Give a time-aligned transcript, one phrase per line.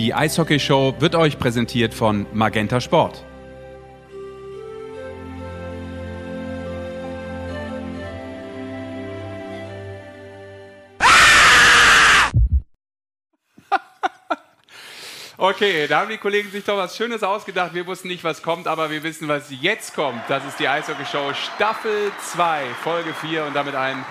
[0.00, 3.22] Die Eishockey Show wird euch präsentiert von Magenta Sport.
[15.36, 17.74] Okay, da haben die Kollegen sich doch was Schönes ausgedacht.
[17.74, 20.22] Wir wussten nicht, was kommt, aber wir wissen, was jetzt kommt.
[20.28, 24.02] Das ist die Eishockey Show Staffel 2, Folge 4 und damit ein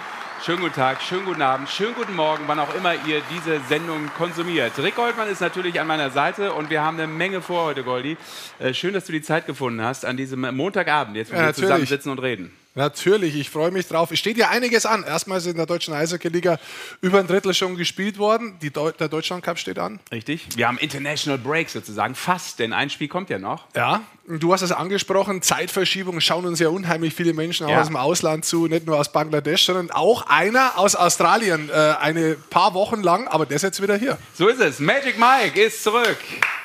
[0.41, 4.09] Schönen guten Tag, schönen guten Abend, schönen guten Morgen, wann auch immer ihr diese Sendung
[4.17, 4.71] konsumiert.
[4.77, 8.15] Rick Goldmann ist natürlich an meiner Seite und wir haben eine Menge vor heute, Goldi.
[8.57, 11.53] Äh, schön, dass du die Zeit gefunden hast an diesem Montagabend, jetzt wo ja, wir
[11.53, 12.51] zusammen sitzen und reden.
[12.75, 14.11] Natürlich, ich freue mich drauf.
[14.11, 15.03] Es steht ja einiges an.
[15.03, 16.59] Erstmal ist in der deutschen Eishockey-Liga
[17.01, 18.57] über ein Drittel schon gespielt worden.
[18.61, 19.99] Die Deu der Deutschland Cup steht an.
[20.11, 20.47] Richtig.
[20.55, 23.65] Wir haben International Break sozusagen, fast, denn ein Spiel kommt ja noch.
[23.75, 27.81] Ja, du hast es angesprochen, Zeitverschiebung schauen uns ja unheimlich viele Menschen auch ja.
[27.81, 32.35] aus dem Ausland zu, nicht nur aus Bangladesch, sondern auch einer aus Australien, äh, eine
[32.35, 34.17] paar Wochen lang, aber der ist jetzt wieder hier.
[34.35, 34.79] So ist es.
[34.79, 36.17] Magic Mike ist zurück.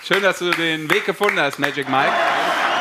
[0.07, 2.13] Schön, dass du den Weg gefunden hast, Magic Mike.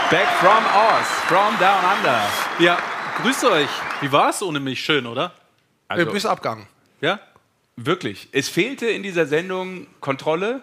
[0.10, 2.22] Back from Oz, from down under.
[2.60, 2.78] Ja,
[3.22, 3.70] grüßt euch.
[4.02, 4.84] Wie war es ohne mich?
[4.84, 5.34] Schön, oder?
[5.88, 6.68] Also, du bist abgegangen.
[7.02, 7.20] Ja?
[7.76, 8.30] Wirklich.
[8.32, 10.62] Es fehlte in dieser Sendung Kontrolle,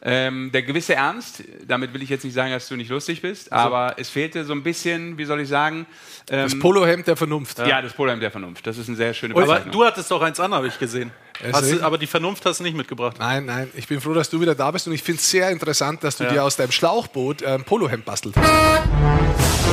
[0.00, 3.52] ähm, der gewisse Ernst, damit will ich jetzt nicht sagen, dass du nicht lustig bist,
[3.52, 3.66] also.
[3.66, 5.86] aber es fehlte so ein bisschen, wie soll ich sagen?
[6.30, 7.58] Ähm, das Polohemd der Vernunft.
[7.58, 7.66] Ja.
[7.66, 8.66] ja, das Polohemd der Vernunft.
[8.66, 9.34] Das ist eine sehr schöne.
[9.34, 11.10] Aber du hattest doch eins an, habe ich gesehen.
[11.40, 13.16] Du, aber die Vernunft hast du nicht mitgebracht.
[13.18, 13.70] Nein, nein.
[13.74, 16.16] Ich bin froh, dass du wieder da bist und ich finde es sehr interessant, dass
[16.16, 16.30] du ja.
[16.30, 19.67] dir aus deinem Schlauchboot ein Polohemd bastelt hast.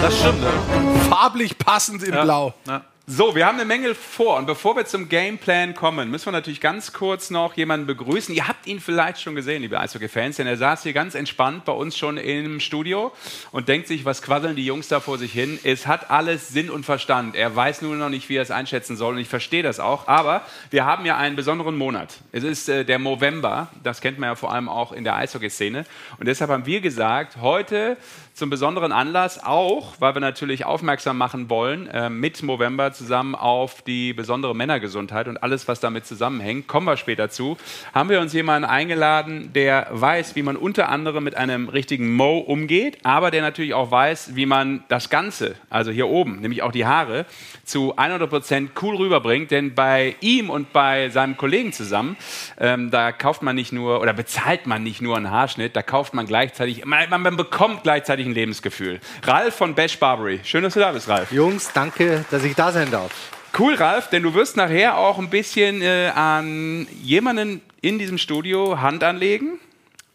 [0.00, 0.42] Das stimmt.
[0.42, 1.00] Ja.
[1.08, 2.24] Farblich passend in ja.
[2.24, 2.54] Blau.
[2.66, 2.82] Ja.
[3.10, 6.60] So, wir haben eine Menge vor und bevor wir zum Gameplan kommen, müssen wir natürlich
[6.60, 8.34] ganz kurz noch jemanden begrüßen.
[8.34, 11.72] Ihr habt ihn vielleicht schon gesehen, liebe Eishockey-Fans, denn er saß hier ganz entspannt bei
[11.72, 13.10] uns schon im Studio
[13.50, 15.58] und denkt sich, was quasseln die Jungs da vor sich hin?
[15.64, 17.34] Es hat alles Sinn und Verstand.
[17.34, 20.06] Er weiß nur noch nicht, wie er es einschätzen soll und ich verstehe das auch.
[20.06, 22.18] Aber wir haben ja einen besonderen Monat.
[22.30, 25.86] Es ist äh, der November, das kennt man ja vor allem auch in der Eishockey-Szene.
[26.18, 27.96] Und deshalb haben wir gesagt, heute
[28.38, 33.82] zum besonderen Anlass, auch weil wir natürlich aufmerksam machen wollen, äh, mit November zusammen auf
[33.82, 37.56] die besondere Männergesundheit und alles, was damit zusammenhängt, kommen wir später zu,
[37.92, 42.38] haben wir uns jemanden eingeladen, der weiß, wie man unter anderem mit einem richtigen Mo
[42.38, 46.72] umgeht, aber der natürlich auch weiß, wie man das Ganze, also hier oben, nämlich auch
[46.72, 47.26] die Haare,
[47.64, 49.50] zu 100% cool rüberbringt.
[49.50, 52.16] Denn bei ihm und bei seinem Kollegen zusammen,
[52.58, 56.14] ähm, da kauft man nicht nur oder bezahlt man nicht nur einen Haarschnitt, da kauft
[56.14, 59.00] man gleichzeitig, man, man bekommt gleichzeitig ein Lebensgefühl.
[59.24, 60.40] Ralf von Bash Barbary.
[60.44, 61.32] Schön, dass du da bist, Ralf.
[61.32, 63.12] Jungs, danke, dass ich da sein darf.
[63.58, 68.80] Cool, Ralf, denn du wirst nachher auch ein bisschen äh, an jemanden in diesem Studio
[68.80, 69.58] Hand anlegen.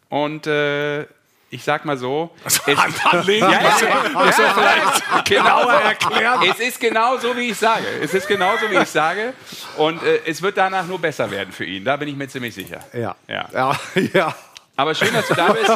[0.08, 1.02] Und äh,
[1.50, 2.30] ich sag mal so.
[2.44, 6.40] Also es, anlegen, ja, ja, ja, ja, vielleicht genauer erklären.
[6.50, 7.84] Es ist genau so, wie ich sage.
[8.02, 9.34] Es ist genau so, wie ich sage.
[9.76, 11.84] Und äh, es wird danach nur besser werden für ihn.
[11.84, 12.80] Da bin ich mir ziemlich sicher.
[12.92, 13.14] Ja.
[13.28, 13.76] Ja.
[14.12, 14.34] ja.
[14.76, 15.70] Aber schön, dass du da bist.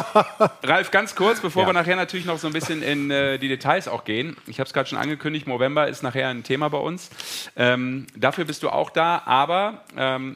[0.63, 1.69] Ralf, ganz kurz, bevor ja.
[1.69, 4.35] wir nachher natürlich noch so ein bisschen in äh, die Details auch gehen.
[4.47, 7.09] Ich habe es gerade schon angekündigt, November ist nachher ein Thema bei uns.
[7.55, 10.35] Ähm, dafür bist du auch da, aber ähm,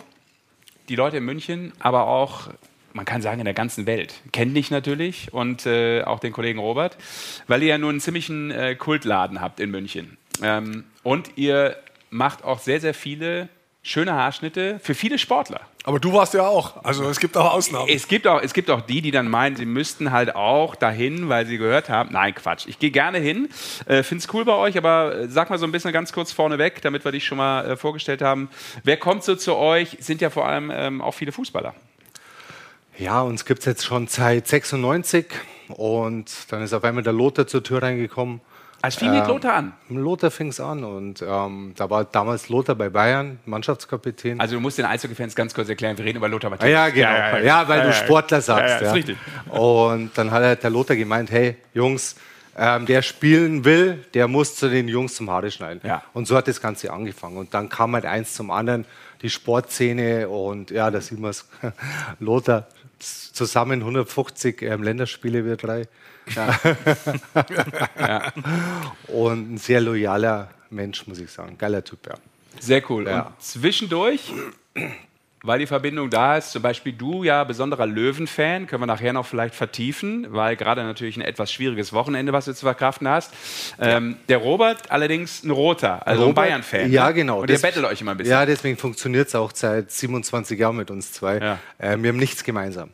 [0.88, 2.50] die Leute in München, aber auch
[2.94, 4.14] man kann sagen, in der ganzen Welt.
[4.32, 6.96] Kennt dich natürlich und äh, auch den Kollegen Robert,
[7.48, 10.18] weil ihr ja nur einen ziemlichen äh, Kultladen habt in München.
[10.42, 11.76] Ähm, und ihr
[12.12, 13.50] macht auch sehr, sehr viele
[13.84, 15.60] schöne Haarschnitte für viele Sportler.
[15.84, 16.84] Aber du warst ja auch.
[16.86, 17.90] Also es gibt auch Ausnahmen.
[17.90, 21.28] Es gibt auch, es gibt auch die, die dann meinen, sie müssten halt auch dahin,
[21.28, 22.14] weil sie gehört haben.
[22.14, 22.66] Nein, Quatsch.
[22.68, 23.50] Ich gehe gerne hin.
[23.86, 26.82] Äh, Finde es cool bei euch, aber sag mal so ein bisschen ganz kurz vorneweg,
[26.82, 28.50] damit wir dich schon mal äh, vorgestellt haben.
[28.84, 29.98] Wer kommt so zu euch?
[30.00, 31.76] Sind ja vor allem ähm, auch viele Fußballer.
[32.98, 35.26] Ja, uns gibt es jetzt schon seit 96
[35.68, 38.40] und dann ist auf einmal der Lothar zur Tür reingekommen.
[38.86, 39.74] Es fing mit ähm, Lothar an?
[39.88, 44.42] Lothar fing es an und ähm, da war damals Lothar bei Bayern, Mannschaftskapitän.
[44.42, 46.70] Also du musst den Eishockey-Fans ganz kurz erklären, wir reden über Lothar Matthäus.
[46.70, 47.08] Ja, genau.
[47.08, 47.46] Ja, ja, ja.
[47.46, 48.82] ja weil du Sportler sagst.
[48.82, 49.18] Ja, ist richtig.
[49.50, 52.18] Und dann hat halt der Lothar gemeint, hey Jungs,
[52.58, 55.82] ähm, der spielen will, der muss zu den Jungs zum Haare schneiden.
[55.84, 56.04] Ja.
[56.14, 57.38] Und so hat das Ganze angefangen.
[57.38, 58.86] Und dann kam halt eins zum anderen,
[59.22, 61.48] die Sportszene und ja, da sieht man es,
[62.20, 62.68] Lothar
[63.34, 65.88] zusammen 150 ähm, Länderspiele wir drei.
[66.36, 66.60] Ja.
[68.00, 68.34] ja.
[69.08, 71.58] Und ein sehr loyaler Mensch, muss ich sagen.
[71.58, 72.16] Geiler Typ, ja.
[72.60, 73.08] Sehr cool.
[73.08, 73.28] Ja.
[73.28, 74.32] Und zwischendurch,
[75.46, 79.26] weil die Verbindung da ist, zum Beispiel du ja besonderer Löwen-Fan, können wir nachher noch
[79.26, 83.34] vielleicht vertiefen, weil gerade natürlich ein etwas schwieriges Wochenende, was du zu verkraften hast.
[83.78, 86.92] Ähm, der Robert allerdings ein Roter, also Robert, ein Bayern-Fan.
[86.92, 87.14] Ja, ne?
[87.14, 87.42] genau.
[87.42, 88.32] Und ihr bettelt euch immer ein bisschen.
[88.32, 91.40] Ja, deswegen funktioniert es auch seit 27 Jahren mit uns zwei.
[91.40, 91.60] Ja.
[91.78, 92.92] Äh, wir haben nichts gemeinsam.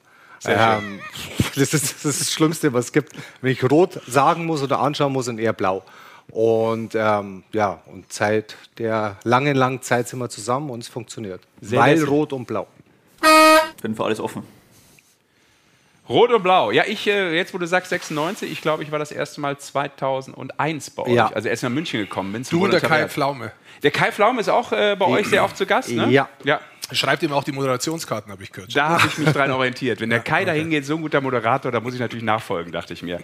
[0.48, 1.00] Ähm,
[1.56, 3.14] das, ist, das ist das Schlimmste, was es gibt.
[3.42, 5.84] Wenn ich rot sagen muss oder anschauen muss, und eher blau.
[6.32, 11.42] Und ähm, ja, und seit der langen, langen Zeit sind wir zusammen und es funktioniert.
[11.62, 12.10] Sehr Weil lässig.
[12.10, 12.68] rot und blau.
[13.76, 14.44] Ich bin für alles offen.
[16.10, 16.72] Rot und Blau.
[16.72, 19.60] Ja, ich, äh, jetzt wo du sagst 96, ich glaube, ich war das erste Mal
[19.60, 21.12] 2001 bei euch.
[21.12, 21.28] Ja.
[21.28, 22.44] Also erst nach München gekommen bin.
[22.50, 23.52] Du und der Kai Pflaume.
[23.84, 26.10] Der Kai Pflaume ist auch äh, bei euch sehr oft zu Gast, ne?
[26.10, 26.28] Ja.
[26.44, 26.60] ja.
[26.92, 28.76] Schreibt ihm auch die Moderationskarten, habe ich gehört.
[28.76, 30.02] Da habe ich mich dran orientiert.
[30.02, 30.46] Wenn der Kai okay.
[30.46, 33.20] da hingeht, so ein guter Moderator, da muss ich natürlich nachfolgen, dachte ich mir.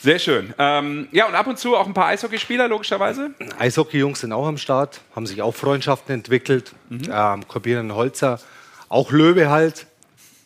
[0.00, 0.54] Sehr schön.
[0.58, 3.30] Ähm, ja, und ab und zu auch ein paar Eishockeyspieler, logischerweise.
[3.58, 6.72] Eishockey-Jungs sind auch am Start, haben sich auch Freundschaften entwickelt.
[6.88, 7.08] Mhm.
[7.10, 8.40] Ähm, Corbinian Holzer,
[8.88, 9.86] auch Löwe halt,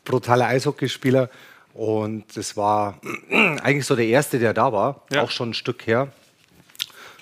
[0.05, 1.29] brutaler Eishockeyspieler.
[1.75, 2.99] Und das war
[3.31, 5.23] eigentlich so der erste, der da war, ja.
[5.23, 6.09] auch schon ein Stück her.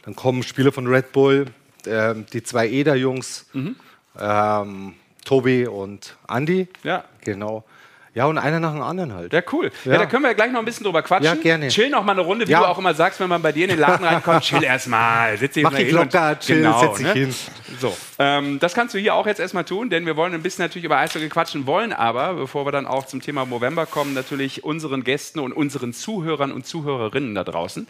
[0.03, 1.47] Dann kommen Spieler von Red Bull,
[1.85, 3.77] äh, die zwei Eder-Jungs, mhm.
[4.19, 4.94] ähm,
[5.25, 6.69] Tobi und Andy.
[6.85, 7.05] Ja.
[7.23, 7.65] Genau.
[8.12, 9.33] Ja, und einer nach dem anderen halt.
[9.33, 9.71] Ja, cool.
[9.85, 9.93] Ja.
[9.93, 9.99] ja.
[9.99, 11.37] da können wir ja gleich noch ein bisschen drüber quatschen.
[11.37, 11.69] Ja, gerne.
[11.69, 12.61] Chill noch mal eine Runde, wie ja.
[12.61, 14.43] du auch immer sagst, wenn man bei dir in den Laden reinkommt.
[14.43, 17.12] chill erstmal, sitz Mach dich locker, chill, genau, setz dich ne?
[17.12, 17.35] hin.
[17.79, 20.65] So, ähm, das kannst du hier auch jetzt erstmal tun, denn wir wollen ein bisschen
[20.65, 24.65] natürlich über Eishockey quatschen, wollen aber, bevor wir dann auch zum Thema November kommen, natürlich
[24.65, 27.87] unseren Gästen und unseren Zuhörern und Zuhörerinnen da draußen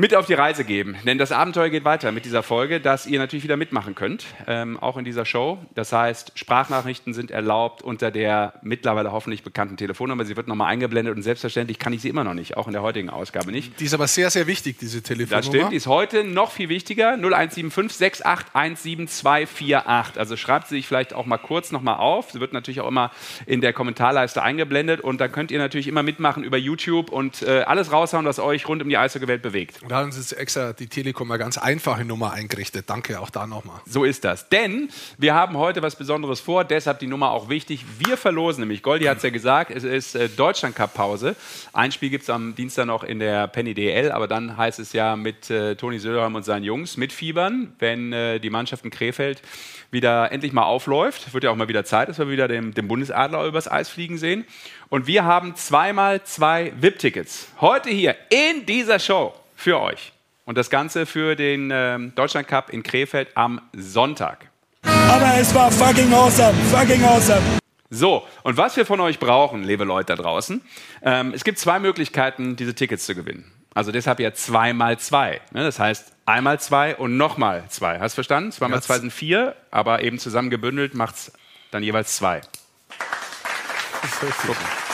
[0.00, 0.96] mit auf die Reise geben.
[1.04, 4.80] Denn das Abenteuer geht weiter mit dieser Folge, dass ihr natürlich wieder mitmachen könnt, ähm,
[4.80, 5.58] auch in dieser Show.
[5.74, 10.24] Das heißt, Sprachnachrichten sind erlaubt unter der mittlerweile hoffentlich bekannten Telefonnummer.
[10.24, 12.80] Sie wird nochmal eingeblendet und selbstverständlich kann ich sie immer noch nicht, auch in der
[12.80, 13.78] heutigen Ausgabe nicht.
[13.78, 15.36] Die ist aber sehr, sehr wichtig, diese Telefonnummer.
[15.36, 17.12] Das stimmt, die ist heute noch viel wichtiger.
[17.12, 20.16] 0175 6817248.
[20.16, 22.30] Also schreibt sie sich vielleicht auch mal kurz nochmal auf.
[22.30, 23.10] Sie wird natürlich auch immer
[23.44, 27.64] in der Kommentarleiste eingeblendet und dann könnt ihr natürlich immer mitmachen über YouTube und äh,
[27.66, 29.89] alles raushauen, was euch rund um die Eishockey-Welt bewegt.
[29.90, 32.88] Und da haben sie extra die Telekom eine ganz einfache Nummer eingerichtet.
[32.88, 33.80] Danke auch da nochmal.
[33.86, 34.48] So ist das.
[34.48, 34.88] Denn
[35.18, 37.84] wir haben heute was Besonderes vor, deshalb die Nummer auch wichtig.
[37.98, 41.34] Wir verlosen nämlich, Goldi hat es ja gesagt, es ist äh, Deutschland Cup Pause.
[41.72, 44.92] Ein Spiel gibt es am Dienstag noch in der Penny DL, aber dann heißt es
[44.92, 49.42] ja mit äh, Toni Söderheim und seinen Jungs mitfiebern, wenn äh, die Mannschaft in Krefeld
[49.90, 51.34] wieder endlich mal aufläuft.
[51.34, 54.18] Wird ja auch mal wieder Zeit, dass wir wieder den, den Bundesadler übers Eis fliegen
[54.18, 54.44] sehen.
[54.88, 57.48] Und wir haben zweimal zwei VIP-Tickets.
[57.60, 60.12] Heute hier in dieser Show für euch.
[60.44, 64.50] Und das Ganze für den ähm, Deutschland Cup in Krefeld am Sonntag.
[64.82, 67.42] Aber es war fucking awesome, fucking awesome.
[67.90, 70.62] So, und was wir von euch brauchen, liebe Leute da draußen,
[71.02, 73.52] ähm, es gibt zwei Möglichkeiten, diese Tickets zu gewinnen.
[73.74, 75.40] Also deshalb ja zweimal zwei.
[75.52, 75.62] Ne?
[75.62, 78.00] Das heißt einmal zwei und nochmal zwei.
[78.00, 78.52] Hast du verstanden?
[78.52, 81.32] Zweimal ja, zwei sind vier, aber eben zusammen gebündelt macht es
[81.70, 82.40] dann jeweils zwei.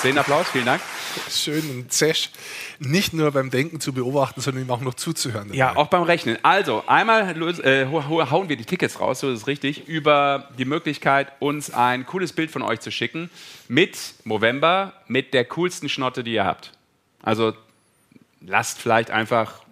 [0.01, 0.83] Zehn Applaus, vielen Dank.
[1.31, 2.31] Schön und zesch
[2.79, 5.49] nicht nur beim Denken zu beobachten, sondern ihm auch noch zuzuhören.
[5.49, 5.59] Dabei.
[5.59, 6.39] Ja, auch beim Rechnen.
[6.43, 11.33] Also, einmal äh, hauen wir die Tickets raus, so ist es richtig, über die Möglichkeit,
[11.41, 13.31] uns ein cooles Bild von euch zu schicken
[13.69, 16.73] mit Movember, mit der coolsten Schnotte, die ihr habt.
[17.23, 17.55] Also,
[18.41, 19.63] lasst vielleicht einfach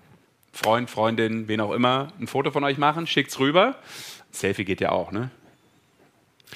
[0.52, 3.76] Freund, Freundin, wen auch immer, ein Foto von euch machen, schickt's rüber.
[4.31, 5.31] Selfie geht ja auch, ne?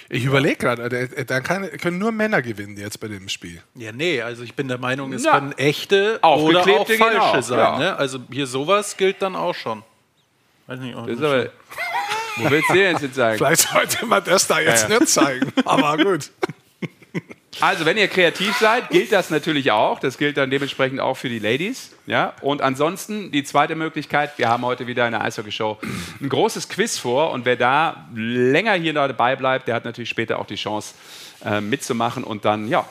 [0.08, 3.62] Ich überlege gerade, äh, dann kann, können nur Männer gewinnen jetzt bei dem Spiel.
[3.74, 5.38] Ja, nee, also ich bin der Meinung, es ja.
[5.38, 7.40] können echte oder auch falsche genau.
[7.40, 7.58] sein.
[7.58, 7.78] Ja.
[7.78, 7.96] Ne?
[7.96, 9.82] Also hier sowas gilt dann auch schon.
[10.66, 11.50] Weiß nicht, auch nicht aber,
[12.36, 13.38] wo willst du denn jetzt sagen?
[13.38, 16.30] Vielleicht sollte man das da jetzt ja, nicht zeigen, aber gut.
[17.60, 19.98] Also, wenn ihr kreativ seid, gilt das natürlich auch.
[19.98, 21.92] Das gilt dann dementsprechend auch für die Ladies.
[22.06, 22.34] Ja?
[22.40, 25.78] Und ansonsten die zweite Möglichkeit, wir haben heute wieder eine Eishockey-Show
[26.20, 27.30] ein großes Quiz vor.
[27.32, 30.94] Und wer da länger hier dabei bleibt, der hat natürlich später auch die Chance
[31.44, 32.24] äh, mitzumachen.
[32.24, 32.86] Und dann, ja,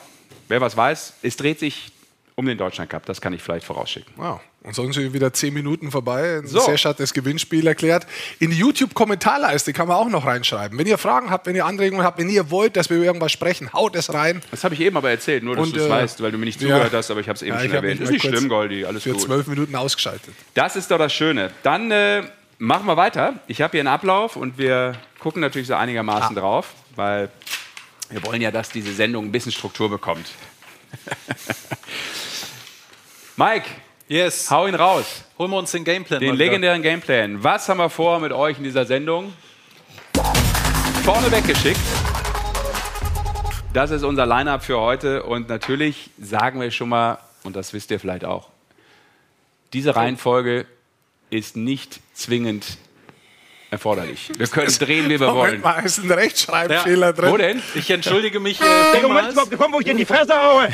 [0.48, 1.92] wer was weiß, es dreht sich
[2.34, 3.06] um den Deutschland Cup.
[3.06, 4.12] Das kann ich vielleicht vorausschicken.
[4.16, 4.40] Wow.
[4.68, 6.42] Und sonst sind wieder zehn Minuten vorbei.
[6.44, 6.60] So.
[6.60, 8.06] Sesh hat das Gewinnspiel erklärt.
[8.38, 10.78] In die YouTube-Kommentarleiste kann man auch noch reinschreiben.
[10.78, 13.32] Wenn ihr Fragen habt, wenn ihr Anregungen habt, wenn ihr wollt, dass wir über irgendwas
[13.32, 14.42] sprechen, haut es rein.
[14.50, 16.44] Das habe ich eben aber erzählt, nur dass du es äh, weißt, weil du mir
[16.44, 16.98] nicht zugehört ja.
[16.98, 18.02] hast, aber ich habe es eben ja, schon erwähnt.
[18.02, 19.22] Ist nicht schlimm, Goldi, alles für gut.
[19.22, 20.34] Für zwölf Minuten ausgeschaltet.
[20.52, 21.50] Das ist doch das Schöne.
[21.62, 22.24] Dann äh,
[22.58, 23.40] machen wir weiter.
[23.46, 26.40] Ich habe hier einen Ablauf und wir gucken natürlich so einigermaßen ah.
[26.40, 27.30] drauf, weil
[28.10, 30.26] wir wollen ja, dass diese Sendung ein bisschen Struktur bekommt.
[33.38, 33.70] Mike,
[34.08, 34.50] yes.
[34.50, 35.24] hau ihn raus.
[35.38, 36.20] Holen wir uns den Gameplan.
[36.20, 37.44] Den legendären Gameplan.
[37.44, 39.32] Was haben wir vor mit euch in dieser Sendung?
[41.04, 41.80] Vorne weggeschickt.
[43.72, 45.22] Das ist unser Line-Up für heute.
[45.22, 48.48] Und natürlich sagen wir schon mal, und das wisst ihr vielleicht auch,
[49.72, 50.66] diese Reihenfolge
[51.30, 52.78] ist nicht zwingend
[53.70, 54.30] erforderlich.
[54.36, 55.60] Wir können drehen, wie wir wollen.
[55.60, 57.12] Mal ist ein Rechtschreibfehler ja.
[57.12, 57.30] drin.
[57.30, 57.62] Wo denn?
[57.74, 58.60] Ich entschuldige mich.
[58.60, 60.68] Äh, der Moment ist gekommen, wo ich dir in die Fresse haue.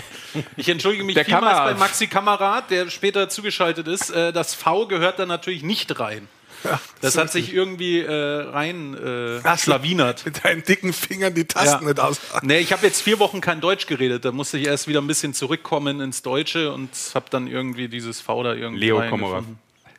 [0.57, 1.75] Ich entschuldige mich der vielmals Kamerad.
[1.75, 4.11] bei Maxi Kamerad, der später zugeschaltet ist.
[4.11, 6.29] Äh, das V gehört da natürlich nicht rein.
[6.65, 10.25] Ja, das hat sich irgendwie äh, rein äh, schlawinert.
[10.25, 11.91] Mit deinen dicken Fingern die Tasten ja.
[11.91, 12.21] nicht aus.
[12.43, 14.25] Nee, ich habe jetzt vier Wochen kein Deutsch geredet.
[14.25, 18.21] Da musste ich erst wieder ein bisschen zurückkommen ins Deutsche und habe dann irgendwie dieses
[18.23, 19.45] V da irgendwie Leo Kommerer.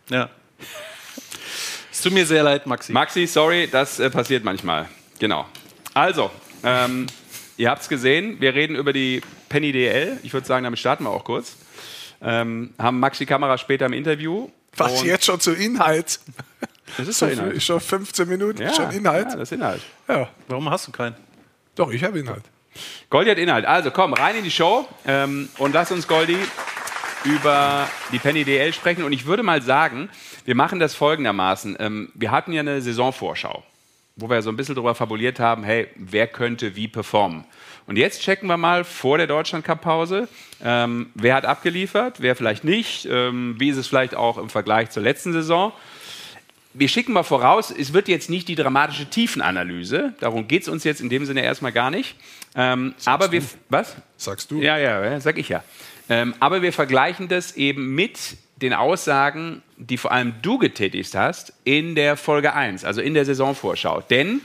[0.09, 0.29] Ja.
[1.95, 2.91] Es tut mir sehr leid, Maxi.
[2.91, 4.89] Maxi, sorry, das äh, passiert manchmal.
[5.17, 5.45] Genau.
[5.93, 6.29] Also,
[6.61, 7.07] ähm,
[7.55, 10.19] ihr habt es gesehen, wir reden über die Penny DL.
[10.21, 11.55] Ich würde sagen, damit starten wir auch kurz.
[12.21, 14.49] Ähm, haben Maxi Kamera später im Interview.
[14.75, 16.19] Was jetzt schon zu Inhalt?
[16.97, 17.63] Das ist schon Inhalt.
[17.63, 19.29] Schon 15 Minuten, ja, schon Inhalt.
[19.29, 19.81] Ja, das ist Inhalt.
[20.09, 20.27] Ja.
[20.49, 21.15] Warum hast du keinen?
[21.75, 22.43] Doch, ich habe Inhalt.
[23.09, 23.65] Goldi hat Inhalt.
[23.65, 26.37] Also komm, rein in die Show ähm, und lass uns, Goldi,
[27.25, 29.03] über die Penny DL sprechen.
[29.03, 30.09] Und ich würde mal sagen,
[30.45, 31.75] wir machen das folgendermaßen.
[31.79, 33.63] Ähm, wir hatten ja eine Saisonvorschau,
[34.15, 37.45] wo wir so ein bisschen darüber fabuliert haben, hey, wer könnte wie performen?
[37.87, 40.27] Und jetzt checken wir mal vor der Deutschland-Cup-Pause,
[40.63, 44.89] ähm, wer hat abgeliefert, wer vielleicht nicht, ähm, wie ist es vielleicht auch im Vergleich
[44.89, 45.71] zur letzten Saison.
[46.73, 50.83] Wir schicken mal voraus, es wird jetzt nicht die dramatische Tiefenanalyse, darum geht es uns
[50.83, 52.15] jetzt in dem Sinne erstmal gar nicht.
[52.55, 53.95] Ähm, aber wir, was?
[54.17, 54.61] Sagst du?
[54.61, 55.63] Ja, ja, sag ich ja.
[56.09, 61.53] Ähm, aber wir vergleichen das eben mit den Aussagen, die vor allem du getätigt hast
[61.63, 64.01] in der Folge 1, also in der Saisonvorschau.
[64.01, 64.41] Denn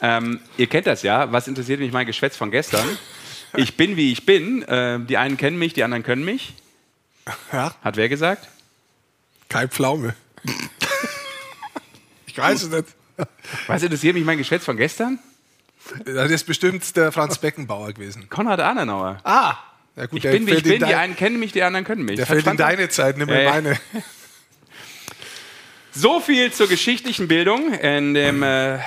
[0.00, 2.86] ähm, ihr kennt das ja, was interessiert mich mein Geschwätz von gestern?
[3.56, 4.62] Ich bin, wie ich bin.
[4.62, 6.54] Äh, die einen kennen mich, die anderen können mich.
[7.52, 7.74] Ja.
[7.82, 8.46] Hat wer gesagt?
[9.48, 10.14] Kai Pflaume.
[12.26, 12.86] ich weiß es nicht.
[13.66, 15.18] Was interessiert mich mein Geschwätz von gestern?
[16.04, 18.28] Das ist bestimmt der Franz Beckenbauer gewesen.
[18.28, 19.18] Konrad Adenauer.
[19.24, 19.56] Ah,
[19.96, 20.78] ja gut, ich bin, wie ich bin.
[20.78, 22.16] Die einen kennen mich, die anderen können mich.
[22.16, 23.78] Der fällt in deine Zeit, nimm mir ja, meine.
[25.92, 28.78] So viel zur geschichtlichen Bildung in dem äh,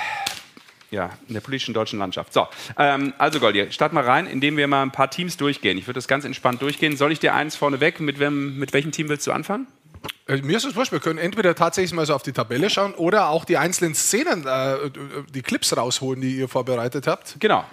[0.94, 2.32] ja, in der politischen deutschen Landschaft.
[2.32, 2.46] So,
[2.78, 5.76] ähm, also Goldi, starten wir rein, indem wir mal ein paar Teams durchgehen.
[5.76, 6.96] Ich würde das ganz entspannt durchgehen.
[6.96, 8.00] Soll ich dir eins vorneweg?
[8.00, 9.66] Mit, wem, mit welchem Team willst du anfangen?
[10.28, 12.94] Äh, mir ist es wurscht, wir können entweder tatsächlich mal so auf die Tabelle schauen
[12.94, 14.90] oder auch die einzelnen Szenen, äh,
[15.34, 17.36] die Clips rausholen, die ihr vorbereitet habt.
[17.40, 17.64] Genau.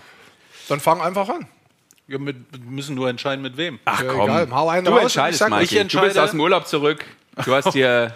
[0.68, 1.48] Dann fang einfach an.
[2.08, 3.80] Wir müssen nur entscheiden, mit wem.
[3.86, 6.08] Ach ja, komm, egal, hau einen du raus entscheidest, ich, ich entscheide.
[6.08, 7.06] Du bist aus dem Urlaub zurück.
[7.46, 8.16] Du hast dir...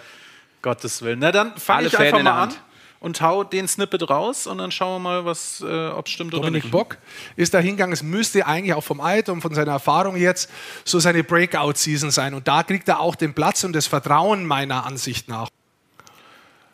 [0.66, 1.20] Gottes Willen.
[1.20, 2.54] Na dann fange ich einfach mal an
[2.98, 6.32] und hau den Snippet raus und dann schauen wir mal, was, äh, ob es stimmt
[6.32, 6.70] Dominik oder nicht.
[6.72, 6.98] Bock
[7.36, 7.92] ist da hingegangen.
[7.92, 10.50] Es müsste eigentlich auch vom Alter und von seiner Erfahrung jetzt
[10.84, 12.34] so seine Breakout-Season sein.
[12.34, 15.48] Und da kriegt er auch den Platz und das Vertrauen meiner Ansicht nach.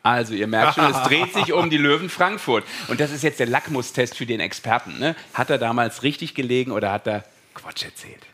[0.03, 2.65] Also, ihr merkt schon, es dreht sich um die Löwen Frankfurt.
[2.89, 4.99] Und das ist jetzt der Lackmustest für den Experten.
[4.99, 5.15] Ne?
[5.35, 8.27] Hat er damals richtig gelegen oder hat er Quatsch erzählt?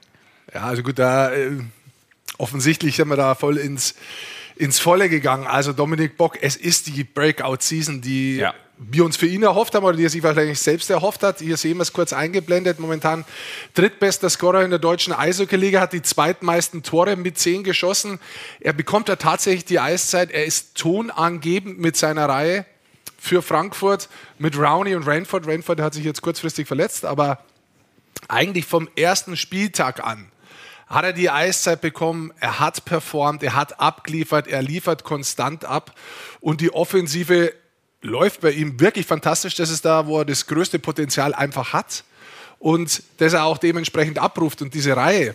[0.54, 1.58] Ja, also gut, da äh,
[2.38, 3.94] offensichtlich sind wir da voll ins
[4.58, 5.46] ins Volle gegangen.
[5.46, 8.54] Also Dominik Bock, es ist die Breakout-Season, die ja.
[8.78, 11.40] Wir uns für ihn erhofft haben oder die er sich wahrscheinlich selbst erhofft hat.
[11.40, 12.78] Hier sehen wir es kurz eingeblendet.
[12.78, 13.25] Momentan
[13.75, 18.20] drittbester Scorer in der deutschen Eishockey-Liga, hat die zweitmeisten Tore mit zehn geschossen.
[18.61, 20.30] Er bekommt da tatsächlich die Eiszeit.
[20.30, 22.64] Er ist tonangebend mit seiner Reihe
[23.18, 24.08] für Frankfurt
[24.38, 25.49] mit Rowney und Ranford.
[25.49, 27.40] Ranford hat sich jetzt kurzfristig verletzt, aber
[28.28, 30.30] eigentlich vom ersten Spieltag an
[30.87, 35.94] hat er die Eiszeit bekommen, er hat performt, er hat abgeliefert, er liefert konstant ab
[36.40, 37.52] und die Offensive
[38.02, 39.54] läuft bei ihm wirklich fantastisch.
[39.54, 42.04] Das ist da, wo er das größte Potenzial einfach hat
[42.58, 44.62] und das er auch dementsprechend abruft.
[44.62, 45.34] Und diese Reihe,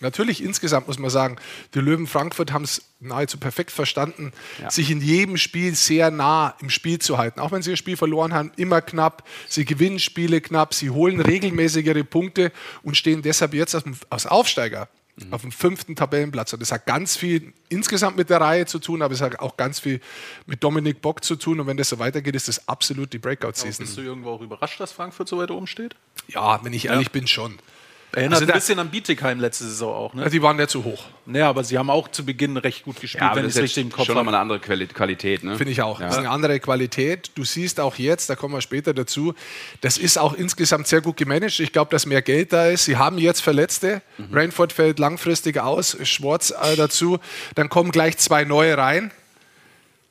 [0.00, 1.36] Natürlich insgesamt muss man sagen,
[1.72, 4.70] die Löwen Frankfurt haben es nahezu perfekt verstanden, ja.
[4.70, 7.40] sich in jedem Spiel sehr nah im Spiel zu halten.
[7.40, 9.26] Auch wenn sie ihr Spiel verloren haben, immer knapp.
[9.48, 13.74] Sie gewinnen Spiele knapp, sie holen regelmäßig ihre Punkte und stehen deshalb jetzt
[14.10, 15.32] als Aufsteiger mhm.
[15.32, 16.52] auf dem fünften Tabellenplatz.
[16.52, 19.56] Und das hat ganz viel insgesamt mit der Reihe zu tun, aber es hat auch
[19.56, 20.00] ganz viel
[20.46, 21.60] mit Dominik Bock zu tun.
[21.60, 23.84] Und wenn das so weitergeht, ist das absolut die Breakout-Season.
[23.84, 25.96] Bist du irgendwo auch überrascht, dass Frankfurt so weit oben steht?
[26.28, 27.12] Ja, wenn ich ehrlich ja.
[27.12, 27.58] bin, schon.
[28.16, 30.14] Erinnert also ein bisschen an Bietigheim letzte Saison auch.
[30.14, 30.30] Ne?
[30.30, 31.04] Die waren ja zu hoch.
[31.26, 33.84] Naja, aber sie haben auch zu Beginn recht gut gespielt, ja, wenn ich es richtig
[33.84, 34.16] im Kopf habe.
[34.16, 35.44] Schon mal eine andere Qualität.
[35.44, 35.58] Ne?
[35.58, 36.00] Finde ich auch.
[36.00, 36.06] Ja.
[36.06, 37.30] Das ist eine andere Qualität.
[37.34, 39.34] Du siehst auch jetzt, da kommen wir später dazu,
[39.82, 41.60] das ist auch insgesamt sehr gut gemanagt.
[41.60, 42.86] Ich glaube, dass mehr Geld da ist.
[42.86, 44.00] Sie haben jetzt Verletzte.
[44.16, 44.32] Mhm.
[44.32, 47.18] Rainford fällt langfristig aus, Schwarz äh, dazu.
[47.54, 49.10] Dann kommen gleich zwei neue rein.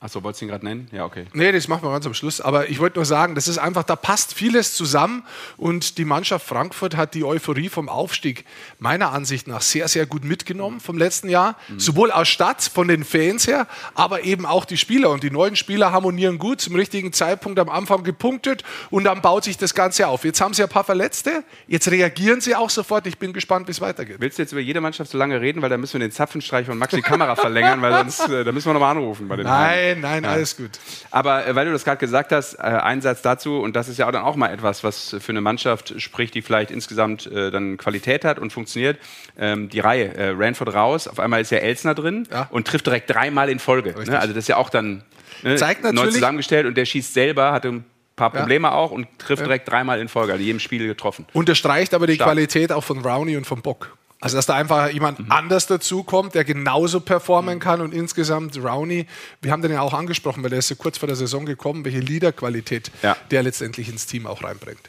[0.01, 0.87] Achso, wolltest du ihn gerade nennen?
[0.91, 1.25] Ja, okay.
[1.33, 2.41] Nee, das machen wir ganz am Schluss.
[2.41, 5.23] Aber ich wollte nur sagen, das ist einfach, da passt vieles zusammen
[5.57, 8.45] und die Mannschaft Frankfurt hat die Euphorie vom Aufstieg
[8.77, 11.55] meiner Ansicht nach sehr, sehr gut mitgenommen vom letzten Jahr.
[11.69, 11.79] Mhm.
[11.79, 15.09] Sowohl aus Stadt, von den Fans her, aber eben auch die Spieler.
[15.09, 19.45] Und die neuen Spieler harmonieren gut, zum richtigen Zeitpunkt am Anfang gepunktet und dann baut
[19.45, 20.25] sich das Ganze auf.
[20.25, 23.07] Jetzt haben sie ein paar Verletzte, jetzt reagieren sie auch sofort.
[23.07, 24.17] Ich bin gespannt, wie es weitergeht.
[24.19, 26.65] Willst du jetzt über jede Mannschaft so lange reden, weil da müssen wir den Zapfenstreich
[26.65, 29.84] von Maxi Kamera verlängern, weil sonst äh, da müssen wir nochmal anrufen bei den Nein,
[29.93, 30.31] Nein, nein, ja.
[30.31, 30.71] alles gut.
[31.11, 33.99] Aber äh, weil du das gerade gesagt hast, äh, ein Satz dazu, und das ist
[33.99, 37.51] ja auch dann auch mal etwas, was für eine Mannschaft spricht, die vielleicht insgesamt äh,
[37.51, 38.99] dann Qualität hat und funktioniert.
[39.37, 42.47] Ähm, die Reihe, äh, Ranford raus, auf einmal ist ja Elsner drin ja.
[42.51, 43.95] und trifft direkt dreimal in Folge.
[44.05, 44.19] Ne?
[44.19, 45.03] Also das ist ja auch dann
[45.43, 45.57] ne,
[45.91, 48.73] neu zusammengestellt und der schießt selber, hatte ein paar Probleme ja.
[48.73, 51.25] auch und trifft direkt dreimal in Folge, also jedem Spiel getroffen.
[51.33, 52.29] Unterstreicht aber die Stark.
[52.29, 53.97] Qualität auch von Rowney und von Bock.
[54.25, 55.27] Also, dass da einfach jemand mhm.
[55.29, 57.59] anders dazukommt, der genauso performen mhm.
[57.59, 59.05] kann und insgesamt Rowney,
[59.43, 61.85] wir haben den ja auch angesprochen, weil der ist ja kurz vor der Saison gekommen,
[61.85, 63.15] welche Leaderqualität ja.
[63.29, 64.79] der letztendlich ins Team auch reinbringt.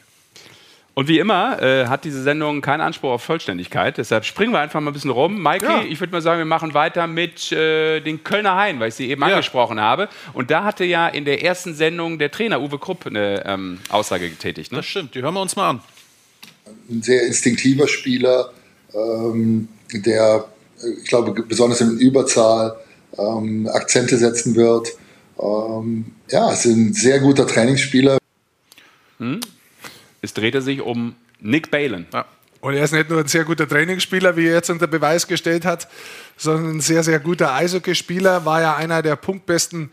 [0.95, 3.99] Und wie immer äh, hat diese Sendung keinen Anspruch auf Vollständigkeit.
[3.99, 5.39] Deshalb springen wir einfach mal ein bisschen rum.
[5.39, 5.83] Maiki, ja.
[5.87, 9.07] ich würde mal sagen, wir machen weiter mit äh, den Kölner Haien, weil ich sie
[9.07, 9.27] eben ja.
[9.27, 10.09] angesprochen habe.
[10.33, 14.31] Und da hatte ja in der ersten Sendung der Trainer Uwe Krupp eine ähm, Aussage
[14.31, 14.71] getätigt.
[14.71, 14.79] Ne?
[14.79, 15.81] Das stimmt, die hören wir uns mal an.
[16.89, 18.51] Ein sehr instinktiver Spieler,
[18.97, 20.45] ähm, der,
[21.01, 22.77] ich glaube, besonders in Überzahl
[23.17, 24.89] ähm, Akzente setzen wird.
[25.39, 28.17] Ähm, ja, ist ein sehr guter Trainingsspieler.
[29.19, 29.39] Hm?
[30.21, 32.07] Es drehte sich um Nick Balen.
[32.13, 32.25] Ja.
[32.59, 35.63] Und er ist nicht nur ein sehr guter Trainingsspieler, wie er jetzt unter Beweis gestellt
[35.63, 35.87] hat,
[36.37, 39.91] sondern ein sehr, sehr guter Eishockeyspieler, war ja einer der punktbesten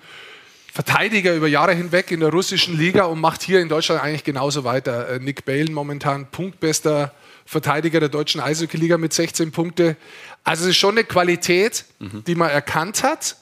[0.72, 4.64] Verteidiger über Jahre hinweg in der russischen Liga und macht hier in Deutschland eigentlich genauso
[4.64, 5.08] weiter.
[5.08, 7.12] Äh, Nick Balen momentan punktbester
[7.46, 9.96] Verteidiger der deutschen Eishockey-Liga mit 16 Punkte.
[10.44, 12.24] Also es ist schon eine Qualität, mhm.
[12.24, 13.36] die man erkannt hat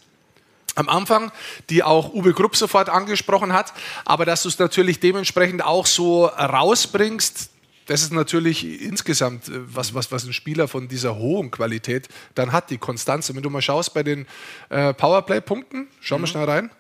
[0.75, 1.33] am Anfang,
[1.71, 3.73] die auch Uwe Grupp sofort angesprochen hat,
[4.05, 7.51] aber dass du es natürlich dementsprechend auch so rausbringst,
[7.87, 12.53] das ist natürlich insgesamt äh, was, was, was ein Spieler von dieser hohen Qualität dann
[12.53, 13.35] hat, die Konstanz.
[13.35, 14.27] wenn du mal schaust bei den
[14.69, 16.23] äh, Powerplay-Punkten, schau mhm.
[16.23, 16.71] mal schnell rein,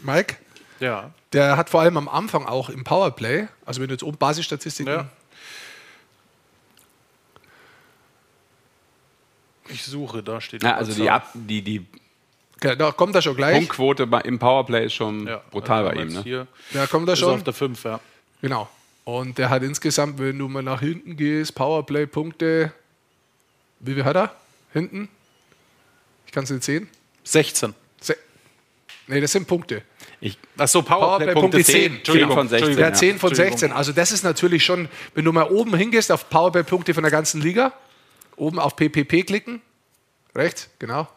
[0.00, 0.36] Mike.
[0.80, 1.12] Ja.
[1.32, 4.92] Der hat vor allem am Anfang auch im Powerplay, also wenn du jetzt oben Basisstatistiken.
[4.92, 5.08] Ja.
[9.72, 10.62] Ich suche, da steht.
[10.62, 11.86] Ja, also die, Ab, die, die
[12.62, 13.56] Okay, da kommt er schon gleich.
[13.56, 16.12] Punktquote im Powerplay ist schon ja, brutal also bei ihm.
[16.12, 16.22] Ne?
[16.22, 17.36] Hier ja, kommt er schon.
[17.36, 18.00] auf der 5, ja.
[18.42, 18.68] Genau.
[19.04, 22.72] Und der hat insgesamt, wenn du mal nach hinten gehst, Powerplay-Punkte.
[23.80, 24.34] Wie viel hat er?
[24.74, 25.08] Hinten?
[26.26, 26.88] Ich kann es nicht sehen.
[27.24, 27.74] 16.
[27.98, 28.14] Se
[29.06, 29.82] nee, das sind Punkte.
[30.20, 32.04] Ich, Achso, Powerplay-Punkte Powerplay 10.
[32.04, 32.78] 10 von 16.
[32.78, 33.72] Ja, 10 von 16.
[33.72, 37.40] Also das ist natürlich schon, wenn du mal oben hingehst auf Powerplay-Punkte von der ganzen
[37.40, 37.72] Liga,
[38.40, 39.60] oben auf PPP klicken,
[40.34, 41.08] rechts, genau,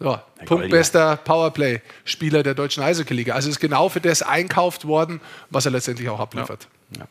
[0.00, 3.34] ja, punktbester Powerplay-Spieler der deutschen Eishockey-Liga.
[3.34, 6.68] Also ist genau für das einkauft worden, was er letztendlich auch abliefert.
[6.92, 7.00] Ja.
[7.00, 7.08] Ja.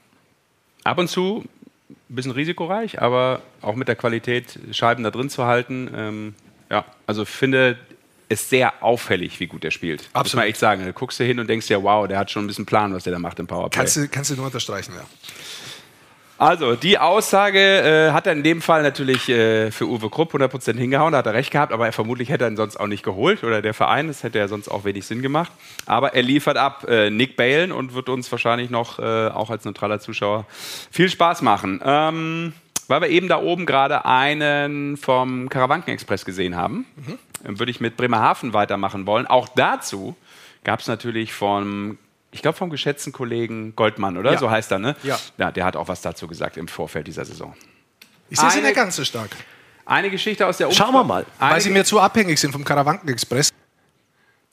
[0.84, 1.46] Ab und zu
[1.90, 5.90] ein bisschen risikoreich, aber auch mit der Qualität, Scheiben da drin zu halten.
[5.96, 6.36] Ähm,
[6.70, 7.78] ja, also finde
[8.30, 10.02] es sehr auffällig, wie gut er spielt.
[10.14, 10.24] Absolut.
[10.24, 10.86] Muss man echt sagen.
[10.86, 13.04] Da guckst du hin und denkst ja, wow, der hat schon ein bisschen Plan, was
[13.04, 13.78] der da macht im Powerplay.
[13.78, 15.06] Kannst du, kannst du nur unterstreichen, ja.
[16.38, 20.78] Also, die Aussage äh, hat er in dem Fall natürlich äh, für Uwe Krupp 100%
[20.78, 23.04] hingehauen, da hat er recht gehabt, aber er vermutlich hätte er ihn sonst auch nicht
[23.04, 25.52] geholt oder der Verein, das hätte ja sonst auch wenig Sinn gemacht.
[25.86, 29.64] Aber er liefert ab äh, Nick Balen und wird uns wahrscheinlich noch, äh, auch als
[29.64, 30.46] neutraler Zuschauer,
[30.92, 31.82] viel Spaß machen.
[31.86, 32.54] Ähm,
[32.88, 37.60] weil wir eben da oben gerade einen vom Karawanken-Express gesehen haben, mhm.
[37.60, 39.28] würde ich mit Bremerhaven weitermachen wollen.
[39.28, 40.16] Auch dazu
[40.64, 41.98] gab es natürlich vom
[42.34, 44.34] ich glaube vom geschätzten Kollegen Goldmann, oder?
[44.34, 44.38] Ja.
[44.40, 44.96] So heißt er, ne?
[45.04, 45.20] Ja.
[45.38, 45.52] ja.
[45.52, 47.56] Der hat auch was dazu gesagt im Vorfeld dieser Saison.
[48.30, 49.30] Ich sehe sie nicht ganz so stark.
[49.86, 50.86] Eine Geschichte aus der Umfrage.
[50.86, 51.26] Schauen wir mal.
[51.40, 53.52] Weil sie mir zu abhängig sind vom Karawanken-Express.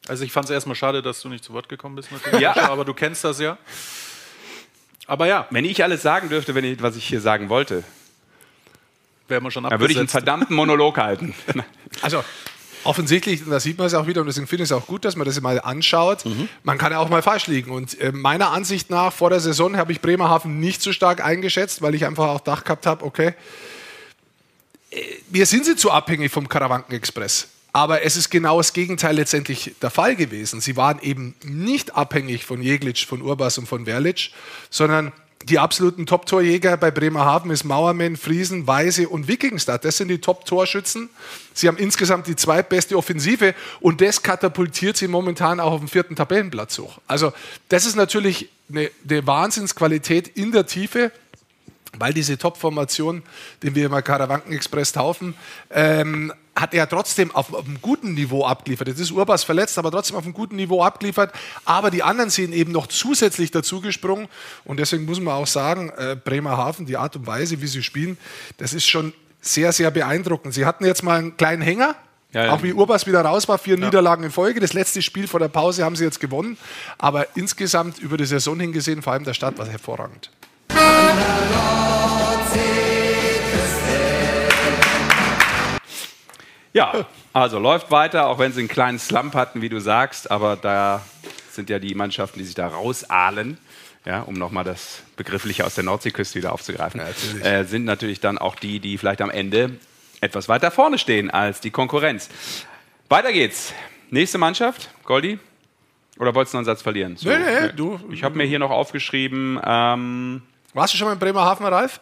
[0.09, 2.41] Also ich fand es erstmal schade, dass du nicht zu Wort gekommen bist, natürlich.
[2.41, 2.57] Ja.
[2.71, 3.57] aber du kennst das ja.
[5.07, 5.47] Aber ja.
[5.51, 7.85] Wenn ich alles sagen dürfte, wenn ich, was ich hier sagen wollte,
[9.29, 9.73] wären wir schon abgesetzt.
[9.73, 11.35] Dann würde ich einen verdammten Monolog halten.
[12.03, 12.23] Also,
[12.85, 15.05] offensichtlich, und da sieht man es auch wieder, und deswegen finde ich es auch gut,
[15.05, 16.49] dass man das mal anschaut, mhm.
[16.63, 17.71] man kann ja auch mal falsch liegen.
[17.71, 21.83] Und äh, meiner Ansicht nach, vor der Saison habe ich Bremerhaven nicht so stark eingeschätzt,
[21.83, 23.35] weil ich einfach auch gedacht gehabt habe, okay,
[24.91, 27.49] äh, wir sind sie zu abhängig vom Karawanken-Express.
[27.73, 30.61] Aber es ist genau das Gegenteil letztendlich der Fall gewesen.
[30.61, 34.31] Sie waren eben nicht abhängig von Jeglitsch, von Urbas und von Werlitsch,
[34.71, 35.13] sondern
[35.45, 39.85] die absoluten Top-Torjäger bei Bremerhaven ist Mauermann, Friesen, Weise und Wikingstad.
[39.85, 41.09] Das sind die Top-Torschützen.
[41.55, 46.15] Sie haben insgesamt die zweitbeste Offensive und das katapultiert sie momentan auch auf dem vierten
[46.15, 46.99] Tabellenplatz hoch.
[47.07, 47.33] Also
[47.69, 51.11] das ist natürlich eine, eine Wahnsinnsqualität in der Tiefe
[51.99, 53.25] weil diese Top-Formation,
[53.65, 55.35] den wir immer Karawanken Express taufen,
[55.71, 58.89] ähm, hat er trotzdem auf, auf, einem guten Niveau abgeliefert.
[58.89, 61.33] Jetzt ist Urbas verletzt, aber trotzdem auf einem guten Niveau abgeliefert.
[61.65, 64.29] Aber die anderen sind eben noch zusätzlich dazugesprungen.
[64.65, 68.19] Und deswegen muss man auch sagen, äh, Bremerhaven, die Art und Weise, wie sie spielen,
[68.59, 70.55] das ist schon sehr, sehr beeindruckend.
[70.55, 71.97] Sie hatten jetzt mal einen kleinen Hänger,
[72.33, 72.53] ja, ja.
[72.53, 73.85] Auch wie Urbas wieder raus war, vier ja.
[73.85, 74.61] Niederlagen in Folge.
[74.61, 76.57] Das letzte Spiel vor der Pause haben sie jetzt gewonnen.
[76.99, 80.31] Aber insgesamt über die Saison hingesehen, vor allem der Start war hervorragend.
[86.73, 90.57] Ja, also läuft weiter, auch wenn sie einen kleinen Slump hatten, wie du sagst, aber
[90.57, 91.03] da
[91.51, 93.59] sind ja die Mannschaften, die sich da rausahlen,
[94.05, 98.39] ja, um nochmal das Begriffliche aus der Nordseeküste wieder aufzugreifen, ja, äh, sind natürlich dann
[98.39, 99.79] auch die, die vielleicht am Ende
[100.21, 102.29] etwas weiter vorne stehen als die Konkurrenz.
[103.09, 103.75] Weiter geht's.
[104.11, 105.39] Nächste Mannschaft, Goldi.
[106.19, 107.17] Oder wolltest du noch einen Satz verlieren?
[107.17, 107.99] So, nee, nee, du.
[108.13, 109.59] Ich habe mir hier noch aufgeschrieben.
[109.65, 110.43] Ähm,
[110.75, 112.01] Warst du schon mal in Bremerhaven, Ralf?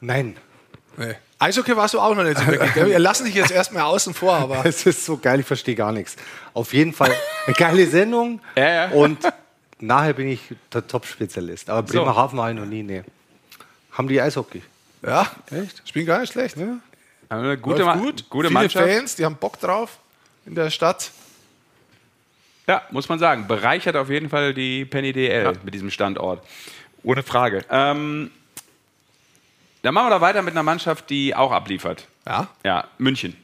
[0.00, 0.36] Nein.
[0.96, 1.14] Nee.
[1.42, 2.74] Eishockey warst du auch noch nicht so wirklich.
[2.74, 4.64] Wir lassen dich jetzt erstmal außen vor, aber.
[4.64, 6.16] Es ist so geil, ich verstehe gar nichts.
[6.54, 7.12] Auf jeden Fall
[7.46, 8.40] eine geile Sendung.
[8.54, 8.88] ja, ja.
[8.90, 9.18] Und
[9.80, 10.40] nachher bin ich
[10.72, 11.68] der Top-Spezialist.
[11.68, 12.42] Aber Bremerhaven so.
[12.42, 13.02] war ich noch nie, nee.
[13.90, 14.62] haben die Eishockey.
[15.04, 15.82] Ja, echt?
[15.88, 16.56] Spielen gar nicht schlecht.
[16.56, 16.78] Ja.
[17.28, 18.28] Eine gute, Ma gut.
[18.30, 18.88] gute Viele Mannschaft.
[18.88, 19.98] Fans, die haben Bock drauf
[20.46, 21.10] in der Stadt.
[22.68, 23.48] Ja, muss man sagen.
[23.48, 25.52] Bereichert auf jeden Fall die Penny DL ja.
[25.64, 26.46] mit diesem Standort.
[27.02, 27.64] Ohne Frage.
[27.68, 28.30] Ähm,
[29.82, 32.06] dann machen wir da weiter mit einer Mannschaft, die auch abliefert.
[32.26, 32.48] Ja?
[32.64, 33.36] Ja, München.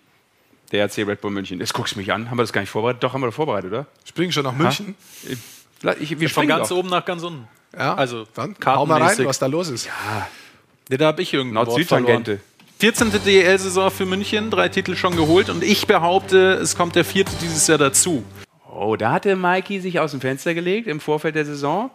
[0.73, 1.61] Der RC Red Bull München.
[1.61, 2.31] Jetzt guckst du mich an.
[2.31, 3.03] Haben wir das gar nicht vorbereitet?
[3.03, 3.87] Doch, haben wir das vorbereitet, oder?
[4.05, 4.95] Springen schon nach München?
[5.25, 6.77] Ich, ich, wir Von ganz doch.
[6.77, 7.49] oben nach ganz unten.
[7.77, 9.87] Ja, also dann hau mal rein, was da los ist.
[9.87, 10.29] Ja,
[10.91, 12.41] ja da habe ich irgendwie Nord-Süd-Tangente.
[12.79, 13.11] 14.
[13.11, 17.67] DL-Saison für München, drei Titel schon geholt und ich behaupte, es kommt der vierte dieses
[17.67, 18.25] Jahr dazu.
[18.73, 21.91] Oh, da hatte Mikey sich aus dem Fenster gelegt im Vorfeld der Saison.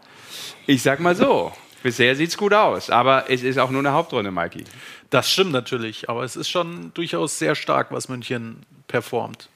[0.68, 3.92] Ich sag mal so, bisher sieht es gut aus, aber es ist auch nur eine
[3.92, 4.64] Hauptrunde, Mikey.
[5.10, 9.50] Das stimmt natürlich, aber es ist schon durchaus sehr stark, was München performt.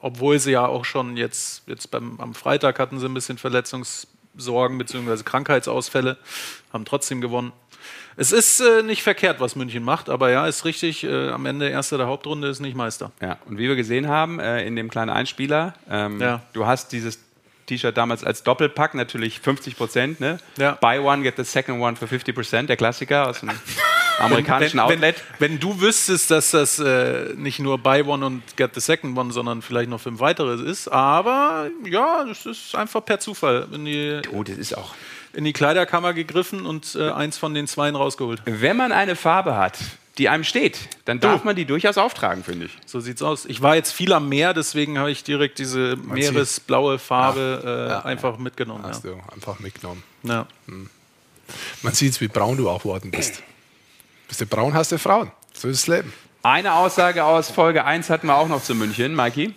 [0.00, 4.78] Obwohl sie ja auch schon jetzt, jetzt beim, am Freitag hatten sie ein bisschen Verletzungssorgen
[4.78, 5.22] bzw.
[5.22, 6.16] Krankheitsausfälle,
[6.72, 7.52] haben trotzdem gewonnen.
[8.16, 11.68] Es ist äh, nicht verkehrt, was München macht, aber ja, ist richtig, äh, am Ende
[11.68, 13.12] erster der Hauptrunde ist nicht Meister.
[13.20, 16.42] Ja, und wie wir gesehen haben äh, in dem kleinen Einspieler, ähm, ja.
[16.52, 17.20] du hast dieses
[17.68, 20.20] T-Shirt damals als Doppelpack, natürlich 50 Prozent.
[20.20, 20.38] Ne?
[20.56, 20.72] Ja.
[20.80, 23.50] Buy one, get the second one for 50 Prozent, der Klassiker aus dem
[24.18, 25.22] amerikanischen wenn, wenn, Outlet.
[25.38, 29.16] Wenn, wenn, du wüsstest, dass das äh, nicht nur Buy one und get the second
[29.16, 33.68] one, sondern vielleicht noch fünf weitere ist, aber ja, das ist einfach per Zufall.
[33.72, 34.94] In die, oh, das ist auch
[35.32, 38.42] in die Kleiderkammer gegriffen und äh, eins von den Zweien rausgeholt.
[38.44, 39.78] Wenn man eine Farbe hat,
[40.18, 42.72] die einem steht, dann darf man die durchaus auftragen, finde ich.
[42.86, 43.44] So sieht's aus.
[43.46, 47.70] Ich war jetzt viel am Meer, deswegen habe ich direkt diese meeresblaue Farbe ja.
[47.70, 48.04] Äh, ja.
[48.04, 48.82] einfach mitgenommen.
[48.84, 49.12] Hast ja.
[49.12, 50.02] du einfach mitgenommen.
[50.24, 50.46] Ja.
[50.66, 50.90] Hm.
[51.82, 53.42] Man sieht, wie braun du auch worden bist.
[54.26, 55.30] Bist du braun, hast du Frauen.
[55.54, 56.12] So ist das Leben.
[56.42, 59.54] Eine Aussage aus Folge 1 hatten wir auch noch zu München, Mikey.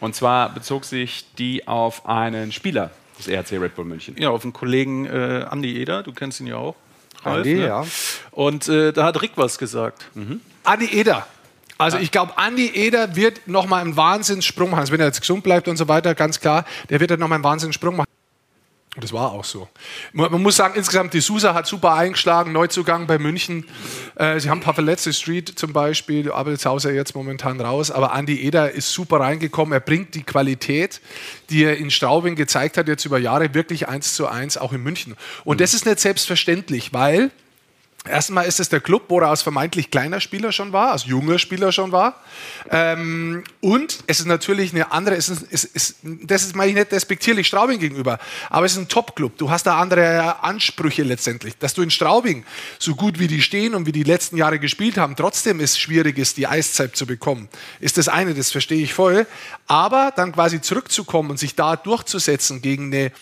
[0.00, 4.16] Und zwar bezog sich die auf einen Spieler des ERC Red Bull München.
[4.18, 6.74] Ja, auf den Kollegen äh, Andi Eder, du kennst ihn ja auch.
[7.24, 7.66] Ralf, Andi, ne?
[7.66, 7.84] ja.
[8.30, 10.06] Und äh, da hat Rick was gesagt.
[10.14, 10.40] Mhm.
[10.64, 11.26] Andi Eder.
[11.78, 14.80] Also ich glaube, Andi Eder wird nochmal einen Wahnsinnssprung machen.
[14.80, 17.36] Also wenn er jetzt gesund bleibt und so weiter, ganz klar, der wird dann nochmal
[17.36, 18.06] einen Wahnsinnssprung machen.
[18.96, 19.68] Und das war auch so.
[20.12, 23.64] Man, muss sagen, insgesamt, die Sousa hat super eingeschlagen, Neuzugang bei München.
[24.16, 28.40] Äh, sie haben ein paar verletzte Street zum Beispiel, Abelshauser jetzt momentan raus, aber Andi
[28.40, 29.72] Eder ist super reingekommen.
[29.72, 31.00] Er bringt die Qualität,
[31.50, 34.82] die er in Straubing gezeigt hat, jetzt über Jahre wirklich eins zu eins auch in
[34.82, 35.16] München.
[35.44, 35.60] Und mhm.
[35.60, 37.30] das ist nicht selbstverständlich, weil
[38.08, 41.38] Erstmal ist es der Club, wo er als vermeintlich kleiner Spieler schon war, als junger
[41.38, 42.18] Spieler schon war.
[42.70, 46.76] Ähm, und es ist natürlich eine andere, es ist, es ist, das ist meine ich
[46.76, 49.36] nicht despektierlich Straubing gegenüber, aber es ist ein Top-Club.
[49.36, 51.58] Du hast da andere Ansprüche letztendlich.
[51.58, 52.44] Dass du in Straubing
[52.78, 56.16] so gut wie die stehen und wie die letzten Jahre gespielt haben, trotzdem es schwierig
[56.16, 59.26] ist, die Eiszeit zu bekommen, ist das eine, das verstehe ich voll.
[59.66, 63.12] Aber dann quasi zurückzukommen und sich da durchzusetzen gegen eine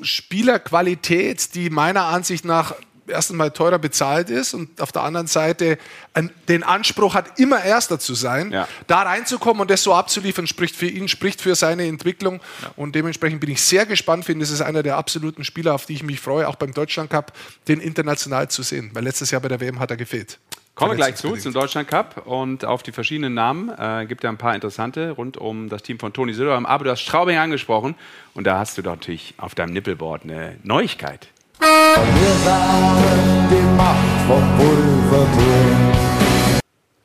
[0.00, 2.74] Spielerqualität, die meiner Ansicht nach
[3.08, 5.78] erstens mal teurer bezahlt ist und auf der anderen Seite
[6.14, 8.68] ein, den Anspruch hat, immer Erster zu sein, ja.
[8.86, 12.40] da reinzukommen und das so abzuliefern, spricht für ihn, spricht für seine Entwicklung.
[12.62, 12.70] Ja.
[12.76, 15.94] Und dementsprechend bin ich sehr gespannt, finde, das ist einer der absoluten Spieler, auf die
[15.94, 17.32] ich mich freue, auch beim Deutschland Cup,
[17.68, 20.38] den international zu sehen, weil letztes Jahr bei der WM hat er gefehlt.
[20.78, 23.68] Kommen wir gleich zu, zum Deutschland Cup und auf die verschiedenen Namen.
[23.68, 26.62] Äh, gibt ja ein paar interessante rund um das Team von Toni Söder.
[26.64, 27.96] Aber du hast Straubing angesprochen
[28.34, 31.30] und da hast du natürlich auf deinem Nippelboard eine Neuigkeit.
[31.60, 35.92] Wir waren die Macht vom Pulverturm.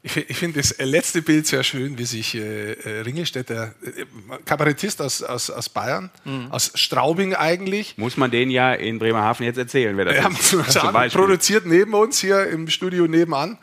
[0.05, 4.05] Ich, ich finde das letzte Bild sehr schön, wie sich äh, äh Ringelstädter, äh,
[4.45, 6.51] Kabarettist aus, aus, aus Bayern, mhm.
[6.51, 7.97] aus Straubing eigentlich.
[7.97, 10.71] Muss man den ja in Bremerhaven jetzt erzählen, wer das ja, ist.
[10.71, 13.57] Zum produziert neben uns hier im Studio nebenan.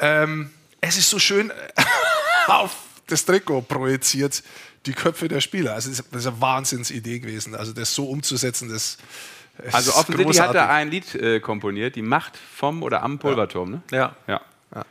[0.00, 1.52] Ähm, es ist so schön
[2.46, 2.74] auf
[3.06, 4.42] das Trikot projiziert,
[4.86, 5.74] die Köpfe der Spieler.
[5.74, 7.54] Also das ist eine Wahnsinnsidee gewesen.
[7.54, 8.98] Also das so umzusetzen, das
[9.72, 10.60] also offensichtlich großartig.
[10.60, 13.82] hat er ein Lied äh, komponiert, die Macht vom oder am Pulverturm, ne?
[13.90, 14.14] Ja.
[14.26, 14.40] ja.
[14.74, 14.84] ja.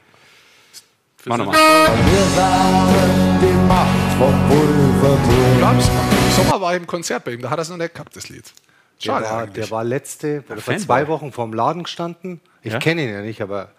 [1.26, 1.56] Mach nochmal.
[1.56, 5.58] Wir waren die Macht vom Pulverturm.
[5.58, 7.94] Glaubst Im Sommer war ich im Konzert bei ihm, da hat er es noch nicht
[7.94, 8.52] gehabt, das Lied.
[9.00, 12.42] Schade der, war, der war letzte, der vor zwei Wochen vor dem Laden gestanden.
[12.62, 12.80] Ich ja?
[12.80, 13.72] kenne ihn ja nicht, aber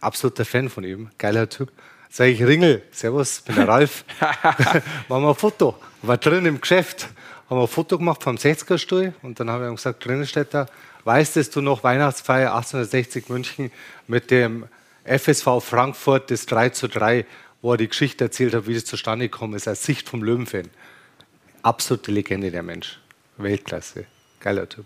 [0.00, 1.10] absoluter Fan von ihm.
[1.18, 1.70] Geiler Typ.
[2.10, 4.04] Sag ich, Ringel, Servus, bin der Ralf.
[5.08, 5.78] Machen wir ein Foto.
[6.02, 7.08] War drin im Geschäft
[7.48, 10.66] haben wir ein Foto gemacht vom 60er-Stuhl und dann haben wir gesagt, Drinnenstädter,
[11.04, 13.70] weißt du noch Weihnachtsfeier 1860 München
[14.06, 14.66] mit dem
[15.04, 17.24] FSV Frankfurt, das 3 zu 3,
[17.62, 20.68] wo er die Geschichte erzählt hat, wie das zustande gekommen ist, als Sicht vom Löwenfan.
[21.62, 23.00] Absolute Legende, der Mensch.
[23.38, 24.04] Weltklasse.
[24.40, 24.84] Geiler Typ.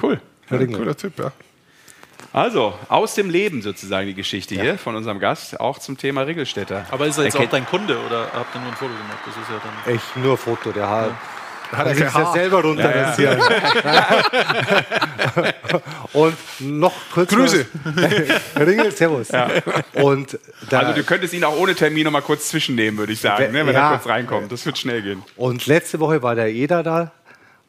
[0.00, 0.20] Cool.
[0.50, 1.32] Ja, cooler Typ, ja.
[2.32, 4.62] Also, aus dem Leben sozusagen die Geschichte ja.
[4.62, 6.86] hier von unserem Gast, auch zum Thema Regelstädter.
[6.90, 9.18] Aber ist er jetzt er auch dein Kunde oder habt ihr nur ein Foto gemacht?
[9.26, 9.94] Das ist ja dann.
[9.94, 11.08] Echt nur Foto, der hat.
[11.08, 11.18] Ja
[11.72, 13.40] Hat er sich ja selber runterrasiert.
[13.84, 14.06] Ja,
[16.12, 17.30] und noch kurz.
[17.30, 17.66] Grüße.
[18.56, 19.28] Ringel, Servus.
[19.94, 20.38] Und
[20.70, 23.66] also, du könntest ihn auch ohne Termin noch mal kurz zwischennehmen, würde ich sagen, ne,
[23.66, 24.50] wenn er kurz reinkommt.
[24.50, 25.22] Das wird schnell gehen.
[25.36, 27.12] Und letzte Woche war der Eder da.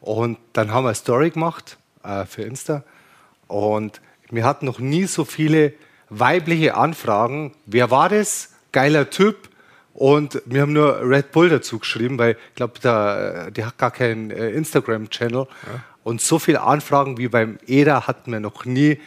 [0.00, 2.82] Und dann haben wir eine Story gemacht äh, für Insta.
[3.48, 5.74] Und wir hatten noch nie so viele
[6.08, 7.52] weibliche Anfragen.
[7.66, 8.54] Wer war das?
[8.72, 9.49] Geiler Typ
[9.94, 14.30] und wir haben nur Red Bull dazu geschrieben, weil ich glaube, der hat gar keinen
[14.30, 15.46] äh, Instagram-Channel.
[15.46, 15.84] Ja.
[16.04, 18.98] Und so viele Anfragen wie beim EDA hatten wir noch nie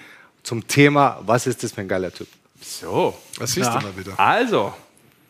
[0.44, 2.28] zum Thema, was ist das für ein geiler Typ.
[2.62, 3.18] So.
[3.38, 4.20] Was siehst du mal wieder?
[4.20, 4.74] Also.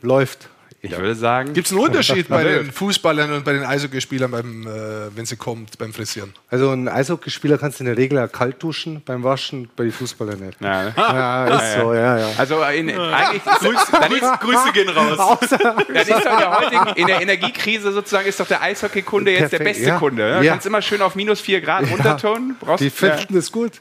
[0.01, 0.49] Läuft.
[0.85, 0.97] Ich ja.
[0.97, 1.53] würde sagen.
[1.53, 5.37] Gibt es einen Unterschied bei den Fußballern und bei den Eishockeyspielern, beim, äh, wenn sie
[5.37, 6.33] kommt, beim Frisieren?
[6.49, 9.93] Also, ein Eishockeyspieler kannst du in der Regel ja kalt duschen, beim Waschen bei den
[9.93, 10.59] Fußballern nicht.
[10.59, 10.93] Ja, ne?
[10.97, 12.29] ja ist so, ja, ja.
[12.37, 15.39] Also, in, eigentlich Grüße, dann ist, Grüße gehen raus.
[15.49, 19.59] dann ist doch der heutigen, in der Energiekrise sozusagen, ist doch der Eishockeykunde jetzt der
[19.59, 19.97] beste ja.
[19.97, 20.21] Kunde.
[20.21, 20.41] Ne?
[20.41, 22.57] Du kannst immer schön auf minus 4 Grad runtertonen.
[22.59, 23.79] Brauchst, die finden es gut.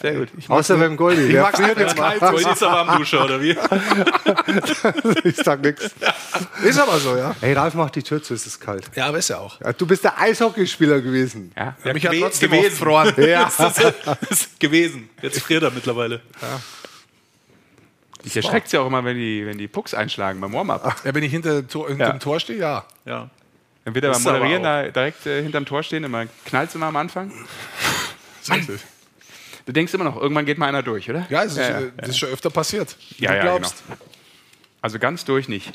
[0.00, 0.28] Sehr gut.
[0.36, 1.28] Ich Außer beim Goldi.
[1.28, 2.20] Ich mag es jetzt kalt.
[2.20, 3.50] Goldi ist aber am Duscher, oder wie?
[5.28, 5.90] ich sag nichts.
[6.64, 7.34] Ist aber so, ja.
[7.40, 8.90] Hey, Ralf macht die Tür zu, ist es kalt.
[8.96, 9.60] Ja, aber ist ja auch.
[9.60, 11.52] Ja, du bist der Eishockeyspieler gewesen.
[11.56, 12.70] Ja, ja mich hat trotzdem gewesen.
[12.70, 13.14] gefroren.
[13.24, 13.50] Ja.
[13.58, 13.78] das
[14.30, 15.08] ist gewesen.
[15.22, 16.20] Jetzt friert er mittlerweile.
[16.42, 16.60] Ja.
[18.24, 20.96] Ich erschreckt ja auch immer, wenn die, wenn die Pucks einschlagen beim Warm-Up.
[21.04, 22.12] Ja, wenn ich hinter, Tor, hinter ja.
[22.12, 22.84] dem Tor stehe, ja.
[23.04, 23.30] ja.
[23.84, 26.86] Dann wird er beim Moderieren da direkt äh, hinterm Tor stehen, immer knallt es immer
[26.86, 27.32] am Anfang.
[28.48, 28.66] Mann,
[29.66, 31.26] Du denkst immer noch, irgendwann geht mal einer durch, oder?
[31.30, 32.96] Ja, das, ja, ist, ja, das ist schon öfter passiert.
[33.18, 33.82] Ja, du ja, glaubst.
[33.86, 33.98] Genau.
[34.82, 35.72] Also ganz durch nicht.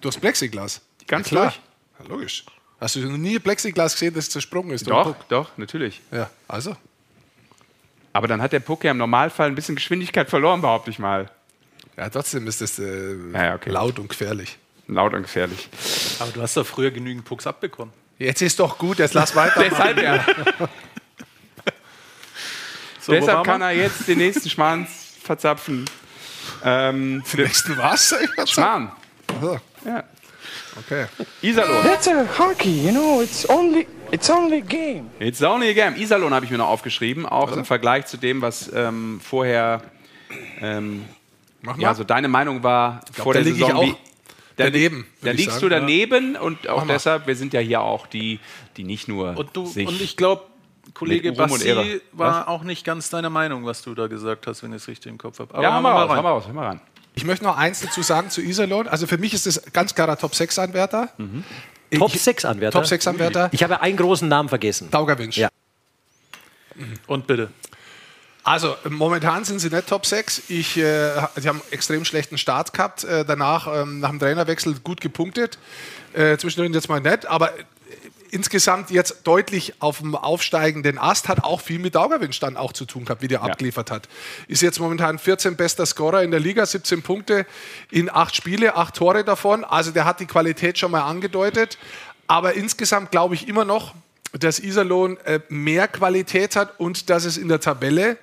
[0.00, 0.80] Du hast Plexiglas.
[1.06, 1.60] Ganz ja, durch?
[2.00, 2.44] Ja, logisch.
[2.80, 4.88] Hast du noch nie Plexiglas gesehen, das zersprungen ist?
[4.88, 6.00] Doch, doch, natürlich.
[6.10, 6.76] Ja, also.
[8.12, 11.30] Aber dann hat der Puck ja im Normalfall ein bisschen Geschwindigkeit verloren, behaupte ich mal.
[11.96, 13.70] Ja, trotzdem ist das äh, ja, okay.
[13.70, 14.56] laut und gefährlich.
[14.86, 15.68] Laut und gefährlich.
[16.20, 17.92] Aber du hast doch früher genügend Pucks abbekommen.
[18.18, 19.62] Jetzt ist doch gut, jetzt lass weiter.
[19.68, 20.24] Deshalb ja.
[23.08, 24.86] So, Deshalb kann er jetzt den nächsten Schmarrn
[25.22, 25.86] verzapfen.
[26.62, 28.14] Ähm, den nächsten was?
[28.44, 28.92] Schmarrn.
[29.34, 29.58] Also.
[29.82, 30.04] Ja.
[30.76, 31.06] Okay.
[31.40, 31.84] Iserlohn.
[31.84, 35.08] That's a hockey, you know, it's only, it's only a game.
[35.20, 35.96] It's only a game.
[35.96, 37.60] Iserlohn habe ich mir noch aufgeschrieben, auch Oder?
[37.60, 39.80] im Vergleich zu dem, was ähm, vorher
[40.60, 41.06] ähm,
[41.62, 41.82] Mach mal.
[41.82, 43.68] Ja, so deine Meinung war glaub, vor der Saison.
[43.68, 43.96] Ich auch
[44.56, 45.06] daneben.
[45.22, 45.60] Da liegst sagen.
[45.62, 46.40] du daneben ja.
[46.42, 48.38] und auch deshalb, wir sind ja hier auch die,
[48.76, 49.34] die nicht nur.
[49.34, 50.42] Und, du, sich und ich glaube,
[50.94, 52.46] Kollege Bassi war was?
[52.46, 55.18] auch nicht ganz deiner Meinung, was du da gesagt hast, wenn ich es richtig im
[55.18, 55.54] Kopf habe.
[55.54, 56.80] Aber ja, haben wir raus, haben wir raus, haben wir ran.
[57.14, 58.86] Ich möchte noch eins dazu sagen zu Iserlohn.
[58.86, 61.08] Also für mich ist es ganz klarer Top-6-Anwärter.
[61.18, 61.44] Mhm.
[61.96, 62.78] Top 6 Anwärter.
[62.78, 63.48] Top 6 Anwärter.
[63.52, 64.90] Ich habe einen großen Namen vergessen.
[64.90, 65.36] Daugerwinsch.
[65.36, 65.48] Ja.
[67.06, 67.50] Und bitte.
[68.44, 70.44] Also momentan sind sie nicht Top 6.
[70.48, 73.04] Ich, äh, sie haben einen extrem schlechten Start gehabt.
[73.04, 75.58] Äh, danach, ähm, nach dem Trainerwechsel, gut gepunktet.
[76.12, 77.26] Äh, zwischendrin jetzt mal nicht.
[77.26, 77.52] Aber
[78.32, 82.84] insgesamt jetzt deutlich auf dem aufsteigenden Ast, hat auch viel mit Daugerwinsch dann auch zu
[82.84, 83.44] tun gehabt, wie der ja.
[83.44, 84.08] abgeliefert hat.
[84.46, 87.46] Ist jetzt momentan 14 bester Scorer in der Liga, 17 Punkte
[87.90, 89.64] in acht Spiele, acht Tore davon.
[89.64, 91.78] Also der hat die Qualität schon mal angedeutet.
[92.26, 93.94] Aber insgesamt glaube ich immer noch,
[94.32, 98.18] dass Iserlohn äh, mehr Qualität hat und dass es in der Tabelle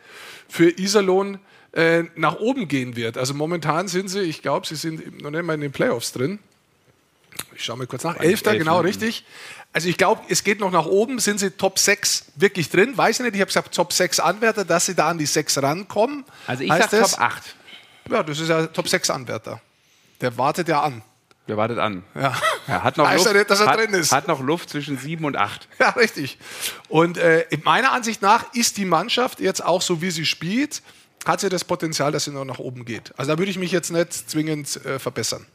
[0.47, 1.39] für Iserlohn
[1.71, 3.17] äh, nach oben gehen wird.
[3.17, 6.39] Also momentan sind sie, ich glaube, sie sind noch nicht mal in den Playoffs drin.
[7.55, 8.17] Ich schaue mal kurz nach.
[8.17, 9.25] Elfter, genau richtig.
[9.73, 11.19] Also ich glaube, es geht noch nach oben.
[11.19, 12.97] Sind sie Top 6 wirklich drin?
[12.97, 13.35] Weiß ich nicht.
[13.35, 16.25] Ich habe gesagt Top 6 Anwärter, dass sie da an die 6 rankommen.
[16.47, 17.55] Also ich sage Top 8.
[18.09, 19.61] Ja, das ist ja Top 6 Anwärter.
[20.21, 21.01] Der wartet ja an.
[21.47, 22.03] Der wartet an.
[22.15, 22.33] Ja.
[22.67, 24.11] Er hat noch Luft, nicht, dass er hat, drin ist.
[24.11, 25.67] Hat noch Luft zwischen 7 und 8.
[25.79, 26.39] Ja, richtig.
[26.89, 30.81] Und äh, meiner Ansicht nach ist die Mannschaft jetzt auch so, wie sie spielt,
[31.25, 33.13] hat sie das Potenzial, dass sie noch nach oben geht.
[33.17, 35.45] Also da würde ich mich jetzt nicht zwingend äh, verbessern.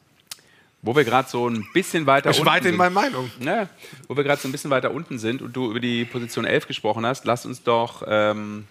[0.83, 3.31] Wo wir gerade so ein bisschen weiter ich unten weit in meiner Meinung.
[3.39, 3.69] Ne,
[4.09, 6.67] wo wir gerade so ein bisschen weiter unten sind und du über die Position 11
[6.67, 8.65] gesprochen hast, lass uns doch ähm,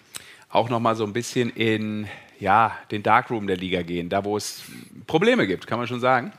[0.48, 2.08] auch noch mal so ein bisschen in
[2.40, 4.62] ja, den Darkroom der Liga gehen, da wo es
[5.06, 6.32] Probleme gibt, kann man schon sagen.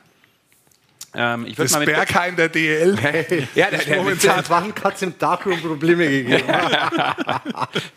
[1.14, 2.96] Ähm, ich das mal Bergheim der DL.
[3.54, 6.44] ja, der, der momentan hat es im Darkroom Probleme gegeben.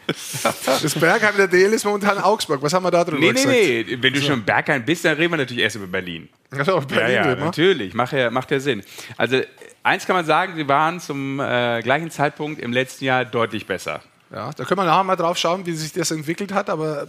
[0.08, 2.62] das Bergheim der DL ist momentan Augsburg.
[2.62, 3.54] Was haben wir da drüber nee, gesagt?
[3.54, 4.28] Nee, nee, wenn du so.
[4.28, 6.28] schon Bergheim bist, dann reden wir natürlich erst über Berlin.
[6.51, 8.84] Also Berlin ja, ja, natürlich, macht ja, macht ja Sinn.
[9.15, 9.41] Also
[9.82, 14.01] eins kann man sagen, sie waren zum äh, gleichen Zeitpunkt im letzten Jahr deutlich besser.
[14.32, 17.08] Ja, da können wir nachher mal drauf schauen, wie sich das entwickelt hat, aber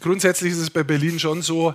[0.00, 1.74] grundsätzlich ist es bei Berlin schon so,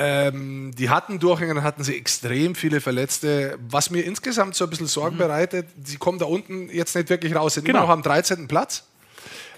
[0.00, 4.86] ähm, die hatten Durchgänge, hatten sie extrem viele Verletzte, was mir insgesamt so ein bisschen
[4.86, 5.20] Sorgen mhm.
[5.20, 5.66] bereitet.
[5.84, 7.80] Sie kommen da unten jetzt nicht wirklich raus, sind genau.
[7.80, 8.46] immer noch am 13.
[8.46, 8.84] Platz,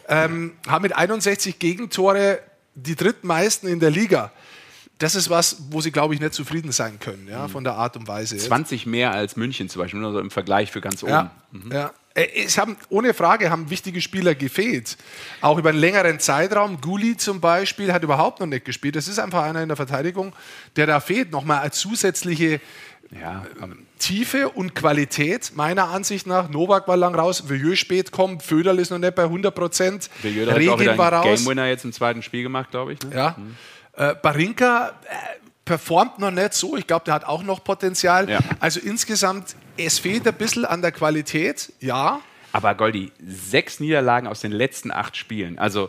[0.08, 2.40] ähm, haben mit 61 Gegentore
[2.74, 4.32] die drittmeisten in der Liga.
[4.96, 7.96] das ist was, wo sie, glaube ich, nicht zufrieden sein können, ja, von der Art
[7.96, 8.36] und Weise.
[8.36, 11.12] 20 mehr als München zum Beispiel, nur so im Vergleich für ganz oben.
[11.12, 11.72] Ja, mhm.
[11.72, 11.90] ja.
[12.14, 14.96] Äh, es haben, ohne Frage haben wichtige Spieler gefehlt.
[15.40, 16.80] Auch über einen längeren Zeitraum.
[16.80, 18.96] Guli zum Beispiel hat überhaupt noch nicht gespielt.
[18.96, 20.32] Das ist einfach einer in der Verteidigung,
[20.76, 21.30] der da fehlt.
[21.30, 22.60] Nochmal als zusätzliche
[23.18, 26.48] ja, ähm, Tiefe und Qualität, meiner Ansicht nach.
[26.48, 30.10] Novak war lang raus, Villieu spät kommt, Föderl ist noch nicht bei 100 Prozent.
[30.22, 31.24] Regen war raus.
[31.24, 33.02] Game Winner jetzt im zweiten Spiel gemacht, glaube ich.
[33.02, 33.14] Ne?
[33.14, 33.36] Ja.
[33.36, 33.56] Mhm.
[33.96, 36.76] Äh, Barinka äh, performt noch nicht so.
[36.76, 38.28] Ich glaube, der hat auch noch Potenzial.
[38.28, 38.40] Ja.
[38.58, 42.18] Also insgesamt, es fehlt ein bisschen an der Qualität, ja.
[42.50, 45.60] Aber Goldi, sechs Niederlagen aus den letzten acht Spielen.
[45.60, 45.88] Also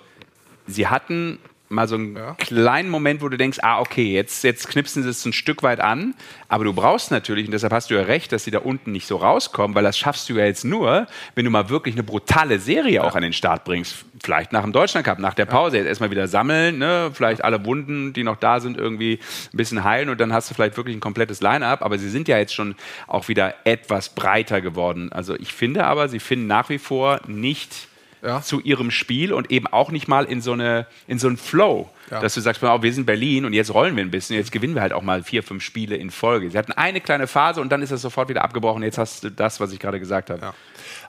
[0.67, 1.39] sie hatten
[1.71, 2.33] mal so einen ja.
[2.35, 5.79] kleinen Moment, wo du denkst, ah, okay, jetzt, jetzt knipsen sie es ein Stück weit
[5.79, 6.13] an.
[6.47, 9.07] Aber du brauchst natürlich, und deshalb hast du ja recht, dass sie da unten nicht
[9.07, 12.59] so rauskommen, weil das schaffst du ja jetzt nur, wenn du mal wirklich eine brutale
[12.59, 13.03] Serie ja.
[13.03, 14.05] auch an den Start bringst.
[14.21, 17.11] Vielleicht nach dem Deutschland Cup, nach der Pause, jetzt erstmal wieder sammeln, ne?
[17.13, 19.19] vielleicht alle Wunden, die noch da sind, irgendwie
[19.53, 21.81] ein bisschen heilen und dann hast du vielleicht wirklich ein komplettes Line-Up.
[21.81, 22.75] Aber sie sind ja jetzt schon
[23.07, 25.11] auch wieder etwas breiter geworden.
[25.11, 27.87] Also ich finde aber, sie finden nach wie vor nicht
[28.21, 28.41] ja.
[28.41, 31.89] zu ihrem Spiel und eben auch nicht mal in so, eine, in so einen Flow.
[32.09, 32.19] Ja.
[32.19, 34.81] Dass du sagst, wir sind Berlin und jetzt rollen wir ein bisschen, jetzt gewinnen wir
[34.81, 36.51] halt auch mal vier, fünf Spiele in Folge.
[36.51, 38.83] Sie hatten eine kleine Phase und dann ist das sofort wieder abgebrochen.
[38.83, 40.41] Jetzt hast du das, was ich gerade gesagt habe.
[40.41, 40.53] Ja.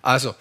[0.00, 0.34] Also,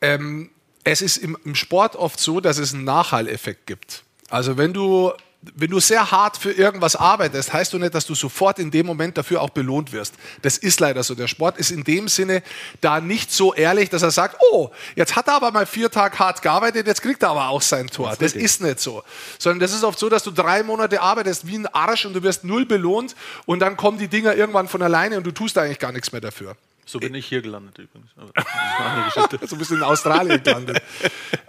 [0.00, 0.50] ähm,
[0.82, 4.02] es ist im, im Sport oft so, dass es einen Nachhalleffekt gibt.
[4.30, 8.14] Also wenn du wenn du sehr hart für irgendwas arbeitest, heißt du nicht, dass du
[8.14, 10.14] sofort in dem Moment dafür auch belohnt wirst.
[10.42, 11.14] Das ist leider so.
[11.14, 12.42] Der Sport ist in dem Sinne
[12.82, 16.18] da nicht so ehrlich, dass er sagt, oh, jetzt hat er aber mal vier Tage
[16.18, 18.10] hart gearbeitet, jetzt kriegt er aber auch sein Tor.
[18.10, 19.02] Das, das ist nicht so.
[19.38, 22.22] Sondern das ist oft so, dass du drei Monate arbeitest wie ein Arsch und du
[22.22, 25.78] wirst null belohnt und dann kommen die Dinger irgendwann von alleine und du tust eigentlich
[25.78, 26.54] gar nichts mehr dafür.
[26.90, 28.10] So bin ich hier gelandet übrigens.
[29.48, 30.82] so bist du in Australien gelandet.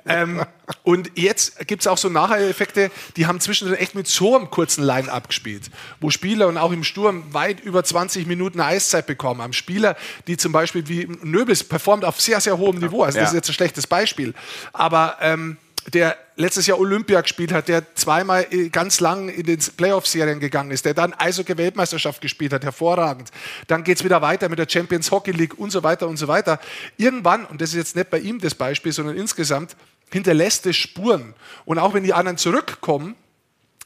[0.06, 0.45] ähm,
[0.84, 4.84] und jetzt gibt es auch so Nachher-Effekte, die haben zwischendrin echt mit so einem kurzen
[4.84, 9.54] Line-Up gespielt, wo Spieler und auch im Sturm weit über 20 Minuten Eiszeit bekommen haben.
[9.54, 13.04] Spieler, die zum Beispiel wie Nöbels performt auf sehr, sehr hohem Niveau.
[13.04, 14.36] Also das ist jetzt ein schlechtes Beispiel.
[14.73, 19.60] Aber ähm, der letztes Jahr Olympia gespielt hat, der zweimal äh, ganz lang in den
[19.60, 23.32] Playoff-Serien gegangen ist, der dann Eishockey-Weltmeisterschaft gespielt hat, hervorragend.
[23.67, 26.28] Dann geht es wieder weiter mit der Champions Hockey League und so weiter und so
[26.28, 26.60] weiter.
[26.98, 29.76] Irgendwann, und das ist jetzt nicht bei ihm das Beispiel, sondern insgesamt,
[30.12, 31.34] hinterlässt es Spuren.
[31.65, 33.15] Und auch wenn die anderen zurückkommen,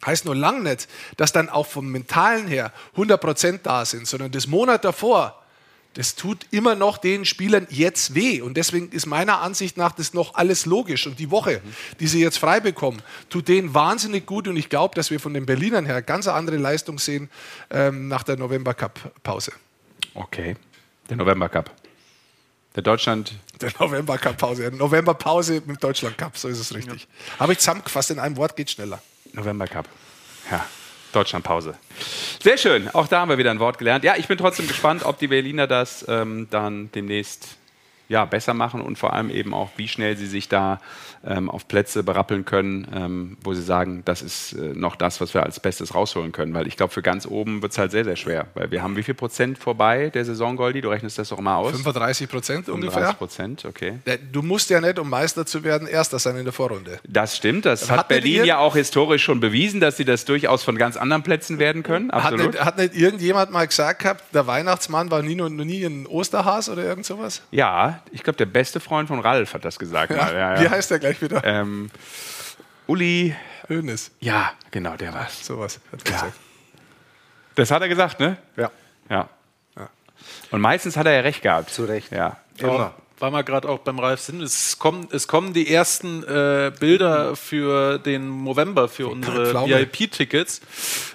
[0.06, 4.48] heißt nur lang nicht, dass dann auch vom Mentalen her 100% da sind, sondern das
[4.48, 5.45] Monat davor
[5.96, 8.42] das tut immer noch den Spielern jetzt weh.
[8.42, 11.08] Und deswegen ist meiner Ansicht nach das noch alles logisch.
[11.08, 11.62] Und die Woche,
[12.00, 14.48] die sie jetzt frei bekommen, tut denen wahnsinnig gut.
[14.48, 17.30] Und ich glaube, dass wir von den Berlinern her ganz andere Leistung sehen
[17.70, 19.54] ähm, nach der November Cup-Pause.
[20.14, 20.58] Okay,
[21.10, 21.72] der November Cup.
[22.76, 23.34] Der Deutschland.
[23.62, 24.70] Der November Cup Pause.
[24.76, 27.04] November Pause mit Deutschland Cup, so ist es richtig.
[27.04, 27.40] Ja.
[27.40, 29.02] Habe ich zusammengefasst in einem Wort, geht schneller.
[29.32, 29.88] November Cup.
[30.52, 30.66] Ja.
[31.16, 31.76] Deutschlandpause.
[32.42, 34.04] Sehr schön, auch da haben wir wieder ein Wort gelernt.
[34.04, 37.58] Ja, ich bin trotzdem gespannt, ob die Berliner das ähm, dann demnächst
[38.08, 40.80] ja, besser machen und vor allem eben auch, wie schnell sie sich da
[41.26, 45.34] ähm, auf Plätze berappeln können, ähm, wo sie sagen, das ist äh, noch das, was
[45.34, 46.54] wir als Bestes rausholen können.
[46.54, 48.48] Weil ich glaube, für ganz oben wird es halt sehr, sehr schwer.
[48.54, 50.82] Weil wir haben wie viel Prozent vorbei der Saison, Goldi?
[50.82, 51.72] Du rechnest das doch mal aus.
[51.72, 53.14] 35 Prozent ungefähr.
[53.14, 54.00] 35 Prozent, okay.
[54.32, 57.00] Du musst ja nicht, um Meister zu werden, Erster sein in der Vorrunde.
[57.08, 57.66] Das stimmt.
[57.66, 60.98] Das hat, hat Berlin ja auch historisch schon bewiesen, dass sie das durchaus von ganz
[60.98, 62.12] anderen Plätzen werden können.
[62.12, 62.40] Absolut.
[62.40, 66.70] Hat nicht, hat nicht irgendjemand mal gesagt gehabt, der Weihnachtsmann war nie, nie ein Osterhas
[66.70, 67.42] oder irgend sowas?
[67.52, 70.12] Ja, ich glaube, der beste Freund von Ralf hat das gesagt.
[70.12, 70.62] Ja, ja, ja.
[70.62, 71.44] Wie heißt der gleich wieder?
[71.44, 71.90] Ähm,
[72.88, 73.36] Uli
[73.70, 74.12] Hoeneß.
[74.20, 75.46] Ja, genau, der war es.
[75.46, 76.34] Sowas hat gesagt.
[77.56, 78.38] Das hat er gesagt, ne?
[78.58, 78.72] Ja.
[79.10, 79.30] ja.
[80.52, 81.70] Und meistens hat er ja recht gehabt.
[81.70, 82.12] Zu Recht.
[82.12, 82.38] Ja.
[82.58, 82.94] Immer.
[83.18, 87.38] Weil wir gerade auch beim Ralf sind, es kommen, es kommen die ersten äh, Bilder
[87.38, 90.60] für den November, für unsere VIP-Tickets.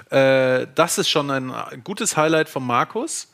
[0.08, 1.52] Äh, das ist schon ein
[1.84, 3.28] gutes Highlight von Markus.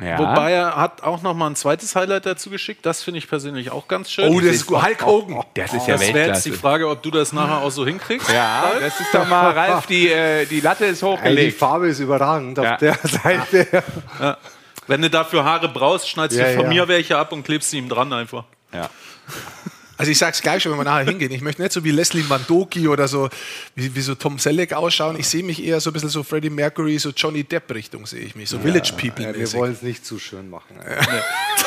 [0.00, 0.18] Ja.
[0.18, 2.84] Wobei er hat auch noch mal ein zweites Highlight dazu geschickt.
[2.84, 4.34] Das finde ich persönlich auch ganz schön.
[4.34, 4.82] Oh, das ist gut.
[4.82, 5.44] Hulk Hogan.
[5.54, 8.28] Das ist ja Das wäre jetzt die Frage, ob du das nachher auch so hinkriegst.
[8.30, 8.80] Ja, Ralf?
[8.80, 11.54] das ist doch mal, Ralf, die, äh, die Latte ist hochgelegt.
[11.54, 13.82] die Farbe ist überragend auf der Seite.
[14.20, 14.38] Ja.
[14.86, 17.88] Wenn du dafür Haare brauchst, schneidest du von mir welche ab und klebst sie ihm
[17.88, 18.44] dran einfach.
[18.72, 18.88] Ja.
[19.96, 21.32] Also ich sage es gleich schon, wenn wir nachher hingehen.
[21.32, 23.28] Ich möchte nicht so wie Leslie Mandoki oder so,
[23.74, 25.18] wie, wie so Tom Selleck ausschauen.
[25.18, 28.34] Ich sehe mich eher so ein bisschen so Freddie Mercury, so Johnny Depp-Richtung sehe ich
[28.34, 28.48] mich.
[28.48, 29.24] So ja, Village People.
[29.24, 30.78] Ja, wir wollen es nicht zu schön machen.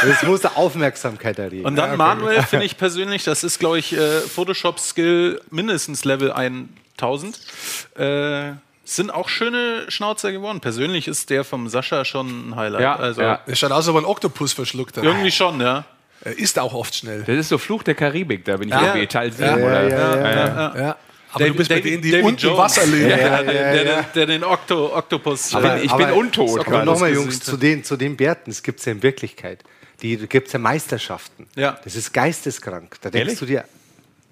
[0.01, 1.65] Es muss Aufmerksamkeit erregen.
[1.65, 7.39] Und dann Manuel finde ich persönlich, das ist glaube ich äh, Photoshop-Skill mindestens Level 1000.
[7.95, 8.51] Äh,
[8.85, 10.59] sind auch schöne Schnauzer geworden.
[10.61, 12.81] Persönlich ist der vom Sascha schon ein Highlight.
[12.81, 13.39] Ja, also, ja.
[13.47, 15.03] Der schaut aus, als ob er einen Oktopus verschluckt hat.
[15.03, 15.85] Irgendwie schon, ja.
[16.21, 17.23] Er ist auch oft schnell.
[17.23, 18.87] Das ist so Fluch der Karibik, da bin ich ja.
[18.87, 19.89] irgendwie Teil 7 ja, oder.
[19.89, 20.97] Ja, ja,
[21.31, 22.57] Aber David, du bist bei denen, die David unten Jones.
[22.57, 23.09] Wasser leben.
[23.09, 25.55] Ja, ja, der, der, der, den Octo, Oktopus.
[25.55, 26.67] Aber, ich bin untot.
[26.67, 29.63] Aber nochmal, Jungs, zu den, zu den Bärten, es gibt es ja in Wirklichkeit.
[30.01, 31.47] Die gibt es ja Meisterschaften.
[31.55, 31.79] Ja.
[31.83, 32.97] Das ist geisteskrank.
[33.01, 33.39] Da denkst Ehrlich?
[33.39, 33.65] du dir,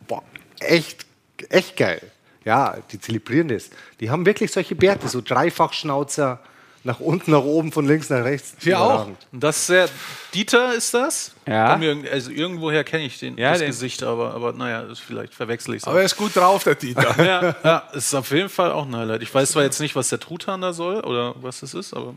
[0.07, 0.23] boah,
[0.59, 1.05] echt,
[1.49, 2.01] echt geil.
[2.45, 3.69] Ja, die zelebrieren das.
[3.99, 6.39] Die haben wirklich solche Bärte, so Dreifachschnauzer,
[6.87, 8.55] nach unten, nach oben, von links nach rechts.
[8.59, 9.09] Hier auch.
[9.33, 9.89] Das ist sehr,
[10.33, 11.35] Dieter ist das?
[11.45, 11.77] Ja.
[12.11, 13.67] also irgendwoher kenne ich den, ja, das den.
[13.67, 15.87] Gesicht, aber, aber naja, vielleicht verwechsel ich es.
[15.87, 17.13] Aber er ist gut drauf, der Dieter.
[17.23, 19.21] ja, ja, ist auf jeden Fall auch ein Highlight.
[19.21, 22.15] Ich weiß zwar jetzt nicht, was der Truthahn da soll oder was das ist, aber.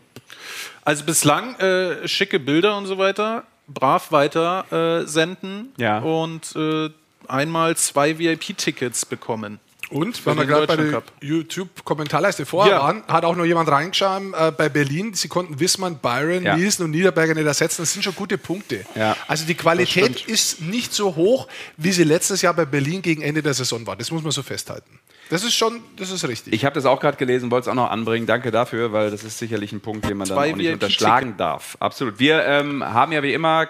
[0.85, 5.99] Also bislang äh, schicke Bilder und so weiter, brav weiter äh, senden ja.
[5.99, 6.91] und äh,
[7.27, 9.59] einmal zwei VIP-Tickets bekommen.
[9.91, 12.81] Und, wenn wir gerade bei der YouTube-Kommentarleiste vorher ja.
[12.81, 16.57] waren, hat auch noch jemand reingeschrieben, äh, bei Berlin, sie konnten Wissmann, Byron, ja.
[16.57, 17.83] Nielsen und Niederberger nicht ersetzen.
[17.83, 18.85] Das sind schon gute Punkte.
[18.95, 19.17] Ja.
[19.27, 23.43] Also die Qualität ist nicht so hoch, wie sie letztes Jahr bei Berlin gegen Ende
[23.43, 23.97] der Saison war.
[23.97, 25.01] Das muss man so festhalten.
[25.29, 26.53] Das ist schon, das ist richtig.
[26.53, 28.27] Ich habe das auch gerade gelesen, wollte es auch noch anbringen.
[28.27, 31.37] Danke dafür, weil das ist sicherlich ein Punkt, den man Zwei dann auch nicht unterschlagen
[31.37, 31.77] darf.
[31.81, 32.19] Absolut.
[32.19, 33.69] Wir ähm, haben ja wie immer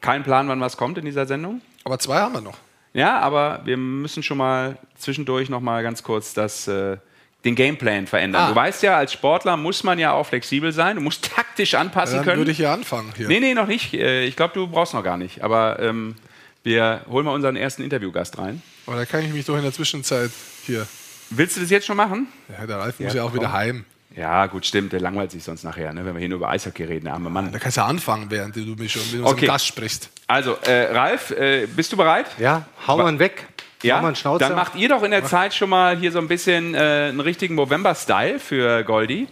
[0.00, 1.60] keinen Plan, wann was kommt in dieser Sendung.
[1.84, 2.56] Aber zwei haben wir noch.
[2.94, 6.96] Ja, aber wir müssen schon mal zwischendurch noch mal ganz kurz das, äh,
[7.44, 8.42] den Gameplan verändern.
[8.42, 8.48] Ah.
[8.48, 10.96] Du weißt ja, als Sportler muss man ja auch flexibel sein.
[10.96, 12.38] Du musst taktisch anpassen ja, dann können.
[12.38, 13.12] würde ich ja anfangen.
[13.16, 13.28] Hier.
[13.28, 13.94] Nee, nee, noch nicht.
[13.94, 15.42] Äh, ich glaube, du brauchst noch gar nicht.
[15.42, 16.16] Aber ähm,
[16.62, 18.62] wir holen mal unseren ersten Interviewgast rein.
[18.86, 20.30] Aber da kann ich mich doch in der Zwischenzeit
[20.66, 20.86] hier.
[21.30, 22.26] Willst du das jetzt schon machen?
[22.48, 23.40] Ja, der Ralf ja, muss ja auch komm.
[23.40, 23.84] wieder heim.
[24.16, 24.92] Ja, gut, stimmt.
[24.92, 26.04] Der langweilt sich sonst nachher, ne?
[26.04, 27.52] wenn wir hier nur über Eishockey reden, der arme Mann.
[27.52, 30.10] Da kannst du ja anfangen, während du mich schon mit unserem Gast sprichst.
[30.26, 32.26] Also, äh, Ralf, äh, bist du bereit?
[32.38, 33.46] Ja, hau mal weg.
[33.82, 36.78] Ja, dann macht ihr doch in der Zeit schon mal hier so ein bisschen äh,
[36.78, 39.28] einen richtigen Movember-Style für Goldi.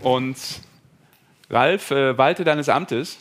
[0.00, 0.36] Und
[1.50, 3.18] Ralf, äh, walte deines Amtes.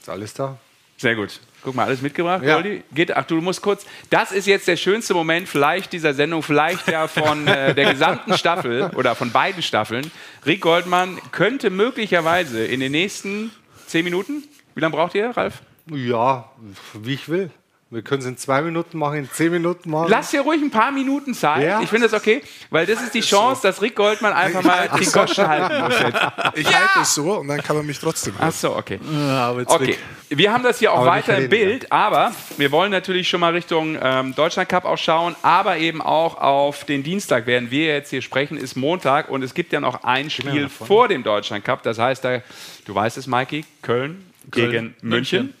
[0.00, 0.58] Ist alles da?
[0.96, 1.38] Sehr gut.
[1.68, 2.54] Guck mal, alles mitgebracht, ja.
[2.54, 2.82] Goldi?
[2.94, 3.84] Geht, ach, du musst kurz.
[4.08, 8.38] Das ist jetzt der schönste Moment, vielleicht dieser Sendung, vielleicht ja von äh, der gesamten
[8.38, 10.10] Staffel oder von beiden Staffeln.
[10.46, 13.50] Rick Goldmann könnte möglicherweise in den nächsten
[13.86, 14.44] zehn Minuten,
[14.74, 15.60] wie lange braucht ihr, Ralf?
[15.90, 16.50] Ja,
[16.94, 17.50] wie ich will.
[17.90, 20.08] Wir können es in zwei Minuten machen, in zehn Minuten machen.
[20.10, 21.62] Lass dir ruhig ein paar Minuten Zeit.
[21.62, 21.80] Ja.
[21.80, 25.06] Ich finde das okay, weil das ist die Chance, dass Rick Goldmann einfach mal die
[25.06, 25.98] Goschen halten muss.
[25.98, 26.20] Jetzt.
[26.56, 26.80] Ich ja.
[26.80, 28.34] halte es so und dann kann man mich trotzdem.
[28.34, 28.48] Hören.
[28.48, 29.00] Ach so, okay.
[29.10, 29.96] Ja, okay.
[30.28, 31.88] Wir haben das hier auch aber weiter im Bild, ja.
[31.92, 36.36] aber wir wollen natürlich schon mal Richtung ähm, Deutschland Cup auch schauen, aber eben auch
[36.36, 40.04] auf den Dienstag, während wir jetzt hier sprechen, ist Montag und es gibt ja noch
[40.04, 41.82] ein Spiel vor dem Deutschland Cup.
[41.84, 42.42] Das heißt, da,
[42.84, 45.38] du weißt es, Mikey, Köln, Köln gegen München.
[45.38, 45.54] München.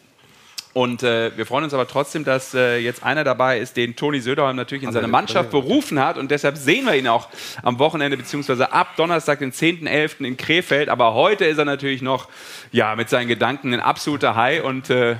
[0.78, 4.20] Und äh, wir freuen uns aber trotzdem, dass äh, jetzt einer dabei ist, den Toni
[4.20, 6.16] Söderholm natürlich in seine Mannschaft berufen hat.
[6.16, 7.26] Und deshalb sehen wir ihn auch
[7.64, 10.24] am Wochenende, beziehungsweise ab Donnerstag, den 10.11.
[10.24, 10.88] in Krefeld.
[10.88, 12.28] Aber heute ist er natürlich noch
[12.70, 14.62] ja, mit seinen Gedanken ein absoluter High.
[14.62, 15.16] Und äh,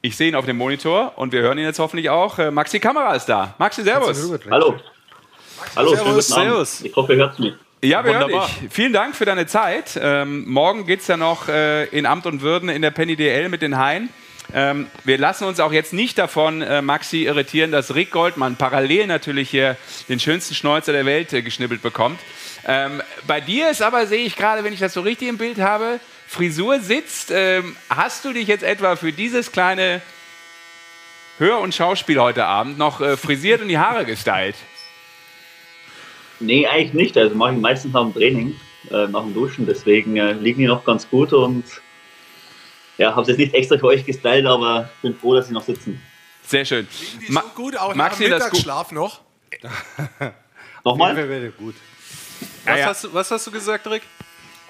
[0.00, 2.38] ich sehe ihn auf dem Monitor und wir hören ihn jetzt hoffentlich auch.
[2.38, 3.54] Äh, Maxi Kamera ist da.
[3.58, 4.40] Maxi, Servus.
[4.50, 4.74] Hallo.
[5.76, 6.80] Hallo, servus, servus.
[6.80, 7.52] Ich hoffe, ihr hört mich.
[7.82, 8.70] Ja, wir hören dich.
[8.70, 10.00] Vielen Dank für deine Zeit.
[10.02, 13.50] Ähm, morgen geht es ja noch äh, in Amt und Würden in der Penny DL
[13.50, 14.08] mit den Haien.
[14.54, 19.06] Ähm, wir lassen uns auch jetzt nicht davon, äh, Maxi, irritieren, dass Rick Goldmann parallel
[19.06, 19.76] natürlich hier
[20.08, 22.18] den schönsten Schnäuzer der Welt äh, geschnibbelt bekommt.
[22.66, 25.58] Ähm, bei dir ist aber, sehe ich gerade, wenn ich das so richtig im Bild
[25.58, 27.30] habe, Frisur sitzt.
[27.30, 30.00] Ähm, hast du dich jetzt etwa für dieses kleine
[31.38, 34.56] Hör- und Schauspiel heute Abend noch äh, frisiert und die Haare gestylt?
[36.40, 37.16] Nee, eigentlich nicht.
[37.16, 38.56] Also mache ich meistens nach dem Training,
[38.90, 39.66] äh, nach dem Duschen.
[39.66, 41.64] Deswegen äh, liegen die noch ganz gut und
[42.98, 45.64] ja, habe es jetzt nicht extra für euch gestylt, aber bin froh, dass sie noch
[45.64, 46.00] sitzen.
[46.44, 46.86] Sehr schön.
[47.26, 49.20] Die Ma so gut, auch Maxi, nach Mittagsschlaf noch.
[50.84, 51.52] Nochmal?
[51.58, 51.74] Gut.
[52.40, 52.86] Was, ja, ja.
[52.86, 54.02] Hast du, was hast du gesagt, Rick?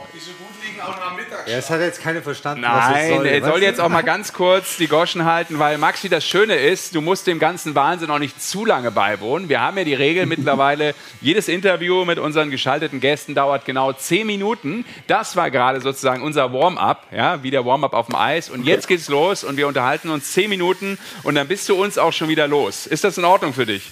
[0.01, 1.49] Ob die so gut liegen, auch am Mittag.
[1.49, 3.27] Ja, es hat jetzt keiner verstanden, Nein, soll.
[3.27, 6.95] er soll jetzt auch mal ganz kurz die Goschen halten, weil Maxi, das Schöne ist,
[6.95, 9.49] du musst dem ganzen Wahnsinn auch nicht zu lange beiwohnen.
[9.49, 14.29] Wir haben ja die Regel mittlerweile, jedes Interview mit unseren geschalteten Gästen dauert genau zehn
[14.29, 14.85] Minuten.
[15.09, 18.51] Das war gerade sozusagen unser Warm-up, ja, wie der Warm-up auf dem Eis.
[18.51, 21.99] Und jetzt geht's los und wir unterhalten uns zehn Minuten und dann bist du uns
[21.99, 22.87] auch schon wieder los.
[22.87, 23.91] Ist das in Ordnung für dich?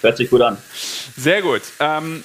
[0.00, 0.56] Hört sich gut an.
[1.14, 1.60] Sehr gut.
[1.78, 2.24] Ähm,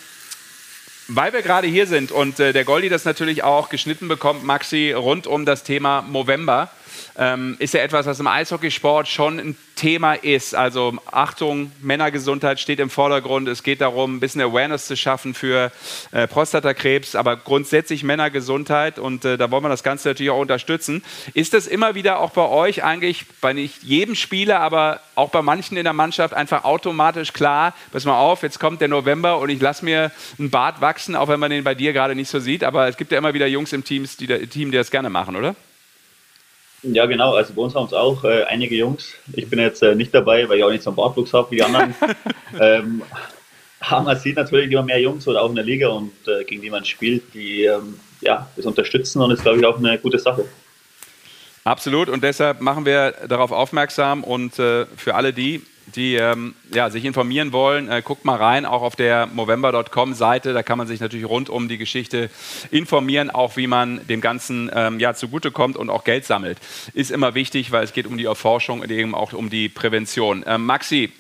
[1.08, 4.94] weil wir gerade hier sind und äh, der Goldi das natürlich auch geschnitten bekommt, Maxi,
[4.94, 6.70] rund um das Thema Movember
[7.18, 10.56] ähm, ist ja etwas, was im Eishockeysport schon ein Thema ist.
[10.56, 13.48] Also Achtung, Männergesundheit steht im Vordergrund.
[13.48, 15.72] Es geht darum, ein bisschen Awareness zu schaffen für
[16.12, 21.04] äh, Prostatakrebs, aber grundsätzlich Männergesundheit und äh, da wollen wir das Ganze natürlich auch unterstützen.
[21.34, 25.42] Ist das immer wieder auch bei euch eigentlich, bei nicht jedem Spieler, aber auch bei
[25.42, 29.50] manchen in der Mannschaft einfach automatisch klar, pass mal auf, jetzt kommt der November und
[29.50, 32.40] ich lasse mir einen Bart wachsen, auch wenn man den bei dir gerade nicht so
[32.40, 35.10] sieht, aber es gibt ja immer wieder Jungs im, Teams, die, Team, die das gerne
[35.10, 35.56] machen, oder?
[36.84, 37.34] Ja, genau.
[37.34, 39.14] Also bei uns haben es auch äh, einige Jungs.
[39.34, 41.56] Ich bin jetzt äh, nicht dabei, weil ich auch nicht so einen Bartwuchs habe wie
[41.56, 41.96] die anderen.
[42.60, 43.02] ähm,
[43.80, 46.62] aber man sieht natürlich immer mehr Jungs oder auch in der Liga und äh, gegen
[46.62, 50.20] die man spielt, die ähm, ja, das unterstützen und ist, glaube ich, auch eine gute
[50.20, 50.46] Sache.
[51.66, 56.90] Absolut und deshalb machen wir darauf aufmerksam und äh, für alle die, die ähm, ja,
[56.90, 60.54] sich informieren wollen, äh, guckt mal rein, auch auf der Movember.com Seite.
[60.54, 62.30] Da kann man sich natürlich rund um die Geschichte
[62.72, 66.58] informieren, auch wie man dem Ganzen ähm, ja, zugutekommt und auch Geld sammelt.
[66.94, 70.44] Ist immer wichtig, weil es geht um die Erforschung und eben auch um die Prävention.
[70.48, 71.12] Ähm, Maxi,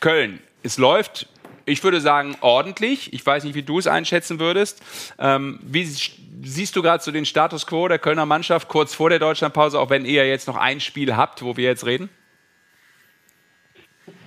[0.00, 1.26] Köln, es läuft.
[1.66, 3.12] Ich würde sagen, ordentlich.
[3.12, 4.82] Ich weiß nicht, wie du es einschätzen würdest.
[5.18, 5.84] Ähm, wie
[6.42, 9.90] siehst du gerade so den Status quo der Kölner Mannschaft kurz vor der Deutschlandpause, auch
[9.90, 12.08] wenn ihr jetzt noch ein Spiel habt, wo wir jetzt reden?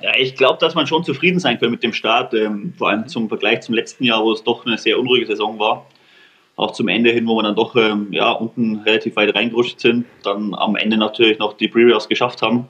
[0.04, 3.08] Ja, ich glaube, dass man schon zufrieden sein kann mit dem Start, ähm, vor allem
[3.08, 5.88] zum Vergleich zum letzten Jahr, wo es doch eine sehr unruhige Saison war.
[6.58, 10.06] Auch zum Ende hin, wo wir dann doch ähm, ja, unten relativ weit reingerutscht sind,
[10.24, 12.68] dann am Ende natürlich noch die Pre-Playoffs geschafft haben.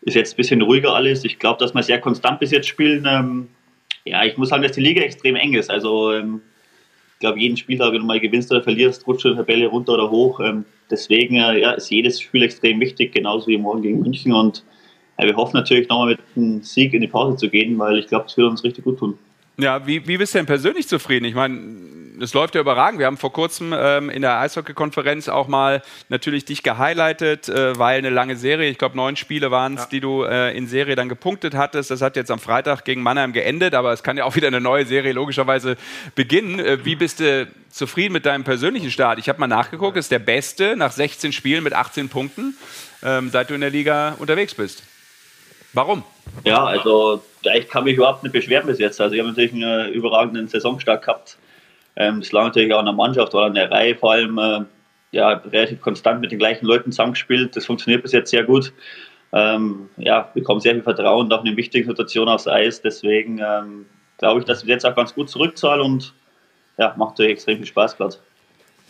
[0.00, 1.24] Ist jetzt ein bisschen ruhiger alles.
[1.24, 3.06] Ich glaube, dass wir sehr konstant bis jetzt spielen.
[3.08, 3.48] Ähm,
[4.04, 5.70] ja, ich muss sagen, dass die Liga extrem eng ist.
[5.70, 6.40] Also ähm,
[7.12, 10.10] ich glaube, jeden Spieltag, wenn du mal gewinnst oder verlierst, rutscht die Tabelle runter oder
[10.10, 10.40] hoch.
[10.40, 14.32] Ähm, deswegen äh, ja, ist jedes Spiel extrem wichtig, genauso wie morgen gegen München.
[14.32, 14.64] Und
[15.22, 18.08] ja, wir hoffen natürlich nochmal mit einem Sieg in die Pause zu gehen, weil ich
[18.08, 19.18] glaube, das wird uns richtig gut tun.
[19.58, 21.26] Ja, wie, wie bist du denn persönlich zufrieden?
[21.26, 21.60] Ich meine,
[22.20, 22.98] es läuft ja überragend.
[22.98, 27.98] Wir haben vor kurzem ähm, in der Eishockey-Konferenz auch mal natürlich dich gehighlightet, äh, weil
[27.98, 29.88] eine lange Serie, ich glaube neun Spiele waren es, ja.
[29.90, 31.90] die du äh, in Serie dann gepunktet hattest.
[31.90, 34.60] Das hat jetzt am Freitag gegen Mannheim geendet, aber es kann ja auch wieder eine
[34.60, 35.76] neue Serie logischerweise
[36.14, 36.58] beginnen.
[36.58, 39.18] Äh, wie bist du zufrieden mit deinem persönlichen Start?
[39.18, 42.56] Ich habe mal nachgeguckt, ist der beste nach 16 Spielen mit 18 Punkten,
[43.02, 44.82] ähm, seit du in der Liga unterwegs bist.
[45.74, 46.04] Warum?
[46.44, 47.22] Ja, also
[47.54, 49.00] ich kann mich überhaupt nicht beschweren bis jetzt.
[49.00, 51.38] Also ich habe natürlich einen überragenden Saisonstart gehabt.
[51.96, 54.60] Ähm, das lag natürlich auch in der Mannschaft oder in der Reihe vor allem äh,
[55.12, 57.54] ja, relativ konstant mit den gleichen Leuten zusammengespielt.
[57.56, 58.72] Das funktioniert bis jetzt sehr gut.
[59.32, 62.82] Ähm, ja, bekommen sehr viel Vertrauen auch in den wichtigen Situationen aufs Eis.
[62.82, 63.86] Deswegen ähm,
[64.18, 66.14] glaube ich, dass wir jetzt auch ganz gut zurückzahlen und
[66.78, 68.16] ja, macht natürlich extrem viel Spaß gerade.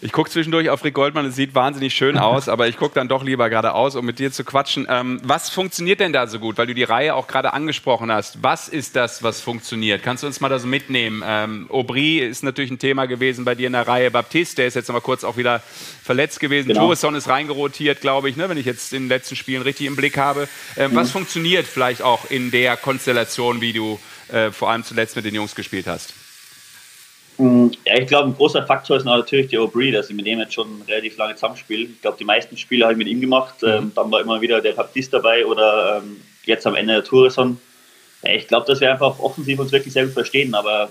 [0.04, 3.06] Ich gucke zwischendurch auf Rick Goldmann, es sieht wahnsinnig schön aus, aber ich gucke dann
[3.06, 4.88] doch lieber geradeaus, um mit dir zu quatschen.
[4.90, 6.58] Ähm, was funktioniert denn da so gut?
[6.58, 8.42] Weil du die Reihe auch gerade angesprochen hast.
[8.42, 10.02] Was ist das, was funktioniert?
[10.02, 11.22] Kannst du uns mal da so mitnehmen?
[11.24, 14.10] Ähm, Aubry ist natürlich ein Thema gewesen bei dir in der Reihe.
[14.10, 15.62] Baptiste, der ist jetzt noch mal kurz auch wieder
[16.02, 16.66] verletzt gewesen.
[16.66, 16.80] Genau.
[16.80, 19.94] Torresson ist reingerotiert, glaube ich, ne, wenn ich jetzt in den letzten Spielen richtig im
[19.94, 20.48] Blick habe.
[20.76, 20.96] Ähm, mhm.
[20.96, 24.00] Was funktioniert vielleicht auch in der Konstellation, wie du
[24.32, 26.12] äh, vor allem zuletzt mit den Jungs gespielt hast?
[27.38, 30.38] Mm, ja, ich glaube, ein großer Faktor ist natürlich der Aubry, dass ich mit dem
[30.38, 31.84] jetzt schon relativ lange zusammenspiele.
[31.84, 33.62] Ich glaube, die meisten Spiele habe ich mit ihm gemacht.
[33.62, 33.68] Mhm.
[33.68, 37.58] Ähm, dann war immer wieder der Baptiste dabei oder ähm, jetzt am Ende der Tourisson.
[38.22, 40.54] Ja, ich glaube, dass wir einfach offensiv uns wirklich sehr gut verstehen.
[40.54, 40.90] Aber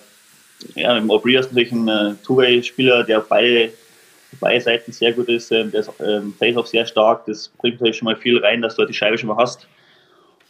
[0.75, 3.71] ja, Aubry ist natürlich ein äh, Two-Way-Spieler, der auf beide,
[4.39, 5.51] beide Seiten sehr gut ist.
[5.51, 7.25] Ähm, der ist ähm, Face-Off sehr stark.
[7.27, 9.67] Das bringt natürlich schon mal viel rein, dass du die Scheibe schon mal hast.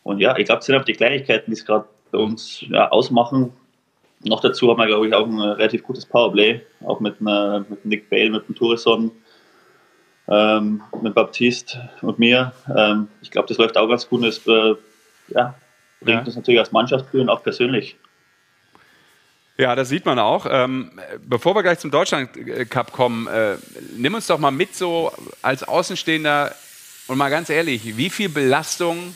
[0.03, 2.89] Und ja, ich glaube, das sind einfach die Kleinigkeiten, die es gerade bei uns ja,
[2.89, 3.53] ausmachen
[4.23, 7.85] noch dazu haben wir, glaube ich, auch ein relativ gutes Powerplay, auch mit, einer, mit
[7.85, 9.11] Nick Bale, mit dem Tourisson,
[10.27, 12.53] ähm, mit Baptiste und mir.
[12.75, 14.75] Ähm, ich glaube, das läuft auch ganz gut und es äh,
[15.29, 15.55] ja,
[15.99, 16.25] bringt ja.
[16.25, 17.97] uns natürlich als Mannschaft und auch persönlich.
[19.57, 20.47] Ja, das sieht man auch.
[20.49, 20.91] Ähm,
[21.23, 22.29] bevor wir gleich zum Deutschland
[22.69, 23.57] Cup kommen, äh,
[23.95, 25.11] nimm uns doch mal mit so
[25.41, 26.55] als Außenstehender
[27.07, 29.13] und mal ganz ehrlich, wie viel Belastung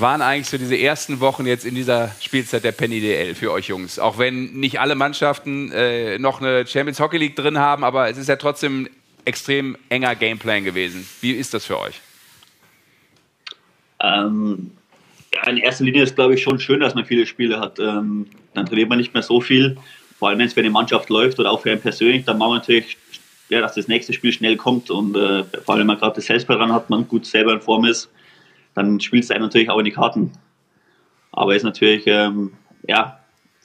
[0.00, 3.68] waren eigentlich so diese ersten Wochen jetzt in dieser Spielzeit der Penny DL für euch
[3.68, 3.98] Jungs?
[3.98, 8.18] Auch wenn nicht alle Mannschaften äh, noch eine Champions Hockey League drin haben, aber es
[8.18, 8.88] ist ja trotzdem
[9.24, 11.08] extrem enger Gameplan gewesen.
[11.20, 12.00] Wie ist das für euch?
[14.00, 14.70] Ähm,
[15.34, 17.78] ja, in erster Linie ist glaube ich schon schön, dass man viele Spiele hat.
[17.78, 19.78] Ähm, dann trainiert man nicht mehr so viel.
[20.18, 22.50] Vor allem wenn es für eine Mannschaft läuft oder auch für einen persönlich, dann machen
[22.50, 22.98] wir natürlich,
[23.48, 26.26] ja, dass das nächste Spiel schnell kommt und äh, vor allem wenn man gerade das
[26.26, 28.10] Selbstball hat, man gut selber in Form ist
[28.76, 30.32] dann spielst du einem natürlich auch in die Karten.
[31.32, 32.52] Aber ist natürlich, ähm,
[32.86, 33.18] ja,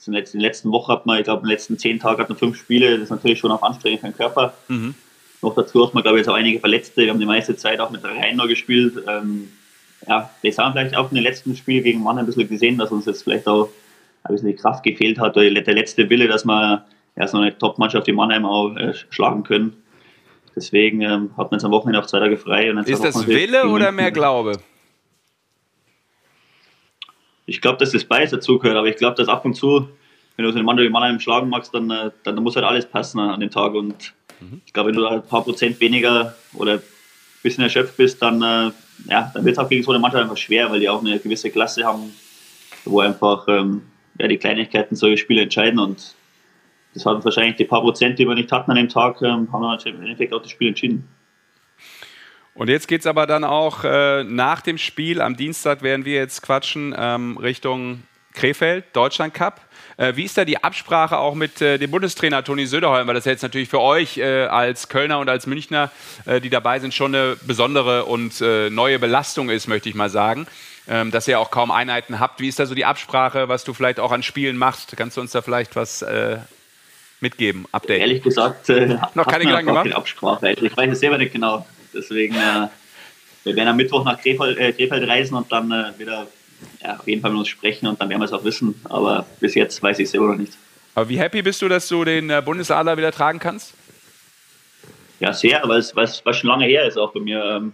[0.04, 2.38] in der letzten Woche hat man, ich glaube, in den letzten zehn Tagen hat man
[2.38, 4.54] fünf Spiele, das ist natürlich schon auch anstrengend für den Körper.
[4.66, 4.94] Mhm.
[5.42, 7.02] Noch dazu hat man, glaube ich, jetzt auch einige Verletzte.
[7.02, 8.94] Wir haben die meiste Zeit auch mit Rainer gespielt.
[9.06, 9.48] Ähm,
[10.08, 12.90] ja, das haben vielleicht auch in den letzten Spielen gegen Mann ein bisschen gesehen, dass
[12.90, 13.68] uns jetzt vielleicht auch
[14.24, 16.84] ein bisschen die Kraft gefehlt hat oder der letzte Wille, dass wir
[17.16, 19.74] ja, so eine Top-Mannschaft wie Mannheim auch äh, schlagen können.
[20.56, 22.70] Deswegen ähm, hat man jetzt am Wochenende auch zwei Tage frei.
[22.70, 24.58] ist das Wille oder mehr Glaube?
[27.46, 29.88] Ich glaube, dass das beides dazugehört, aber ich glaube, dass ab und zu,
[30.36, 32.64] wenn du so einen Mann durch Mannheim schlagen magst, dann, äh, dann, dann muss halt
[32.64, 33.74] alles passen an dem Tag.
[33.74, 34.62] Und mhm.
[34.64, 36.82] ich glaube, wenn du ein paar Prozent weniger oder ein
[37.42, 38.70] bisschen erschöpft bist, dann, äh,
[39.10, 41.18] ja, dann wird es auch gegen so eine Mannschaft einfach schwer, weil die auch eine
[41.18, 42.14] gewisse Klasse haben,
[42.84, 43.82] wo einfach ähm,
[44.18, 45.78] ja, die Kleinigkeiten solche Spiele entscheiden.
[45.78, 46.14] Und
[46.94, 49.62] das hat wahrscheinlich die paar Prozent, die wir nicht hatten an dem Tag, ähm, haben
[49.62, 51.08] wir im Endeffekt auch das Spiel entschieden.
[52.54, 56.14] Und jetzt geht es aber dann auch äh, nach dem Spiel, am Dienstag werden wir
[56.14, 58.02] jetzt quatschen, ähm, Richtung
[58.34, 59.60] Krefeld, Deutschland Cup.
[59.96, 63.06] Äh, wie ist da die Absprache auch mit äh, dem Bundestrainer Toni Söderholm?
[63.06, 65.90] Weil das jetzt natürlich für euch äh, als Kölner und als Münchner,
[66.26, 70.10] äh, die dabei sind, schon eine besondere und äh, neue Belastung ist, möchte ich mal
[70.10, 70.46] sagen.
[70.88, 72.40] Ähm, dass ihr auch kaum Einheiten habt.
[72.40, 74.96] Wie ist da so die Absprache, was du vielleicht auch an Spielen machst?
[74.96, 76.04] Kannst du uns da vielleicht was
[77.20, 77.66] mitgeben?
[77.70, 78.00] Update?
[78.00, 78.68] Ehrlich gesagt,
[79.14, 79.92] noch keine Gedanken gemacht.
[79.92, 80.50] Absprache.
[80.50, 81.64] Ich weiß es selber nicht genau.
[81.94, 86.26] Deswegen, wir werden am Mittwoch nach Krefeld, Krefeld reisen und dann wieder
[86.82, 88.74] ja, auf jeden Fall mit uns sprechen und dann werden wir es auch wissen.
[88.84, 90.52] Aber bis jetzt weiß ich es selber noch nicht.
[90.94, 93.74] Aber wie happy bist du, dass du den äh, Bundesadler wieder tragen kannst?
[95.20, 97.42] Ja, sehr, weil es was, was schon lange her ist auch bei mir.
[97.44, 97.72] Ähm,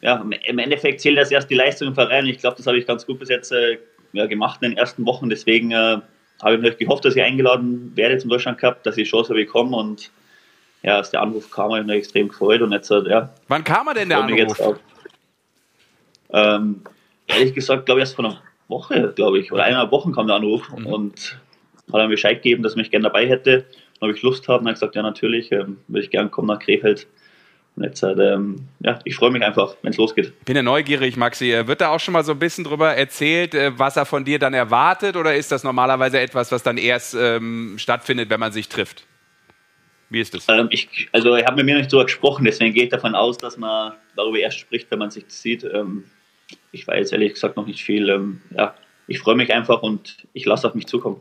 [0.00, 2.26] ja, im Endeffekt zählt das erst die Leistung im Verein.
[2.26, 3.78] Ich glaube, das habe ich ganz gut bis jetzt äh,
[4.12, 5.28] ja, gemacht in den ersten Wochen.
[5.28, 9.04] Deswegen äh, habe ich natürlich gehofft, dass ich eingeladen werde zum Deutschland Cup, dass ich
[9.04, 10.10] die Chance bekomme und
[10.82, 13.30] ja, als der Anruf kam, habe ich mich extrem gefreut und jetzt, ja.
[13.48, 14.78] Wann kam er denn der Anruf?
[16.32, 16.82] Ähm,
[17.26, 20.36] ehrlich gesagt, glaube ich, erst vor einer Woche, glaube ich, oder eineinhalb Wochen kam der
[20.36, 20.86] Anruf mhm.
[20.86, 21.38] und
[21.92, 23.64] hat mir Bescheid gegeben, dass ich mich gerne dabei hätte.
[23.98, 26.48] Dann habe ich Lust gehabt und habe gesagt, ja, natürlich, ähm, würde ich gerne kommen
[26.48, 27.06] nach Krefeld.
[27.76, 30.32] Und jetzt, ähm, ja, ich freue mich einfach, wenn es losgeht.
[30.44, 31.52] Bin ja neugierig, Maxi.
[31.52, 34.24] Äh, wird da auch schon mal so ein bisschen drüber erzählt, äh, was er von
[34.24, 35.16] dir dann erwartet?
[35.16, 39.06] Oder ist das normalerweise etwas, was dann erst ähm, stattfindet, wenn man sich trifft?
[40.10, 40.46] Wie ist das?
[40.48, 43.38] Ähm, ich, also, ich habe mit mir nicht so gesprochen, deswegen gehe ich davon aus,
[43.38, 45.64] dass man darüber erst spricht, wenn man sich sieht.
[45.64, 46.04] Ähm,
[46.72, 48.08] ich weiß ehrlich gesagt noch nicht viel.
[48.08, 48.74] Ähm, ja,
[49.06, 51.20] ich freue mich einfach und ich lasse auf mich zukommen.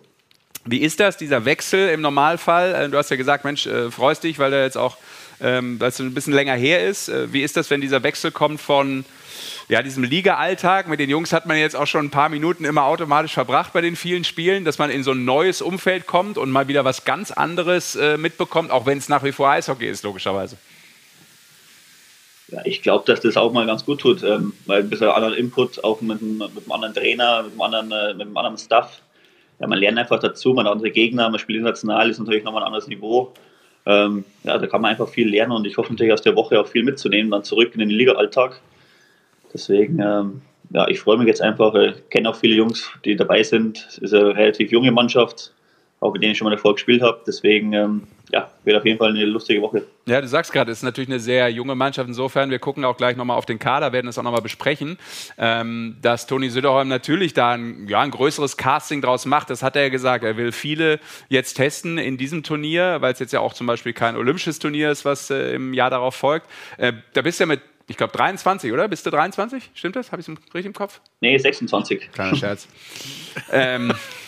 [0.65, 2.75] Wie ist das, dieser Wechsel im Normalfall?
[2.75, 4.97] Äh, du hast ja gesagt, Mensch, äh, freust dich, weil der jetzt auch
[5.41, 7.09] ähm, weil es ein bisschen länger her ist.
[7.09, 9.05] Äh, wie ist das, wenn dieser Wechsel kommt von
[9.69, 10.87] ja, diesem Liga-Alltag?
[10.87, 13.81] Mit den Jungs hat man jetzt auch schon ein paar Minuten immer automatisch verbracht bei
[13.81, 17.05] den vielen Spielen, dass man in so ein neues Umfeld kommt und mal wieder was
[17.05, 20.57] ganz anderes äh, mitbekommt, auch wenn es nach wie vor Eishockey ist, logischerweise.
[22.49, 25.33] Ja, ich glaube, dass das auch mal ganz gut tut, ähm, weil ein bisschen anderen
[25.33, 29.01] Input, auch mit, mit einem anderen Trainer, mit einem anderen, äh, mit einem anderen Staff.
[29.59, 32.63] Ja, man lernt einfach dazu, man hat andere Gegner, man spielt international, ist natürlich nochmal
[32.63, 33.33] ein anderes Niveau.
[33.87, 36.59] Ähm, ja, da kann man einfach viel lernen und ich hoffe natürlich aus der Woche
[36.59, 38.61] auch viel mitzunehmen, dann zurück in den Liga-Alltag.
[39.53, 41.73] Deswegen, ähm, ja, ich freue mich jetzt einfach.
[41.73, 43.85] Ich kenne auch viele Jungs, die dabei sind.
[43.87, 45.53] Es ist eine relativ junge Mannschaft
[45.99, 47.21] auch mit denen ich schon mal davor gespielt habe.
[47.25, 49.83] Deswegen, ähm, ja, wird auf jeden Fall eine lustige Woche.
[50.05, 52.07] Ja, du sagst gerade, es ist natürlich eine sehr junge Mannschaft.
[52.07, 54.97] Insofern, wir gucken auch gleich nochmal auf den Kader, werden es auch nochmal besprechen,
[55.37, 59.49] ähm, dass Toni Söderholm natürlich da ein, ja, ein größeres Casting draus macht.
[59.49, 60.23] Das hat er ja gesagt.
[60.23, 60.99] Er will viele
[61.29, 64.91] jetzt testen in diesem Turnier, weil es jetzt ja auch zum Beispiel kein olympisches Turnier
[64.91, 66.47] ist, was äh, im Jahr darauf folgt.
[66.77, 68.89] Äh, da bist du ja mit ich glaube 23, oder?
[68.89, 69.71] Bist du 23?
[69.73, 70.11] Stimmt das?
[70.11, 70.99] Habe ich es richtig im Kopf?
[71.21, 72.11] Nee, 26.
[72.11, 72.67] Kleiner Scherz.
[73.51, 73.93] ähm, äh,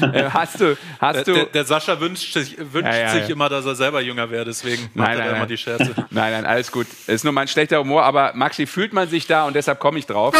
[0.32, 3.34] hast du, hast du der, der Sascha wünscht sich, wünscht ja, ja, sich ja.
[3.34, 5.94] immer, dass er selber jünger wäre, deswegen macht nein, er nein, immer die Scherze.
[6.10, 6.86] Nein, nein, alles gut.
[7.06, 10.06] Ist nur mein schlechter Humor, aber Maxi, fühlt man sich da und deshalb komme ich
[10.06, 10.34] drauf.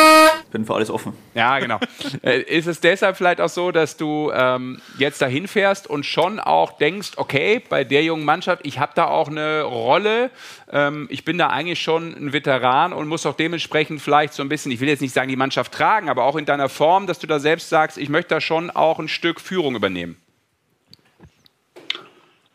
[0.51, 1.13] Bin für alles offen.
[1.35, 1.79] Ja, genau.
[2.23, 6.39] Äh, ist es deshalb vielleicht auch so, dass du ähm, jetzt dahin fährst und schon
[6.39, 10.31] auch denkst, okay, bei der jungen Mannschaft, ich habe da auch eine Rolle,
[10.73, 14.49] ähm, ich bin da eigentlich schon ein Veteran und muss auch dementsprechend vielleicht so ein
[14.49, 17.19] bisschen, ich will jetzt nicht sagen, die Mannschaft tragen, aber auch in deiner Form, dass
[17.19, 20.17] du da selbst sagst, ich möchte da schon auch ein Stück Führung übernehmen?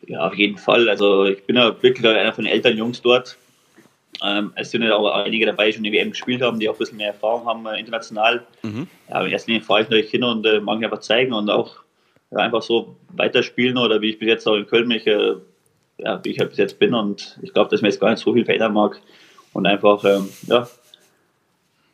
[0.08, 0.88] Ja, auf jeden Fall.
[0.90, 3.38] Also ich bin ja wirklich einer von den älteren Jungs dort.
[4.24, 6.76] Ähm, es sind ja auch einige dabei, die schon die WM gespielt haben, die auch
[6.76, 8.46] ein bisschen mehr Erfahrung haben äh, international.
[8.64, 8.88] Mhm.
[9.10, 11.50] Ja, in erster Linie fahre ich natürlich hin und äh, mag mich einfach zeigen und
[11.50, 11.78] auch
[12.32, 15.36] ja, einfach so weiterspielen oder wie ich bis jetzt auch in Köln mich, äh,
[15.98, 18.24] ja, wie ich halt bis jetzt bin und ich glaube, dass mir jetzt gar nicht
[18.24, 19.02] so viel verändern mag
[19.54, 20.68] und einfach ähm, ja,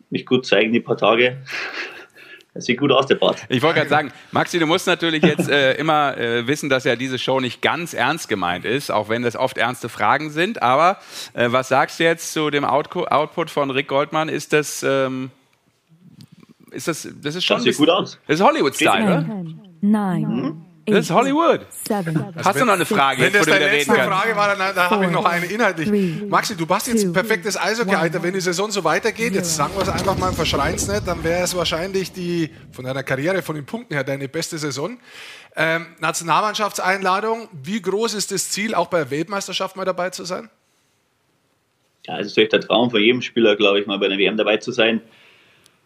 [0.10, 1.38] mich gut zeigen die paar Tage
[2.54, 3.38] das sieht gut aus, der Bart.
[3.48, 6.98] Ich wollte gerade sagen, Maxi, du musst natürlich jetzt äh, immer äh, wissen, dass ja
[6.98, 10.62] diese Show nicht ganz ernst gemeint ist, auch wenn das oft ernste Fragen sind.
[10.62, 10.98] Aber
[11.34, 14.28] äh, was sagst du jetzt zu dem Outco Output von Rick Goldmann?
[14.28, 15.32] Ist das, ähm,
[16.72, 17.58] ist das, das ist schon.
[17.58, 18.20] Das sieht gut aus.
[18.28, 19.46] Das ist Hollywood-Style, oder?
[19.80, 20.22] Nein.
[20.22, 20.66] Mhm.
[20.92, 21.62] Das ist Hollywood.
[21.88, 23.22] Seven, Hast du noch eine Frage?
[23.22, 26.28] Wenn das deine letzte Frage war, dann da habe ich noch eine inhaltlich.
[26.28, 28.22] Maxi, du hast jetzt ein perfektes Eishockey-Alter.
[28.22, 31.24] Wenn die Saison so weitergeht, jetzt sagen wir es einfach mal, verschreien es nicht, dann
[31.24, 34.98] wäre es wahrscheinlich die, von deiner Karriere, von den Punkten her, deine beste Saison.
[35.56, 40.50] Ähm, Nationalmannschaftseinladung, wie groß ist das Ziel, auch bei der Weltmeisterschaft mal dabei zu sein?
[42.08, 44.38] Ja, es ist natürlich der Traum von jedem Spieler, glaube ich, mal bei einer WM
[44.38, 45.02] dabei zu sein.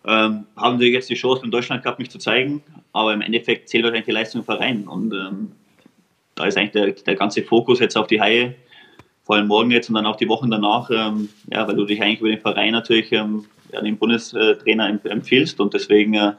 [0.08, 2.62] Ähm, haben sie jetzt die Chance in Deutschland gehabt, mich zu zeigen,
[2.94, 5.52] aber im Endeffekt zählt wahrscheinlich die Leistung im Verein und ähm,
[6.36, 8.56] da ist eigentlich der, der, ganze Fokus jetzt auf die Haie,
[9.24, 12.02] vor allem morgen jetzt und dann auch die Wochen danach, ähm, ja, weil du dich
[12.02, 16.34] eigentlich über den Verein natürlich ähm, ja, den Bundestrainer empfiehlst und deswegen äh,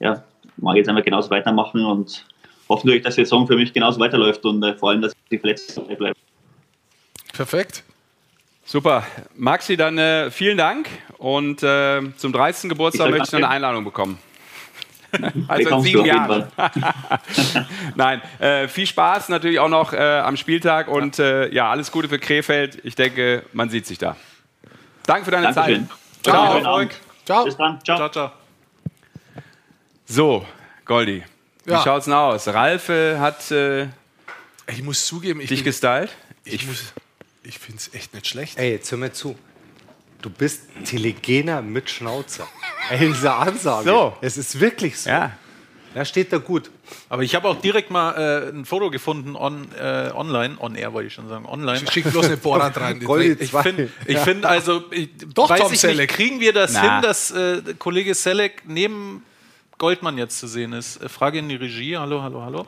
[0.00, 0.22] ja,
[0.58, 2.26] mag ich jetzt einfach genauso weitermachen und
[2.68, 5.38] hoffe natürlich, dass die Saison für mich genauso weiterläuft und äh, vor allem, dass die
[5.38, 6.18] Verletzten bleiben.
[7.32, 7.84] Perfekt.
[8.70, 9.02] Super.
[9.34, 12.70] Maxi, dann äh, vielen Dank und äh, zum 30.
[12.70, 14.16] Geburtstag möchte ich noch eine Einladung bekommen.
[15.48, 16.46] also in sieben Jahren.
[17.96, 22.08] Nein, äh, viel Spaß natürlich auch noch äh, am Spieltag und äh, ja, alles Gute
[22.08, 22.78] für Krefeld.
[22.84, 24.14] Ich denke, man sieht sich da.
[25.04, 25.88] Danke für deine Dankeschön.
[25.88, 25.98] Zeit.
[26.22, 26.90] Ciao, Erfolg.
[27.26, 27.44] Ciao.
[27.46, 27.80] Bis dann.
[27.84, 27.96] Ciao.
[27.96, 28.30] ciao, ciao.
[30.04, 30.46] So,
[30.84, 31.24] Goldi,
[31.64, 31.82] wie ja.
[31.82, 32.46] schaut's denn aus?
[32.46, 33.88] Ralf hat äh,
[34.68, 36.10] ich muss zugeben, ich dich gestylt.
[36.44, 36.92] Ich, ich,
[37.42, 38.58] ich finde es echt nicht schlecht.
[38.58, 39.36] Ey, jetzt hör mir zu.
[40.22, 42.46] Du bist Telegener mit Schnauzer.
[42.90, 43.88] Ey, diese Ansage.
[43.88, 44.16] So.
[44.20, 45.10] Es ist wirklich so.
[45.10, 45.32] Ja.
[45.94, 46.70] Da steht da gut.
[47.08, 50.92] Aber ich habe auch direkt mal äh, ein Foto gefunden on, äh, online, on air
[50.92, 51.84] wollte ich schon sagen, online.
[51.90, 53.00] Schick bloß eine Bohrrad rein.
[53.40, 54.20] ich finde ja.
[54.20, 56.10] find also, ich, Doch, weiß Tom ich Selleck.
[56.10, 56.80] Nicht, kriegen wir das Na.
[56.80, 59.24] hin, dass äh, Kollege Selleck neben
[59.78, 61.02] Goldmann jetzt zu sehen ist?
[61.02, 62.66] Äh, Frage in die Regie, hallo, hallo, hallo.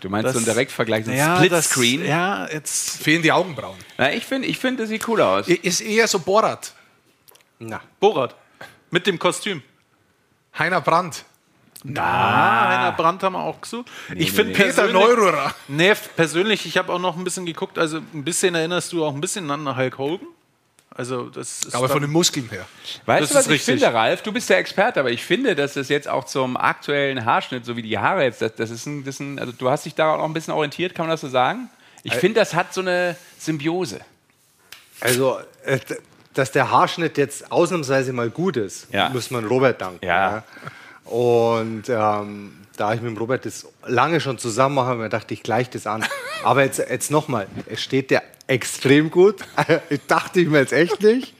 [0.00, 2.04] Du meinst das, so einen Direktvergleich, so ein ja, Splitscreen?
[2.04, 3.76] Ja, jetzt fehlen die Augenbrauen.
[3.98, 5.46] Na, ich finde, ich find, das sieht cool aus.
[5.46, 6.72] Ist eher so Borat.
[7.58, 7.80] Na.
[8.00, 8.34] Borat.
[8.90, 9.62] Mit dem Kostüm.
[10.58, 11.24] Heiner Brandt.
[11.82, 13.90] Na, Heiner Brandt haben wir auch gesucht.
[14.08, 15.54] Nee, ich finde nee, Peter Neururer.
[15.68, 19.14] Nee, persönlich, ich habe auch noch ein bisschen geguckt, also ein bisschen erinnerst du auch
[19.14, 20.26] ein bisschen an Hulk Hogan.
[21.00, 22.66] Also das ist aber von den Muskeln her.
[23.06, 23.80] Weißt du, was ich richtig.
[23.80, 24.20] finde, Ralf?
[24.20, 27.74] Du bist der Experte, aber ich finde, dass das jetzt auch zum aktuellen Haarschnitt, so
[27.74, 29.94] wie die Haare jetzt, das, das ist ein, das ist ein also du hast dich
[29.94, 31.70] da auch ein bisschen orientiert, kann man das so sagen?
[32.02, 34.00] Ich finde, das hat so eine Symbiose.
[35.00, 35.78] Also, äh,
[36.34, 39.08] dass der Haarschnitt jetzt ausnahmsweise mal gut ist, ja.
[39.08, 40.04] muss man Robert danken.
[40.04, 40.44] Ja.
[41.06, 41.10] ja.
[41.10, 45.42] Und ähm, da ich mit dem Robert das lange schon zusammen mache, mir dachte ich
[45.42, 46.04] gleich das an.
[46.44, 49.36] Aber jetzt, jetzt nochmal, es steht der extrem gut.
[49.90, 51.34] ich dachte ich mir jetzt echt nicht.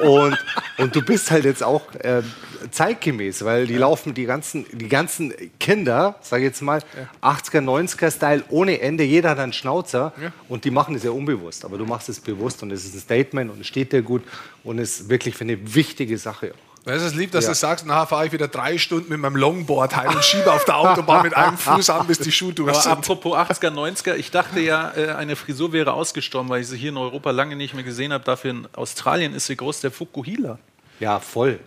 [0.00, 0.36] Und,
[0.78, 2.22] und du bist halt jetzt auch äh,
[2.70, 6.82] zeitgemäß, weil die laufen die ganzen, die ganzen Kinder, sag ich jetzt mal,
[7.22, 10.32] 80er, 90er Style ohne Ende, jeder hat einen Schnauzer ja.
[10.48, 13.00] und die machen es ja unbewusst, aber du machst es bewusst und es ist ein
[13.00, 14.22] Statement und es steht dir gut
[14.64, 16.69] und es ist wirklich für eine wichtige Sache auch.
[16.86, 17.50] Es ist lieb, dass ja.
[17.50, 20.64] du sagst, nachher fahre ich wieder drei Stunden mit meinem Longboard heim und schiebe auf
[20.64, 22.92] der Autobahn mit einem Fuß an, bis die Schuhe durch sind.
[22.92, 26.88] Apropos 80er, 90er, ich dachte ja, äh, eine Frisur wäre ausgestorben, weil ich sie hier
[26.88, 28.24] in Europa lange nicht mehr gesehen habe.
[28.24, 30.58] Dafür in Australien ist sie groß, der Fukuhila.
[31.00, 31.60] Ja, voll.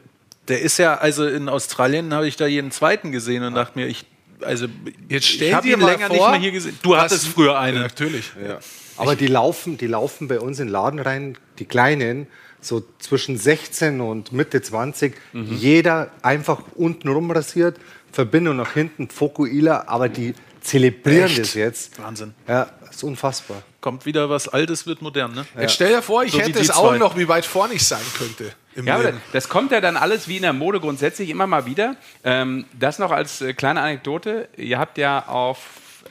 [0.47, 3.87] Der ist ja, also in Australien habe ich da jeden zweiten gesehen und dachte mir,
[3.87, 4.05] ich,
[4.41, 4.65] also
[5.09, 6.79] jetzt stell dir mal länger vor, nicht mehr hier gesehen.
[6.81, 7.77] Du hattest früher eine.
[7.77, 8.31] Ja, natürlich.
[8.43, 8.59] Ja.
[8.97, 12.27] Aber die laufen, die laufen bei uns in den Laden rein, die Kleinen,
[12.65, 15.55] so zwischen 16 und Mitte 20, mhm.
[15.55, 17.77] jeder einfach unten rumrasiert,
[18.11, 21.39] Verbindung nach hinten, Fokuila, aber die zelebrieren Echt?
[21.39, 21.99] das jetzt.
[22.01, 22.33] Wahnsinn.
[22.47, 23.63] Ja, ist unfassbar.
[23.81, 25.45] Kommt wieder was Altes, wird modern, ne?
[25.59, 28.03] Jetzt stell dir vor, ich so hätte es auch noch, wie weit vorne ich sein
[28.17, 28.53] könnte.
[28.87, 31.97] ja, aber das kommt ja dann alles wie in der Mode grundsätzlich immer mal wieder.
[32.23, 34.47] Ähm, das noch als äh, kleine Anekdote.
[34.55, 35.59] Ihr habt ja auf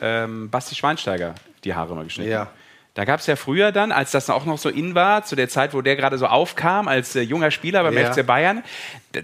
[0.01, 1.35] ähm, Basti Schweinsteiger
[1.65, 2.31] die Haare mal geschnitten.
[2.31, 2.51] Ja.
[2.95, 5.49] Da gab es ja früher dann, als das auch noch so in war, zu der
[5.49, 8.13] Zeit, wo der gerade so aufkam als äh, junger Spieler beim ja.
[8.13, 8.63] FC Bayern,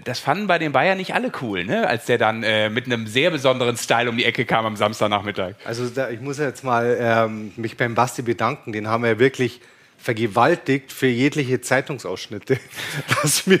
[0.05, 1.87] das fanden bei den Bayern nicht alle cool, ne?
[1.87, 5.53] als der dann äh, mit einem sehr besonderen Style um die Ecke kam am Samstagnachmittag.
[5.65, 9.61] Also da, ich muss jetzt mal ähm, mich beim Basti bedanken, den haben wir wirklich
[9.99, 12.57] vergewaltigt für jegliche Zeitungsausschnitte,
[13.21, 13.59] dass wir,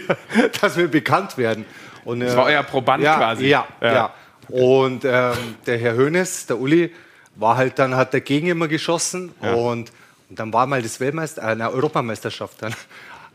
[0.59, 1.65] dass wir bekannt werden.
[2.03, 3.45] Und, äh, das war euer Proband ja, quasi.
[3.45, 3.93] Ja, ja.
[3.93, 4.13] ja.
[4.47, 5.35] Und ähm,
[5.67, 6.91] der Herr Hoeneß, der Uli,
[7.35, 9.53] war halt dann, hat dagegen immer geschossen ja.
[9.53, 9.91] und
[10.29, 12.75] und dann war mal das Weltmeister, äh, eine Europameisterschaft dann.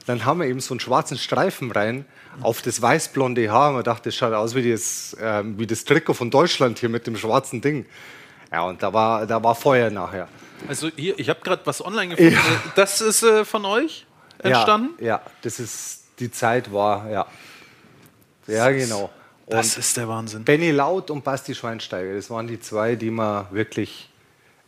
[0.06, 2.04] Dann haben wir eben so einen schwarzen Streifen rein
[2.42, 3.72] auf das weißblonde Haar.
[3.72, 7.06] Man dachte, das schaut aus wie das, äh, wie das Trikot von Deutschland hier mit
[7.06, 7.86] dem schwarzen Ding.
[8.52, 10.28] Ja, und da war, da war Feuer nachher.
[10.68, 12.34] Also hier, ich habe gerade was online gefunden.
[12.34, 12.40] Ja.
[12.74, 14.06] Das ist äh, von euch
[14.40, 14.90] entstanden?
[15.00, 17.26] Ja, ja, das ist, die Zeit war, ja.
[18.46, 19.10] Ja, genau.
[19.46, 20.44] Und das ist der Wahnsinn.
[20.44, 24.10] Benny Laut und Basti Schweinsteiger, das waren die zwei, die man wirklich,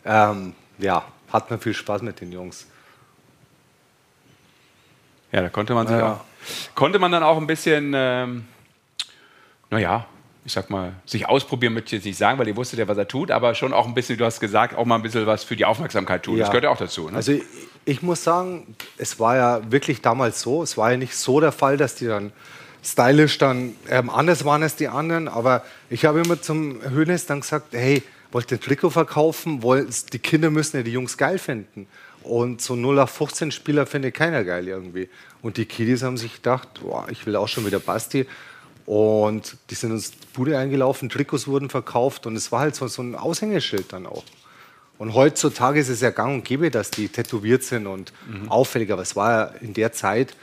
[0.04, 2.66] ähm, ja, hat man viel Spaß mit den Jungs.
[5.32, 6.14] Ja, da konnte man sich ja.
[6.14, 6.20] auch,
[6.74, 8.46] konnte man dann auch ein bisschen, ähm,
[9.70, 10.06] naja,
[10.44, 12.96] ich sag mal, sich ausprobieren möchte ich jetzt nicht sagen, weil ihr wusstet ja, was
[12.96, 15.42] er tut, aber schon auch ein bisschen, du hast gesagt, auch mal ein bisschen was
[15.42, 16.36] für die Aufmerksamkeit tun.
[16.36, 16.44] Ja.
[16.44, 17.10] Das gehört ja auch dazu.
[17.10, 17.16] Ne?
[17.16, 17.42] Also ich,
[17.84, 21.50] ich muss sagen, es war ja wirklich damals so, es war ja nicht so der
[21.50, 22.32] Fall, dass die dann
[22.84, 27.40] stylisch dann ähm, anders waren als die anderen, aber ich habe immer zum Hönes dann
[27.40, 28.04] gesagt, hey,
[28.36, 31.86] wollt ihr ein Trikot verkaufen, wollt, die Kinder müssen ja die Jungs geil finden.
[32.22, 35.08] Und so 0 auf 15 Spieler findet keiner geil irgendwie.
[35.40, 38.26] Und die Kiddies haben sich gedacht, boah, ich will auch schon wieder Basti.
[38.84, 43.00] Und die sind uns Bude eingelaufen, Trikots wurden verkauft und es war halt so, so
[43.00, 44.24] ein Aushängeschild dann auch.
[44.98, 48.50] Und heutzutage ist es ja gang und gäbe, dass die tätowiert sind und mhm.
[48.50, 48.92] auffällig.
[48.92, 50.36] Aber es war ja in der Zeit,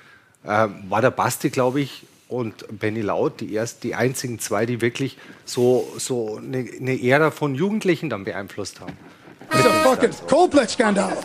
[0.46, 4.82] äh, war der Basti, glaube ich, und Benny Laut, die, erst, die einzigen zwei, die
[4.82, 8.94] wirklich so, so eine, eine Ära von Jugendlichen dann beeinflusst haben.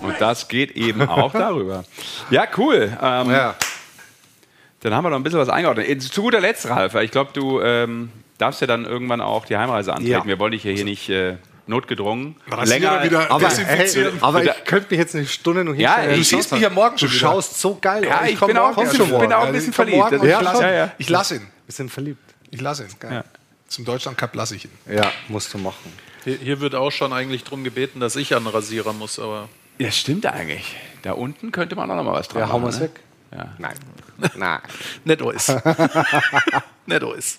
[0.02, 1.84] Und das geht eben auch darüber.
[2.30, 2.96] Ja, cool.
[3.00, 3.54] Ähm, ja.
[4.80, 6.02] Dann haben wir noch ein bisschen was eingeordnet.
[6.02, 9.92] Zu guter Letzt, Ralf, ich glaube, du ähm, darfst ja dann irgendwann auch die Heimreise
[9.92, 10.12] antreten.
[10.12, 10.26] Ja.
[10.26, 11.36] Wir wollen dich ja hier nicht äh,
[11.68, 12.36] notgedrungen.
[12.64, 16.10] länger wieder aber, hey, aber ich könnte mich jetzt eine Stunde noch hinstellen.
[16.10, 17.08] Ja, du siehst mich ja morgen schon.
[17.08, 17.20] Du wieder.
[17.20, 18.26] schaust so geil ja, aus.
[18.26, 20.12] Ich, ich bin, auch, bisschen, bin auch ein bisschen verliebt.
[20.22, 21.46] Ja, ich lasse ja, ich lass ihn.
[21.66, 22.22] Bisschen verliebt.
[22.50, 22.90] Ich lasse ihn.
[22.98, 23.24] Geil.
[23.68, 24.70] Zum Deutschland Cup lasse ich ihn.
[24.90, 25.92] Ja, musst du machen.
[26.24, 29.48] Hier, hier wird auch schon eigentlich darum gebeten, dass ich an Rasierer muss, aber.
[29.78, 30.74] Ja, stimmt eigentlich.
[31.02, 32.56] Da unten könnte man auch noch mal was dran ja, machen.
[32.56, 33.00] Ja, hauen wir es weg.
[33.32, 33.54] Ja.
[33.58, 33.74] Nein.
[34.36, 34.60] Nein.
[35.04, 35.48] Nicht alles.
[36.86, 37.38] Nicht alles.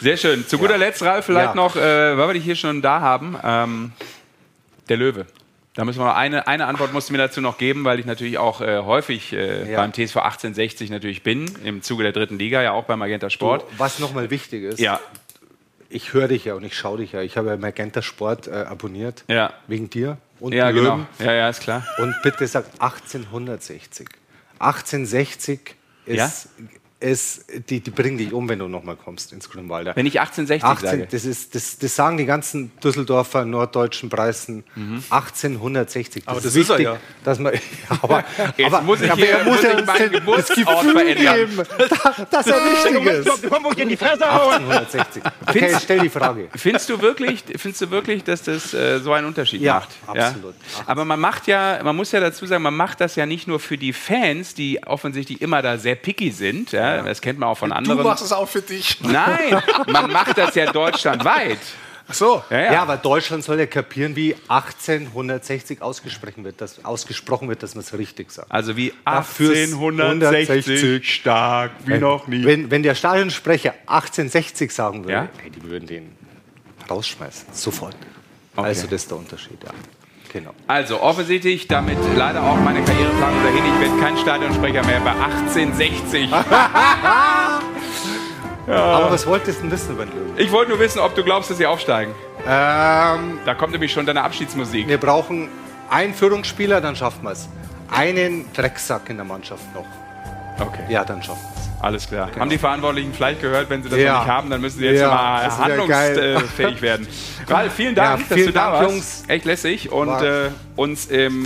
[0.00, 0.46] Sehr schön.
[0.46, 0.76] Zu guter ja.
[0.78, 1.54] Letzt, Ralf, vielleicht ja.
[1.54, 3.92] noch, äh, weil wir dich hier schon da haben, ähm,
[4.88, 5.26] der Löwe.
[5.74, 8.38] Da müssen wir eine, eine Antwort musst du mir dazu noch geben, weil ich natürlich
[8.38, 9.78] auch äh, häufig äh, ja.
[9.78, 13.62] beim TSV 1860 natürlich bin, im Zuge der dritten Liga, ja auch beim Magenta Sport.
[13.62, 15.00] Du, was nochmal wichtig ist, ja.
[15.88, 17.22] ich höre dich ja und ich schaue dich ja.
[17.22, 19.52] Ich habe ja Magenta Sport äh, abonniert, ja.
[19.66, 21.00] wegen dir und ja, genau.
[21.18, 21.84] Ja, ja, ist klar.
[21.98, 24.08] Und bitte sag 1860.
[24.64, 26.32] 1860 ist, ja?
[27.04, 29.94] Ist die, die bringen dich um, wenn du nochmal kommst ins Grünwalder.
[29.94, 31.08] Wenn ich 1860 18, sage?
[31.10, 34.64] Das, ist, das, das sagen die ganzen Düsseldorfer, norddeutschen Preisen.
[34.74, 35.02] Mhm.
[35.10, 36.24] 1860.
[36.24, 37.00] Das aber das ist, wichtig, er ja.
[37.22, 37.52] Dass man,
[38.02, 38.24] aber,
[38.56, 41.56] Jetzt aber, muss ich aber hier, er muss, muss ja das Gefühl geben,
[42.30, 43.50] dass er richtig ist.
[43.50, 44.64] Komm, in die Fresse hauen.
[44.70, 45.22] 1860.
[45.24, 46.48] Okay, findest, stell die Frage.
[46.56, 49.90] Findest du wirklich, findest du wirklich dass das äh, so einen Unterschied ja, macht?
[50.06, 50.54] Absolut, ja, absolut.
[50.86, 53.60] Aber man macht ja, man muss ja dazu sagen, man macht das ja nicht nur
[53.60, 56.72] für die Fans, die offensichtlich immer da sehr picky sind.
[56.72, 57.98] Ja, das kennt man auch von anderen.
[57.98, 59.00] Du machst es auch für dich.
[59.00, 61.58] Nein, man macht das ja deutschlandweit.
[62.06, 62.42] Ach so.
[62.50, 62.72] Ja, ja.
[62.74, 67.82] ja, aber Deutschland soll ja kapieren, wie 1860 ausgesprochen wird, dass, ausgesprochen wird, dass man
[67.82, 68.50] es richtig sagt.
[68.50, 72.44] Also wie 1860 stark, wie wenn, noch nie.
[72.44, 75.28] Wenn, wenn der Stadionsprecher 1860 sagen würde, ja?
[75.40, 76.12] hey, die würden den
[76.90, 77.96] rausschmeißen, sofort.
[78.54, 78.66] Okay.
[78.66, 79.70] Also das ist der Unterschied, ja.
[80.34, 80.50] Genau.
[80.66, 83.64] Also offensichtlich damit leider auch meine Karriereplanung dahin.
[83.64, 86.28] Ich werde kein Stadionsprecher mehr bei 1860.
[88.66, 88.82] Ja.
[88.82, 90.32] Aber was wolltest du denn wissen den Löwen?
[90.38, 92.14] Ich wollte nur wissen, ob du glaubst, dass sie aufsteigen.
[92.46, 94.88] Ähm, da kommt nämlich schon deine Abschiedsmusik.
[94.88, 95.50] Wir brauchen
[95.90, 97.46] einen Führungsspieler, dann schaffen wir es.
[97.90, 99.84] Einen Drecksack in der Mannschaft noch.
[100.58, 100.84] Okay.
[100.88, 101.82] Ja, dann schaffen wir es.
[101.82, 102.28] Alles klar.
[102.28, 102.40] Genau.
[102.40, 104.14] Haben die Verantwortlichen vielleicht gehört, wenn sie das ja.
[104.14, 107.06] noch nicht haben, dann müssen sie jetzt ja, mal handlungsfähig werden.
[107.48, 108.90] Ralf, vielen Dank, ja, vielen dass du Dank, da warst.
[108.90, 109.22] Jungs.
[109.28, 111.44] Echt lässig und äh, uns im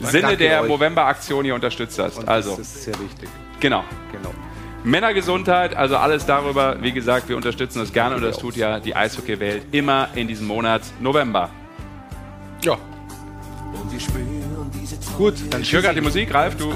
[0.00, 2.18] Sinne Danke der Movember-Aktion hier unterstützt hast.
[2.18, 3.28] Und also, das ist sehr wichtig.
[3.60, 3.84] Genau.
[4.12, 4.30] genau.
[4.84, 6.76] Männergesundheit, also alles darüber.
[6.80, 10.46] Wie gesagt, wir unterstützen das gerne und das tut ja die Eishockey-Welt immer in diesem
[10.46, 11.50] Monat November.
[12.62, 12.76] Ja.
[15.16, 16.74] Gut, dann gerade die Musik, Ralf, du.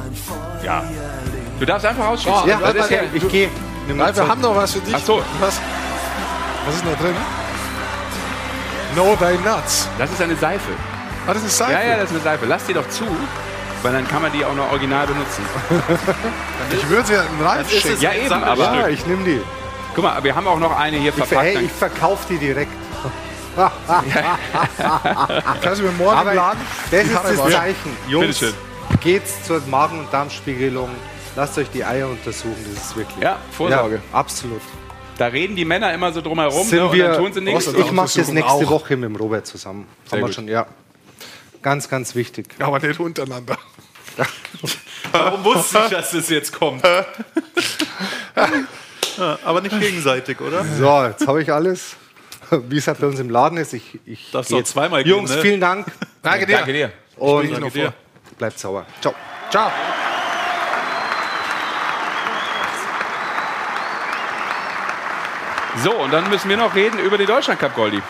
[0.64, 0.85] Ja.
[1.59, 2.40] Du darfst einfach ausschießen.
[2.44, 3.50] Oh, ja, das ja, ich gehe.
[3.98, 4.94] Ralf, wir haben noch was für dich.
[4.94, 5.22] Ach so.
[5.40, 5.61] Was,
[6.66, 7.16] was ist da drin?
[8.94, 9.88] No Thy Nuts.
[9.98, 10.70] Das ist eine Seife.
[11.26, 11.86] Ah, das ist eine Seife?
[11.86, 12.46] Ja, ja, das ist eine Seife.
[12.46, 13.04] Lass die doch zu.
[13.82, 15.44] Weil dann kann man die auch noch original benutzen.
[16.72, 18.00] ich würde sie ja einen Ralf schicken.
[18.00, 18.74] Ja, eben, aber.
[18.74, 19.40] Ja, ich nehme die.
[19.94, 21.48] Guck mal, wir haben auch noch eine hier verpackt.
[21.48, 22.72] Ich, hey, ich verkaufe die direkt.
[25.62, 26.61] Kannst du mir morgen aber laden?
[26.90, 27.96] Das ist das Zeichen.
[28.09, 28.44] Jungs,
[29.00, 30.90] geht's zur Magen- und Darmspiegelung.
[31.39, 33.22] Lasst euch die Eier untersuchen, das ist wirklich.
[33.22, 33.95] Ja, Vorsorge.
[33.95, 34.61] Ja, absolut.
[35.18, 37.68] Da reden die Männer immer so drumherum Sind ne, wir, und dann tun sie nichts.
[37.68, 38.70] Ich mache das nächste auch.
[38.70, 39.86] Woche mit dem Robert zusammen.
[40.05, 40.66] Sehr Haben wir schon, ja.
[41.62, 42.49] Ganz, ganz wichtig.
[42.59, 43.57] Aber nicht untereinander.
[45.12, 46.84] Warum wusste ich, dass das jetzt kommt?
[49.45, 50.64] aber nicht gegenseitig, oder?
[50.64, 51.95] So, jetzt habe ich alles.
[52.51, 53.74] Wie es halt bei uns im Laden ist.
[53.74, 55.43] Ich, ich Darfst du zweimal Jungs, gehen, ne?
[55.43, 55.86] vielen Dank.
[56.20, 56.57] Danke dir.
[56.57, 56.91] Danke dir.
[57.14, 57.95] Und danke dir.
[58.36, 58.84] bleibt sauer.
[59.01, 59.14] Ciao.
[59.53, 59.70] Ciao.
[65.77, 68.03] So, und dann müssen wir noch reden über die Deutschland Cup Goldi.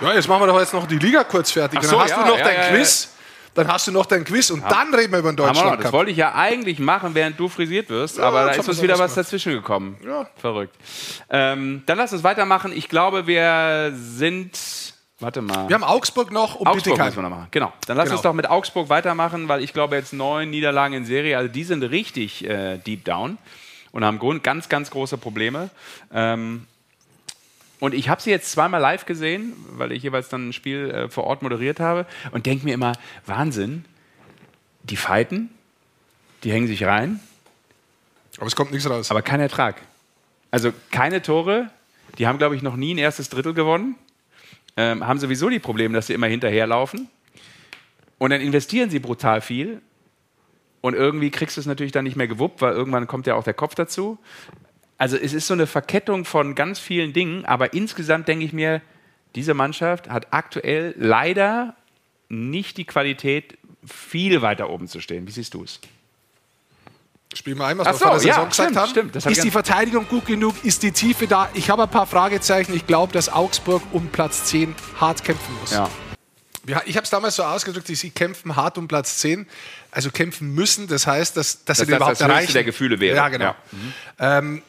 [0.00, 1.82] Ja, jetzt machen wir doch jetzt noch die Liga kurz fertig.
[1.82, 3.14] So, dann hast ja, du noch ja, dein ja, Quiz.
[3.52, 5.82] Dann hast du noch dein Quiz und dann reden wir über den Deutschland Cup.
[5.82, 8.98] Das wollte ich ja eigentlich machen, während du frisiert wirst, aber da ist uns wieder
[8.98, 9.96] was dazwischen gekommen.
[10.06, 10.28] Ja.
[10.36, 10.76] Verrückt.
[11.28, 12.72] Ähm, dann lass uns weitermachen.
[12.72, 14.58] Ich glaube, wir sind.
[15.18, 15.68] Warte mal.
[15.68, 17.48] Wir haben Augsburg noch und Augsburg müssen wir noch machen.
[17.50, 17.72] Genau.
[17.86, 18.16] Dann lass genau.
[18.16, 21.64] uns doch mit Augsburg weitermachen, weil ich glaube jetzt neun Niederlagen in Serie, also die
[21.64, 23.36] sind richtig äh, deep down
[23.92, 25.70] und haben ganz, ganz große Probleme.
[26.12, 26.66] Ähm,
[27.80, 31.08] und ich habe sie jetzt zweimal live gesehen, weil ich jeweils dann ein Spiel äh,
[31.08, 32.92] vor Ort moderiert habe und denke mir immer,
[33.26, 33.86] Wahnsinn,
[34.82, 35.50] die fighten,
[36.44, 37.20] die hängen sich rein.
[38.36, 39.10] Aber es kommt nichts raus.
[39.10, 39.80] Aber kein Ertrag.
[40.50, 41.70] Also keine Tore.
[42.18, 43.96] Die haben, glaube ich, noch nie ein erstes Drittel gewonnen.
[44.76, 47.08] Ähm, haben sowieso die Probleme, dass sie immer hinterherlaufen.
[48.18, 49.80] Und dann investieren sie brutal viel.
[50.80, 53.44] Und irgendwie kriegst du es natürlich dann nicht mehr gewuppt, weil irgendwann kommt ja auch
[53.44, 54.18] der Kopf dazu.
[55.00, 58.82] Also es ist so eine Verkettung von ganz vielen Dingen, aber insgesamt denke ich mir,
[59.34, 61.74] diese Mannschaft hat aktuell leider
[62.28, 65.26] nicht die Qualität, viel weiter oben zu stehen.
[65.26, 65.80] Wie siehst du es?
[67.32, 68.90] Spielen wir einmal, was so, wir vor der Saison ja, gesagt haben.
[68.90, 70.54] Stimmt, ist die Verteidigung gut genug?
[70.64, 71.48] Ist die Tiefe da?
[71.54, 72.76] Ich habe ein paar Fragezeichen.
[72.76, 75.70] Ich glaube, dass Augsburg um Platz 10 hart kämpfen muss.
[75.70, 75.88] Ja.
[76.84, 79.46] Ich habe es damals so ausgedrückt, sie kämpfen hart um Platz 10.
[79.92, 82.52] Also kämpfen müssen, das heißt, dass, dass das sie das überhaupt das erreichen.
[82.52, 83.16] der Gefühle wäre.
[83.16, 83.44] Ja, genau.
[83.46, 83.56] Ja.
[83.72, 83.94] Mhm.
[84.18, 84.62] Ähm,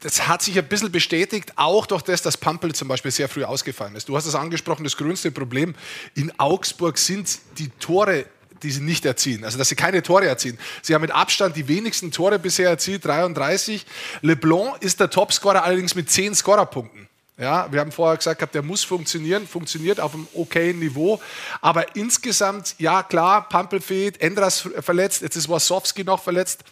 [0.00, 3.44] das hat sich ein bisschen bestätigt, auch durch das, dass Pampel zum Beispiel sehr früh
[3.44, 4.08] ausgefallen ist.
[4.08, 5.74] Du hast es angesprochen, das größte Problem
[6.14, 8.26] in Augsburg sind die Tore
[8.62, 9.44] die sie nicht erzielen.
[9.44, 10.56] Also, dass sie keine Tore erzielen.
[10.82, 13.84] Sie haben mit Abstand die wenigsten Tore bisher erzielt, 33.
[14.20, 17.08] Leblanc ist der Topscorer allerdings mit 10 Scorerpunkten.
[17.38, 21.20] Ja, wir haben vorher gesagt, der muss funktionieren, funktioniert auf einem okayen Niveau.
[21.60, 26.62] Aber insgesamt, ja klar, Pampel fehlt, Endras verletzt, jetzt ist Wasowski noch verletzt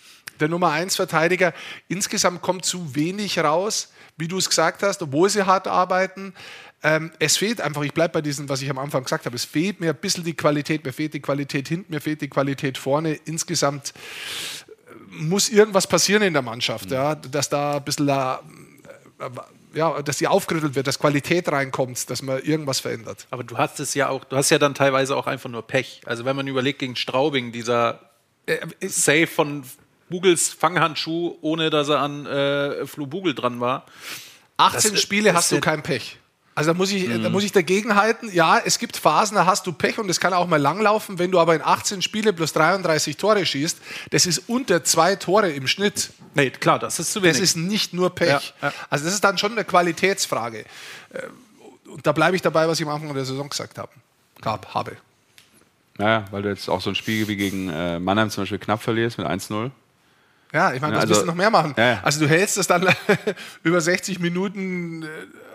[0.41, 1.53] der Nummer 1 Verteidiger.
[1.89, 6.35] Insgesamt kommt zu wenig raus, wie du es gesagt hast, obwohl sie hart arbeiten.
[6.83, 9.45] Ähm, es fehlt einfach, ich bleibe bei diesem, was ich am Anfang gesagt habe, es
[9.45, 12.79] fehlt mir ein bisschen die Qualität, mir fehlt die Qualität hinten, mir fehlt die Qualität
[12.79, 13.15] vorne.
[13.27, 13.93] Insgesamt
[14.89, 16.95] äh, muss irgendwas passieren in der Mannschaft, mhm.
[16.95, 18.37] ja, dass da ein bisschen, äh,
[19.75, 23.27] ja, dass sie aufgerüttelt wird, dass Qualität reinkommt, dass man irgendwas verändert.
[23.31, 26.01] Aber du hast es ja auch, du hast ja dann teilweise auch einfach nur Pech.
[26.07, 28.01] Also wenn man überlegt gegen Straubing, dieser
[28.47, 29.65] äh, Save von
[30.11, 33.87] Bugels Fanghandschuh, ohne dass er an äh, Flu Bugel dran war.
[34.59, 36.19] 18 das, Spiele hast du kein Pech.
[36.55, 37.23] Also da muss, ich, mhm.
[37.23, 38.29] da muss ich dagegen halten.
[38.33, 41.19] Ja, es gibt Phasen, da hast du Pech und das kann auch mal langlaufen.
[41.19, 43.79] Wenn du aber in 18 Spiele plus 33 Tore schießt,
[44.11, 46.11] das ist unter zwei Tore im Schnitt.
[46.35, 47.39] Nee, klar, das ist zu wenig.
[47.39, 48.29] Das ist nicht nur Pech.
[48.29, 48.73] Ja, ja.
[48.91, 50.67] Also das ist dann schon eine Qualitätsfrage.
[51.11, 51.23] Äh,
[51.89, 53.91] und da bleibe ich dabei, was ich am Anfang der Saison gesagt habe.
[54.43, 54.97] Gab, habe.
[55.99, 58.83] Naja, weil du jetzt auch so ein Spiel wie gegen äh, Mannheim zum Beispiel knapp
[58.83, 59.71] verlierst mit 1-0.
[60.53, 61.75] Ja, ich meine, was also, du noch mehr machen?
[61.77, 62.01] Ja.
[62.03, 62.87] Also du hältst das dann
[63.63, 65.07] über 60 Minuten äh,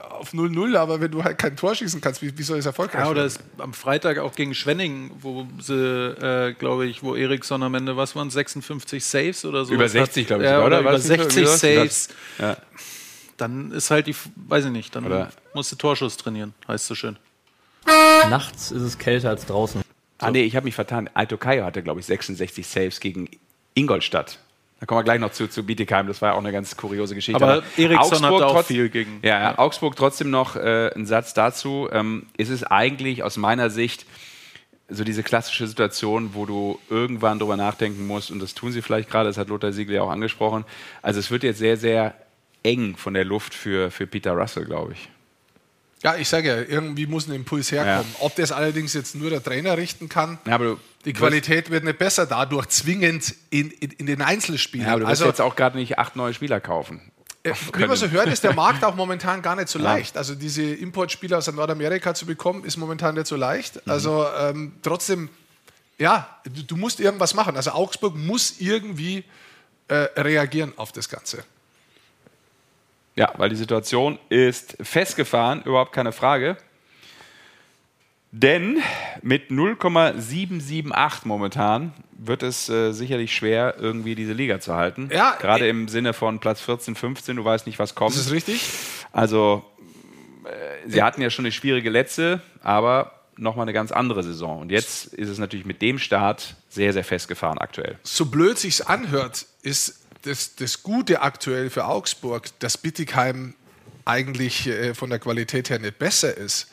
[0.10, 3.06] auf 0-0, aber wenn du halt kein Tor schießen kannst, wie, wie soll es erfolgreich
[3.06, 3.16] sein?
[3.16, 7.76] Ja, oder am Freitag auch gegen Schwenning, wo sie, äh, glaube ich, wo Eriksson am
[7.76, 9.74] Ende, was waren 56 Saves oder so?
[9.74, 10.80] Über 60, glaube ich, ja, oder?
[10.80, 12.10] oder über 60 Saves.
[12.40, 12.58] Ja.
[13.38, 15.30] Dann ist halt die, weiß ich nicht, dann oder?
[15.54, 17.18] musst du Torschuss trainieren, heißt so schön.
[18.30, 19.82] Nachts ist es kälter als draußen.
[20.20, 21.10] Ah, nee, ich habe mich vertan.
[21.14, 23.30] Alto Kayo hatte, glaube ich, 66 Saves gegen
[23.74, 24.40] Ingolstadt.
[24.86, 27.16] Da kommen wir gleich noch zu, zu Bietigheim, das war ja auch eine ganz kuriose
[27.16, 27.44] Geschichte.
[27.44, 29.20] Aber, Aber Eriksson hat auch trotz, viel gegen.
[29.24, 31.90] Ja, ja, Augsburg trotzdem noch äh, ein Satz dazu.
[31.92, 34.06] Ähm, ist es eigentlich aus meiner Sicht
[34.88, 39.10] so diese klassische Situation, wo du irgendwann drüber nachdenken musst, und das tun sie vielleicht
[39.10, 40.66] gerade, das hat Lothar Siegel ja auch angesprochen.
[41.02, 42.14] Also es wird jetzt sehr, sehr
[42.62, 45.10] eng von der Luft für, für Peter Russell, glaube ich.
[46.06, 48.08] Ja, ich sage ja, irgendwie muss ein Impuls herkommen.
[48.14, 48.20] Ja.
[48.20, 51.98] Ob das allerdings jetzt nur der Trainer richten kann, ja, aber die Qualität wird nicht
[51.98, 54.86] besser dadurch, zwingend in, in, in den Einzelspielen.
[54.86, 57.02] Ja, aber du also jetzt auch gerade nicht acht neue Spieler kaufen.
[57.42, 60.16] Äh, wie man so hört, ist der Markt auch momentan gar nicht so leicht.
[60.16, 63.78] Also diese Importspieler aus Nordamerika zu bekommen, ist momentan nicht so leicht.
[63.78, 63.92] Mhm.
[63.92, 65.30] Also ähm, trotzdem,
[65.98, 67.56] ja, du, du, musst irgendwas machen.
[67.56, 69.24] Also Augsburg muss irgendwie
[69.88, 71.44] äh, reagieren auf das Ganze.
[73.16, 76.58] Ja, weil die Situation ist festgefahren, überhaupt keine Frage.
[78.32, 78.80] Denn
[79.22, 85.10] mit 0,778 momentan wird es äh, sicherlich schwer, irgendwie diese Liga zu halten.
[85.14, 88.12] Ja, Gerade im Sinne von Platz 14, 15, du weißt nicht, was kommt.
[88.12, 88.62] Das ist richtig.
[89.14, 89.64] Also,
[90.44, 94.60] äh, sie hatten ja schon eine schwierige letzte, aber nochmal eine ganz andere Saison.
[94.60, 97.98] Und jetzt ist es natürlich mit dem Start sehr, sehr festgefahren aktuell.
[98.04, 103.54] So blöd sich's anhört, ist das, das Gute aktuell für Augsburg, dass Bittigheim
[104.06, 106.68] eigentlich äh, von der Qualität her nicht besser ist.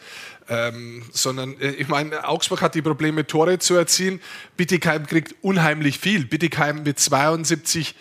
[0.49, 4.21] Ähm, sondern äh, ich meine, Augsburg hat die Probleme, Tore zu erzielen.
[4.57, 6.27] Bittigheim kriegt unheimlich viel.
[6.27, 7.95] Bittigheim mit 72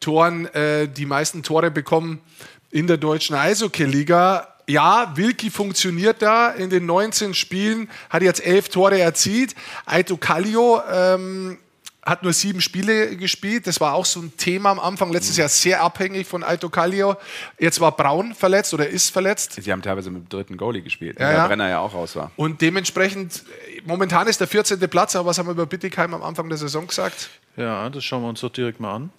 [0.00, 2.20] Toren äh, die meisten Tore bekommen
[2.70, 4.54] in der deutschen Eishockey-Liga.
[4.68, 9.54] Ja, Wilki funktioniert da in den 19 Spielen, hat jetzt elf Tore erzielt.
[9.86, 11.58] Aito Kallio ähm,
[12.08, 13.66] hat nur sieben Spiele gespielt.
[13.66, 15.12] Das war auch so ein Thema am Anfang.
[15.12, 17.16] Letztes Jahr sehr abhängig von Aito Kallio.
[17.58, 19.62] Jetzt war Braun verletzt oder ist verletzt.
[19.62, 21.46] Sie haben teilweise mit dem dritten Goalie gespielt, ja, weil ja.
[21.46, 22.30] Brenner ja auch raus war.
[22.36, 23.44] Und dementsprechend,
[23.84, 24.78] momentan ist der 14.
[24.88, 27.30] Platz, aber was haben wir über Bittigheim am Anfang der Saison gesagt?
[27.56, 29.10] Ja, das schauen wir uns doch direkt mal an.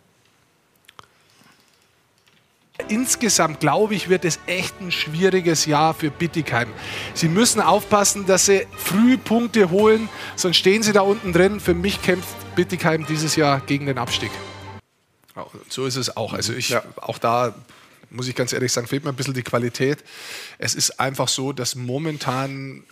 [2.89, 6.67] Insgesamt glaube ich, wird es echt ein schwieriges Jahr für Bittigheim.
[7.13, 11.59] Sie müssen aufpassen, dass sie früh Punkte holen, sonst stehen sie da unten drin.
[11.59, 14.31] Für mich kämpft Bittigheim dieses Jahr gegen den Abstieg.
[15.69, 16.33] So ist es auch.
[16.33, 16.83] Also ich, ja.
[16.97, 17.53] auch da
[18.09, 20.03] muss ich ganz ehrlich sagen, fehlt mir ein bisschen die Qualität.
[20.57, 22.83] Es ist einfach so, dass momentan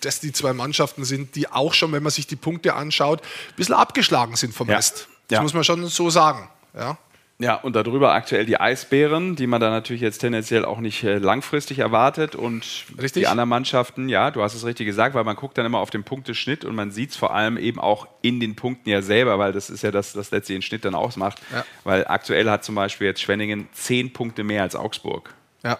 [0.00, 3.56] das die zwei Mannschaften sind, die auch schon, wenn man sich die Punkte anschaut, ein
[3.56, 4.76] bisschen abgeschlagen sind vom ja.
[4.76, 5.08] Rest.
[5.28, 5.42] Das ja.
[5.42, 6.48] muss man schon so sagen.
[6.74, 6.98] Ja.
[7.38, 11.18] Ja, und darüber aktuell die Eisbären, die man da natürlich jetzt tendenziell auch nicht äh,
[11.18, 12.36] langfristig erwartet.
[12.36, 13.22] Und richtig?
[13.22, 15.90] die anderen Mannschaften, ja, du hast es richtig gesagt, weil man guckt dann immer auf
[15.90, 19.38] den Punkteschnitt und man sieht es vor allem eben auch in den Punkten ja selber,
[19.40, 21.40] weil das ist ja das, was letztlich den Schnitt dann ausmacht.
[21.52, 21.64] Ja.
[21.82, 25.34] Weil aktuell hat zum Beispiel jetzt Schwenningen zehn Punkte mehr als Augsburg.
[25.64, 25.78] Ja.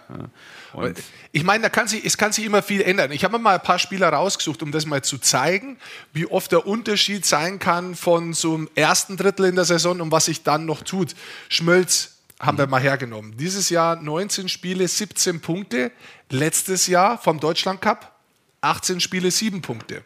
[0.75, 1.01] Und
[1.33, 3.13] ich meine, da kann sich, es kann sich immer viel ändern.
[3.13, 5.79] Ich habe mal ein paar Spieler rausgesucht, um das mal zu zeigen,
[6.13, 10.11] wie oft der Unterschied sein kann von so einem ersten Drittel in der Saison und
[10.11, 11.15] was sich dann noch tut.
[11.49, 12.59] Schmölz haben mhm.
[12.59, 13.37] wir mal hergenommen.
[13.37, 15.93] Dieses Jahr 19 Spiele, 17 Punkte.
[16.31, 18.13] Letztes Jahr vom Deutschland Cup
[18.61, 20.03] 18 Spiele, 7 Punkte.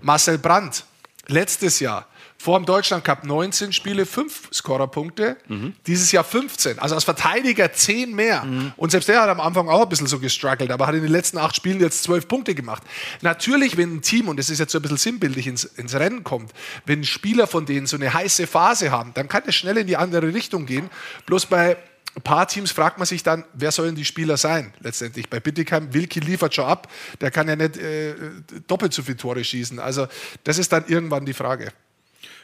[0.00, 0.84] Marcel Brandt,
[1.26, 2.06] letztes Jahr
[2.40, 5.36] vor dem Deutschland Cup 19 Spiele, 5 Scorerpunkte.
[5.48, 5.74] Mhm.
[5.88, 6.78] Dieses Jahr 15.
[6.78, 8.44] Also als Verteidiger 10 mehr.
[8.44, 8.72] Mhm.
[8.76, 11.10] Und selbst der hat am Anfang auch ein bisschen so gestruggelt, aber hat in den
[11.10, 12.84] letzten 8 Spielen jetzt 12 Punkte gemacht.
[13.22, 16.22] Natürlich, wenn ein Team, und das ist jetzt so ein bisschen sinnbildlich, ins, ins Rennen
[16.22, 16.52] kommt,
[16.86, 19.96] wenn Spieler von denen so eine heiße Phase haben, dann kann es schnell in die
[19.96, 20.90] andere Richtung gehen.
[21.26, 21.76] Bloß bei
[22.14, 24.72] ein paar Teams fragt man sich dann, wer sollen die Spieler sein?
[24.80, 26.88] Letztendlich bei Bittigheim, Wilki liefert schon ab,
[27.20, 28.14] der kann ja nicht äh,
[28.66, 29.78] doppelt so viele Tore schießen.
[29.78, 30.06] Also
[30.44, 31.72] das ist dann irgendwann die Frage.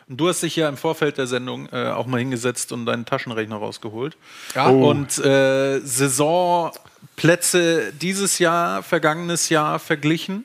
[0.09, 3.07] Und du hast dich ja im Vorfeld der Sendung äh, auch mal hingesetzt und deinen
[3.07, 4.17] Taschenrechner rausgeholt.
[4.55, 4.69] Ja.
[4.69, 4.91] Oh.
[4.91, 10.45] Und äh, Saisonplätze dieses Jahr, vergangenes Jahr verglichen.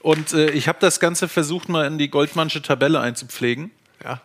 [0.00, 3.70] Und äh, ich habe das Ganze versucht, mal in die Goldmannsche Tabelle einzupflegen.
[4.04, 4.20] Ja.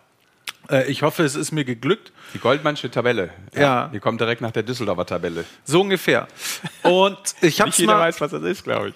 [0.70, 2.12] Äh, ich hoffe, es ist mir geglückt.
[2.34, 3.30] Die Goldmannsche Tabelle.
[3.54, 3.60] Ja.
[3.60, 3.90] ja.
[3.92, 5.44] Die kommt direkt nach der Düsseldorfer Tabelle.
[5.64, 6.28] So ungefähr.
[6.82, 8.94] Und ich habe Nicht jeder weiß, was das ist, glaube ich.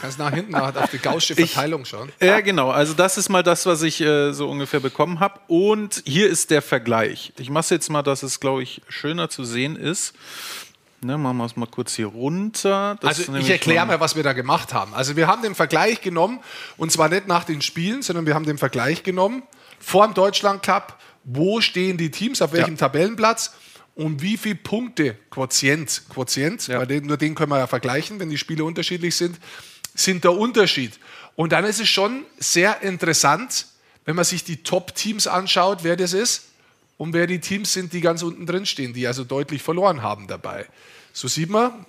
[0.00, 2.10] Kannst nach hinten auf die gaussche Verteilung schauen.
[2.20, 2.70] Ja, genau.
[2.70, 5.40] Also das ist mal das, was ich äh, so ungefähr bekommen habe.
[5.48, 7.32] Und hier ist der Vergleich.
[7.38, 10.14] Ich mache es jetzt mal, dass es, glaube ich, schöner zu sehen ist.
[11.00, 12.96] Ne, machen wir es mal kurz hier runter.
[13.00, 14.94] Das also ich erkläre mal, was wir da gemacht haben.
[14.94, 16.40] Also wir haben den Vergleich genommen,
[16.76, 19.44] und zwar nicht nach den Spielen, sondern wir haben den Vergleich genommen
[19.78, 22.78] vor dem Deutschland Cup, wo stehen die Teams, auf welchem ja.
[22.78, 23.54] Tabellenplatz
[23.94, 26.84] und wie viele Punkte, Quotient, Quotient, ja.
[26.84, 29.38] den, nur den können wir ja vergleichen, wenn die Spiele unterschiedlich sind,
[29.98, 30.98] sind der Unterschied.
[31.36, 33.66] Und dann ist es schon sehr interessant,
[34.04, 36.48] wenn man sich die Top-Teams anschaut, wer das ist
[36.96, 40.26] und wer die Teams sind, die ganz unten drin stehen, die also deutlich verloren haben
[40.26, 40.66] dabei.
[41.12, 41.84] So sieht man,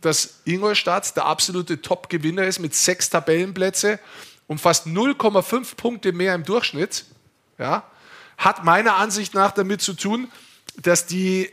[0.00, 3.98] dass Ingolstadt der absolute Top-Gewinner ist mit sechs Tabellenplätze
[4.46, 7.06] und fast 0,5 Punkte mehr im Durchschnitt.
[7.58, 7.84] Ja,
[8.36, 10.30] hat meiner Ansicht nach damit zu tun,
[10.76, 11.50] dass die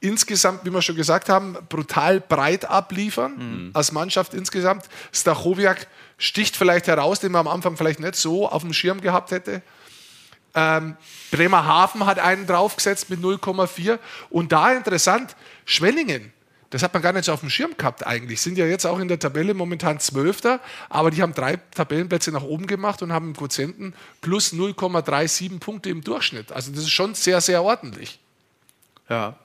[0.00, 3.70] insgesamt, wie wir schon gesagt haben, brutal breit abliefern mhm.
[3.74, 4.84] als Mannschaft insgesamt.
[5.12, 5.86] Stachowiak
[6.18, 9.62] sticht vielleicht heraus, den man am Anfang vielleicht nicht so auf dem Schirm gehabt hätte.
[10.54, 10.96] Ähm,
[11.30, 13.98] Bremerhaven hat einen draufgesetzt mit 0,4.
[14.30, 16.32] Und da interessant, Schwenningen,
[16.70, 18.98] das hat man gar nicht so auf dem Schirm gehabt eigentlich, sind ja jetzt auch
[18.98, 23.26] in der Tabelle momentan Zwölfter, aber die haben drei Tabellenplätze nach oben gemacht und haben
[23.26, 26.52] einen Quotienten plus 0,37 Punkte im Durchschnitt.
[26.52, 28.18] Also das ist schon sehr, sehr ordentlich.
[29.08, 29.36] Ja,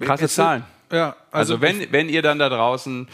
[0.00, 0.64] Krasse Zahlen.
[0.90, 3.08] Ja, also, also, wenn, wenn ihr dann da draußen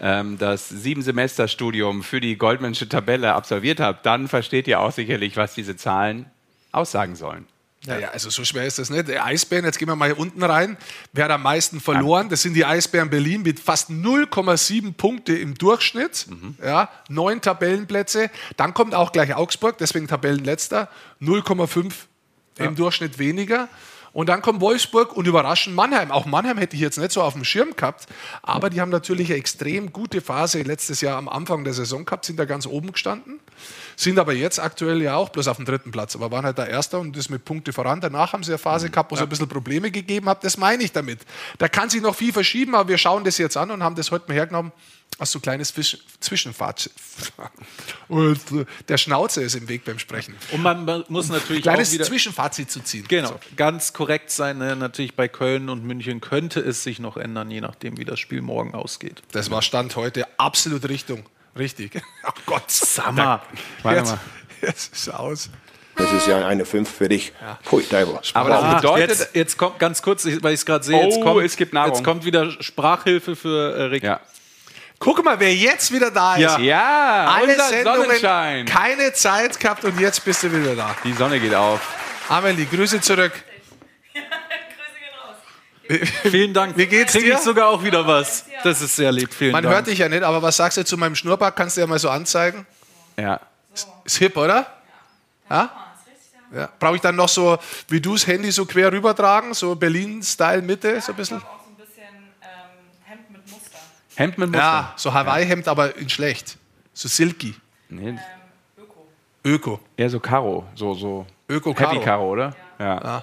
[0.00, 5.54] ähm, das Sieben-Semester-Studium für die Goldmansche Tabelle absolviert habt, dann versteht ihr auch sicherlich, was
[5.54, 6.26] diese Zahlen
[6.72, 7.46] aussagen sollen.
[7.84, 9.08] Ja, ja, also so schwer ist das nicht.
[9.08, 10.76] Der Eisbären, jetzt gehen wir mal hier unten rein.
[11.12, 12.28] Wer hat am meisten verloren?
[12.28, 16.26] Das sind die Eisbären Berlin mit fast 0,7 Punkte im Durchschnitt.
[16.28, 16.56] Mhm.
[16.62, 18.30] Ja, neun Tabellenplätze.
[18.56, 20.88] Dann kommt auch gleich Augsburg, deswegen Tabellenletzter.
[21.22, 21.92] 0,5
[22.58, 22.64] ja.
[22.64, 23.68] im Durchschnitt weniger.
[24.12, 26.10] Und dann kommt Wolfsburg und überraschen Mannheim.
[26.10, 28.06] Auch Mannheim hätte ich jetzt nicht so auf dem Schirm gehabt,
[28.42, 32.24] aber die haben natürlich eine extrem gute Phase letztes Jahr am Anfang der Saison gehabt,
[32.24, 33.40] sind da ganz oben gestanden,
[33.96, 36.68] sind aber jetzt aktuell ja auch bloß auf dem dritten Platz, aber waren halt der
[36.68, 38.00] Erster und das mit Punkte voran.
[38.00, 39.26] Danach haben sie eine Phase gehabt, wo es ja.
[39.26, 40.44] ein bisschen Probleme gegeben hat.
[40.44, 41.20] Das meine ich damit.
[41.58, 44.10] Da kann sich noch viel verschieben, aber wir schauen das jetzt an und haben das
[44.10, 44.72] heute mal hergenommen
[45.18, 45.74] als so kleines
[46.20, 46.92] Zwischenfazit.
[48.08, 48.40] Und
[48.88, 50.36] der Schnauze ist im Weg beim Sprechen.
[50.52, 53.04] Und man muss natürlich kleines auch wieder Zwischenfazit zu ziehen.
[53.08, 53.40] Genau, so.
[53.56, 54.58] ganz korrekt sein.
[54.58, 54.76] Ne?
[54.76, 58.42] Natürlich bei Köln und München könnte es sich noch ändern, je nachdem, wie das Spiel
[58.42, 59.22] morgen ausgeht.
[59.32, 61.24] Das war Stand heute absolut Richtung.
[61.56, 62.00] Richtig.
[62.26, 63.42] Oh Gott, Sammer.
[63.82, 64.20] Warte mal.
[64.60, 65.50] Jetzt ist es aus.
[65.96, 67.32] Das ist ja eine 5 für dich.
[67.40, 67.58] Ja.
[67.64, 67.84] Pui,
[68.34, 71.20] Aber das bedeutet, jetzt, jetzt, kommt ganz kurz, weil ich es gerade sehe, oh, jetzt,
[71.20, 74.04] kommt, es gibt jetzt kommt wieder Sprachhilfe für äh, Rick.
[74.04, 74.20] Ja.
[74.98, 76.40] Guck mal, wer jetzt wieder da ist.
[76.40, 78.66] Ja, ja alle Sendungen, Sonnenschein.
[78.66, 80.96] keine Zeit gehabt und jetzt bist du wieder da.
[81.04, 81.80] Die Sonne geht auf.
[82.28, 83.32] Amelie, Grüße zurück.
[86.22, 86.76] Vielen Dank.
[86.76, 87.34] Wie geht's Krieg dir?
[87.34, 88.44] ich sogar auch wieder was.
[88.62, 89.32] Das ist sehr lieb.
[89.32, 89.74] Vielen Man Dank.
[89.74, 91.56] hört dich ja nicht, aber was sagst du zu meinem Schnurrbart?
[91.56, 92.66] Kannst du ja mal so anzeigen?
[93.16, 93.40] Ja.
[94.04, 94.66] Ist hip, oder?
[95.48, 95.70] Ja?
[96.54, 96.68] ja.
[96.78, 97.56] Brauche ich dann noch so,
[97.88, 101.40] wie du das Handy so quer rübertragen, so Berlin-Style Mitte, so ein bisschen?
[104.18, 104.64] Hemd mit Muster.
[104.64, 106.58] Ja, so Hawaii-Hemd, aber in schlecht.
[106.92, 107.54] So silky.
[107.88, 108.08] Nee.
[108.08, 108.18] Ähm,
[108.76, 109.06] Öko.
[109.44, 109.80] Öko.
[109.96, 112.54] Eher so Karo, so, so Öko Heavy Karo, oder?
[112.80, 113.00] Ja.
[113.00, 113.22] ja.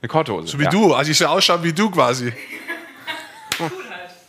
[0.00, 0.46] Eine Korthose.
[0.46, 0.70] So wie ja.
[0.70, 0.94] du.
[0.94, 2.32] Also ich soll ausschauen wie du quasi.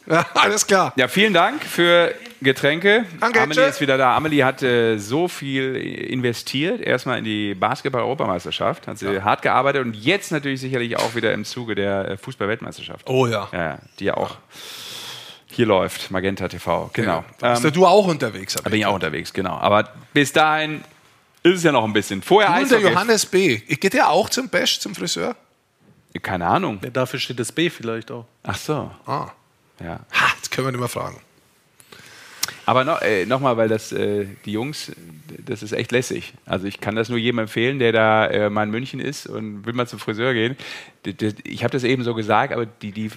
[0.09, 0.93] Ja, alles klar.
[0.95, 3.05] Ja, vielen Dank für Getränke.
[3.19, 4.15] Danke, Amelie ist wieder da.
[4.15, 6.81] Amelie hat äh, so viel investiert.
[6.81, 8.87] Erstmal in die Basketball-Europameisterschaft.
[8.87, 9.23] Hat sie ja.
[9.23, 13.07] hart gearbeitet und jetzt natürlich sicherlich auch wieder im Zuge der äh, Fußball-Weltmeisterschaft.
[13.09, 13.49] Oh ja.
[13.51, 13.79] ja.
[13.99, 14.37] Die ja auch
[15.51, 16.09] hier läuft.
[16.11, 16.89] Magenta TV.
[16.93, 17.23] Genau.
[17.41, 17.51] Ja.
[17.51, 18.55] Bist ähm, du auch unterwegs?
[18.55, 19.57] Da bin ich auch unterwegs, genau.
[19.57, 20.83] Aber bis dahin
[21.43, 22.21] ist es ja noch ein bisschen.
[22.21, 23.57] Vorher du der Johannes B.
[23.57, 25.35] Geht der auch zum Bash, zum Friseur?
[26.21, 26.79] Keine Ahnung.
[26.83, 28.25] Ja, dafür steht das B vielleicht auch.
[28.43, 28.91] Ach so.
[29.05, 29.27] Ah.
[29.79, 29.99] Ja.
[30.11, 31.19] Ha, jetzt können wir nicht mehr fragen.
[32.65, 34.91] Aber no, äh, nochmal, weil das äh, die Jungs,
[35.43, 36.33] das ist echt lässig.
[36.45, 39.65] Also ich kann das nur jedem empfehlen, der da äh, mal in München ist und
[39.65, 40.55] will mal zum Friseur gehen.
[41.43, 43.09] Ich habe das eben so gesagt, aber die, die,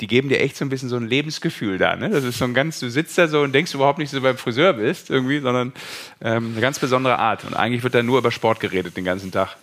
[0.00, 1.96] die geben dir echt so ein bisschen so ein Lebensgefühl da.
[1.96, 2.08] Ne?
[2.08, 4.22] Das ist so ein ganz, du sitzt da so und denkst überhaupt nicht, dass du
[4.22, 5.74] beim Friseur bist, irgendwie, sondern
[6.22, 7.44] ähm, eine ganz besondere Art.
[7.44, 9.56] Und eigentlich wird da nur über Sport geredet den ganzen Tag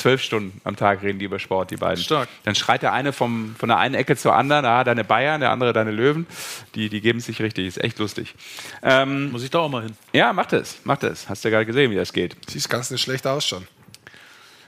[0.00, 2.02] zwölf Stunden am Tag reden die über Sport, die beiden.
[2.02, 2.28] Stark.
[2.44, 5.50] Dann schreit der eine vom, von der einen Ecke zur anderen, ah, deine Bayern, der
[5.50, 6.26] andere deine Löwen.
[6.74, 8.34] Die, die geben es sich richtig, ist echt lustig.
[8.82, 9.96] Ähm, Muss ich da auch mal hin?
[10.12, 11.28] Ja, mach das, mach das.
[11.28, 12.36] Hast du ja gerade gesehen, wie das geht.
[12.48, 13.66] Sieht ganz nicht schlecht aus schon.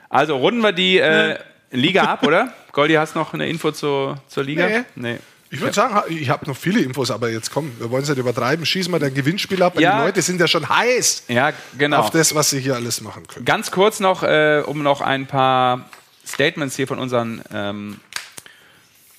[0.08, 1.38] Also runden wir die äh,
[1.70, 2.52] Liga ab, oder?
[2.72, 4.68] Goldi, hast du noch eine Info zur, zur Liga?
[4.68, 4.84] Nee.
[4.94, 5.18] nee.
[5.52, 8.16] Ich würde sagen, ich habe noch viele Infos, aber jetzt komm, wir wollen es nicht
[8.16, 8.64] übertreiben.
[8.64, 9.98] Schießen wir dein Gewinnspiel ab, ja.
[9.98, 11.98] die Leute sind ja schon heiß ja, genau.
[11.98, 13.44] auf das, was sie hier alles machen können.
[13.44, 15.90] Ganz kurz noch, äh, um noch ein paar
[16.26, 18.00] Statements hier von unseren ähm,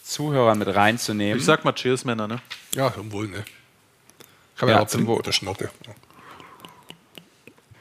[0.01, 1.37] Zuhörern mit reinzunehmen.
[1.37, 2.39] Ich sag mal Cheers, Männer, ne?
[2.73, 3.45] Ja, zum Wohl, ne?
[4.57, 5.21] Kann man ja, zum Wohl.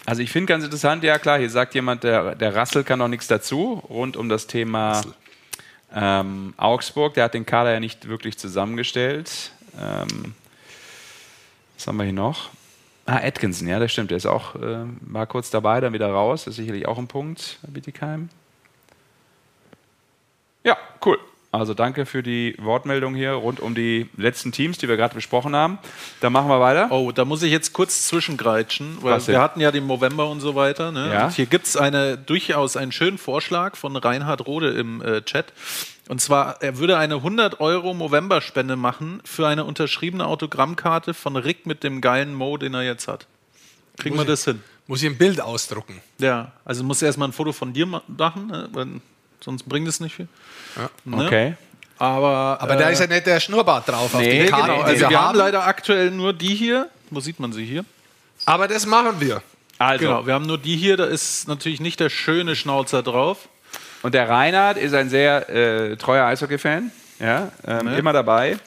[0.04, 3.08] Also ich finde ganz interessant, ja klar, hier sagt jemand, der, der Rassel kann noch
[3.08, 5.14] nichts dazu, rund um das Thema Rassel.
[5.94, 9.52] Ähm, Augsburg, der hat den Kader ja nicht wirklich zusammengestellt.
[9.80, 10.34] Ähm,
[11.76, 12.50] was haben wir hier noch?
[13.04, 14.10] Ah, Atkinson, ja, das stimmt.
[14.10, 16.44] Der ist auch, äh, war kurz dabei, dann wieder raus.
[16.44, 18.28] Das ist sicherlich auch ein Punkt Bietigheim.
[20.64, 21.18] Ja, cool.
[21.52, 25.54] Also danke für die Wortmeldung hier rund um die letzten Teams, die wir gerade besprochen
[25.54, 25.78] haben.
[26.20, 26.90] Dann machen wir weiter.
[26.90, 30.54] Oh, da muss ich jetzt kurz zwischengreitschen, weil wir hatten ja den November und so
[30.54, 30.92] weiter.
[30.92, 31.12] Ne?
[31.12, 31.30] Ja.
[31.30, 35.52] hier gibt es eine, durchaus einen schönen Vorschlag von Reinhard Rode im äh, Chat.
[36.08, 41.66] Und zwar, er würde eine 100 Euro Movember-Spende machen für eine unterschriebene Autogrammkarte von Rick
[41.66, 43.26] mit dem geilen Mo, den er jetzt hat.
[43.98, 44.62] Kriegen muss wir das hin?
[44.86, 46.00] Muss ich ein Bild ausdrucken?
[46.18, 48.70] Ja, also muss erstmal ein Foto von dir machen, ne?
[49.42, 50.28] Sonst bringt es nicht viel.
[50.76, 50.90] Ja.
[51.04, 51.26] Ne?
[51.26, 51.54] Okay.
[51.98, 54.12] Aber, aber äh, da ist ja nicht der Schnurrbart drauf.
[54.14, 54.82] Nee, Karte, genau.
[54.82, 56.88] Also wir, wir haben leider aktuell nur die hier.
[57.10, 57.84] Wo sieht man sie hier?
[58.44, 59.42] Aber das machen wir.
[59.78, 60.06] Also.
[60.06, 60.96] Genau, wir haben nur die hier.
[60.96, 63.48] Da ist natürlich nicht der schöne Schnauzer drauf.
[64.02, 66.90] Und der Reinhard ist ein sehr äh, treuer Eishockey-Fan.
[67.20, 67.98] Ja, ähm, ne?
[67.98, 68.58] Immer dabei.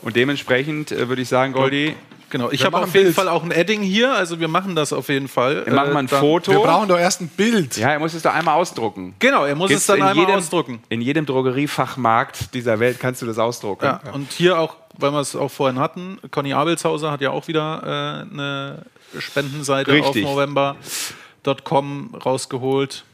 [0.00, 1.94] Und dementsprechend äh, würde ich sagen, Goldi,
[2.30, 3.16] Genau, ich habe auf jeden Bild.
[3.16, 5.64] Fall auch ein Edding hier, also wir machen das auf jeden Fall.
[5.64, 6.52] Wir machen mal ein äh, Foto.
[6.52, 7.76] Wir brauchen doch erst ein Bild.
[7.76, 9.14] Ja, er muss es da einmal ausdrucken.
[9.18, 10.82] Genau, er muss Gibt's es dann einmal jedem, ausdrucken.
[10.88, 13.84] In jedem Drogeriefachmarkt dieser Welt kannst du das ausdrucken.
[13.84, 14.12] Ja, ja.
[14.12, 18.26] Und hier auch, weil wir es auch vorhin hatten, Conny Abelshauser hat ja auch wieder
[18.28, 18.82] äh, eine
[19.18, 20.24] Spendenseite Richtig.
[20.24, 23.04] auf November.com rausgeholt.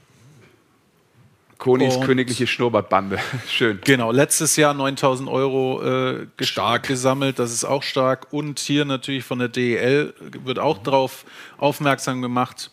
[1.64, 3.18] Konis königliche Schnurrbartbande.
[3.48, 3.80] Schön.
[3.84, 6.82] Genau, letztes Jahr 9000 Euro äh, stark.
[6.82, 8.34] gesammelt, das ist auch stark.
[8.34, 10.12] Und hier natürlich von der DEL
[10.44, 11.24] wird auch darauf
[11.56, 12.70] aufmerksam gemacht.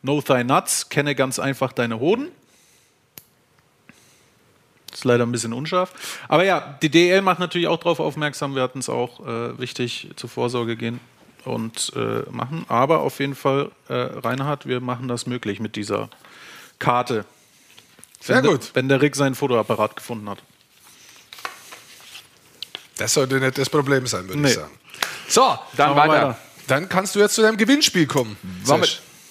[0.00, 2.28] No Thigh Nuts, kenne ganz einfach deine Hoden.
[4.90, 5.92] Ist leider ein bisschen unscharf.
[6.26, 8.54] Aber ja, die DEL macht natürlich auch darauf aufmerksam.
[8.54, 10.98] Wir hatten es auch äh, wichtig zur Vorsorge gehen
[11.44, 12.64] und äh, machen.
[12.68, 16.08] Aber auf jeden Fall, äh, Reinhard, wir machen das möglich mit dieser
[16.78, 17.26] Karte.
[18.24, 18.68] Sehr wenn gut.
[18.68, 20.38] Der, wenn der Rick seinen Fotoapparat gefunden hat.
[22.96, 24.48] Das sollte nicht das Problem sein, würde nee.
[24.48, 24.72] ich sagen.
[25.28, 26.12] So, dann weiter.
[26.12, 26.38] weiter.
[26.66, 28.38] Dann kannst du jetzt zu deinem Gewinnspiel kommen.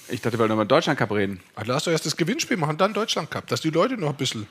[0.09, 1.41] Ich dachte, wir wollen über Deutschland Cup reden.
[1.65, 4.47] lass doch erst das Gewinnspiel machen, dann Deutschland Cup, dass die Leute noch ein bisschen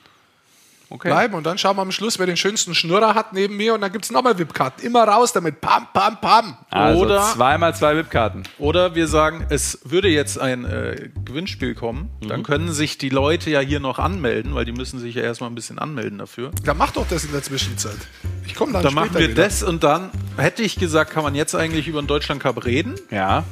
[0.92, 1.08] okay.
[1.08, 1.34] bleiben.
[1.34, 3.74] Und dann schauen wir am Schluss, wer den schönsten Schnurrer hat neben mir.
[3.74, 4.84] Und dann gibt es nochmal VIP-Karten.
[4.84, 5.60] Immer raus damit.
[5.60, 6.56] Pam, pam, pam.
[6.70, 8.44] Also oder zweimal zwei VIP-Karten.
[8.58, 12.10] Oder wir sagen, es würde jetzt ein äh, Gewinnspiel kommen.
[12.20, 12.28] Mhm.
[12.28, 15.50] Dann können sich die Leute ja hier noch anmelden, weil die müssen sich ja erstmal
[15.50, 16.50] ein bisschen anmelden dafür.
[16.64, 17.98] Dann mach doch das in der Zwischenzeit.
[18.46, 19.42] Ich komme dann Dann machen wir wieder.
[19.42, 22.94] das und dann hätte ich gesagt, kann man jetzt eigentlich über den Deutschland Cup reden.
[23.10, 23.44] Ja.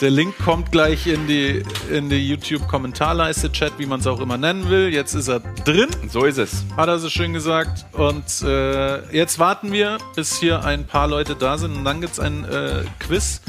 [0.00, 1.60] Der Link kommt gleich in die,
[1.90, 4.94] in die YouTube-Kommentarleiste-Chat, wie man es auch immer nennen will.
[4.94, 5.88] Jetzt ist er drin.
[6.08, 6.64] So ist es.
[6.76, 7.84] Hat er so schön gesagt.
[7.94, 11.76] Und äh, jetzt warten wir, bis hier ein paar Leute da sind.
[11.76, 13.40] Und dann gibt es ein äh, Quiz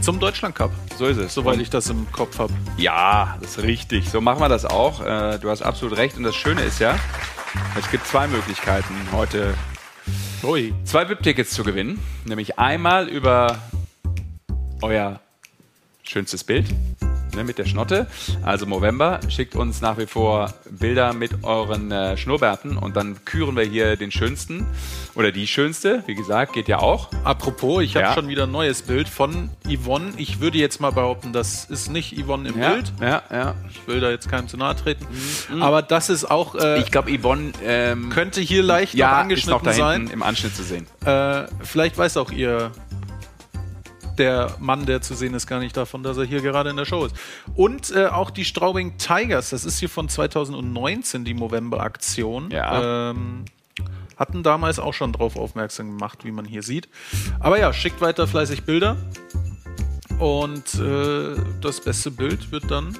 [0.00, 0.70] zum Deutschland Cup.
[0.96, 1.34] So ist es.
[1.34, 2.54] Soweit ich das im Kopf habe.
[2.78, 4.08] Ja, das ist richtig.
[4.08, 5.04] So machen wir das auch.
[5.04, 6.16] Äh, du hast absolut recht.
[6.16, 6.98] Und das Schöne ist ja,
[7.78, 9.52] es gibt zwei Möglichkeiten heute.
[10.42, 10.72] Ui.
[10.84, 11.98] Zwei VIP-Tickets zu gewinnen.
[12.24, 13.58] Nämlich einmal über
[14.80, 15.20] euer
[16.04, 16.66] schönstes Bild.
[17.34, 18.06] ne, mit der Schnotte.
[18.42, 23.56] Also Movember, schickt uns nach wie vor Bilder mit euren äh, Schnurrbärten und dann küren
[23.56, 24.66] wir hier den schönsten
[25.14, 26.02] oder die schönste.
[26.06, 27.10] Wie gesagt, geht ja auch.
[27.24, 28.14] Apropos, ich habe ja.
[28.14, 30.12] schon wieder ein neues Bild von Yvonne.
[30.16, 32.92] Ich würde jetzt mal behaupten, das ist nicht Yvonne im ja, Bild.
[33.00, 33.54] Ja, ja.
[33.70, 35.06] Ich will da jetzt keinem zu nahe treten.
[35.50, 35.62] Mhm.
[35.62, 36.54] Aber das ist auch.
[36.54, 40.08] Äh, ich glaube, Yvonne ähm, könnte hier leicht ja, noch angeschnitten ist noch da sein.
[40.08, 40.86] im Anschnitt zu sehen.
[41.04, 42.72] Äh, vielleicht weiß auch ihr
[44.18, 46.84] der Mann, der zu sehen ist, gar nicht davon, dass er hier gerade in der
[46.84, 47.16] Show ist.
[47.54, 52.50] Und äh, auch die Straubing Tigers, das ist hier von 2019 die Movember-Aktion.
[52.50, 53.10] Ja.
[53.10, 53.44] Ähm,
[54.16, 56.88] hatten damals auch schon darauf aufmerksam gemacht, wie man hier sieht.
[57.40, 58.96] Aber ja, schickt weiter fleißig Bilder.
[60.18, 62.96] Und äh, das beste Bild wird dann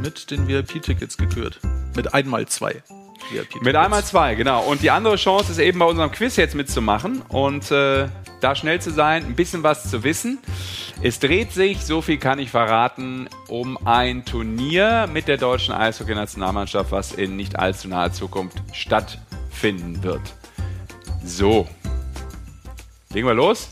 [0.00, 1.58] mit den VIP-Tickets gekürt.
[1.96, 2.82] Mit einmal zwei.
[3.60, 4.62] Mit einmal zwei, genau.
[4.62, 8.08] Und die andere Chance ist eben bei unserem Quiz jetzt mitzumachen und äh,
[8.40, 10.38] da schnell zu sein, ein bisschen was zu wissen.
[11.02, 16.92] Es dreht sich, so viel kann ich verraten, um ein Turnier mit der deutschen Eishockey-Nationalmannschaft,
[16.92, 20.22] was in nicht allzu naher Zukunft stattfinden wird.
[21.24, 21.68] So.
[23.12, 23.70] Legen wir los?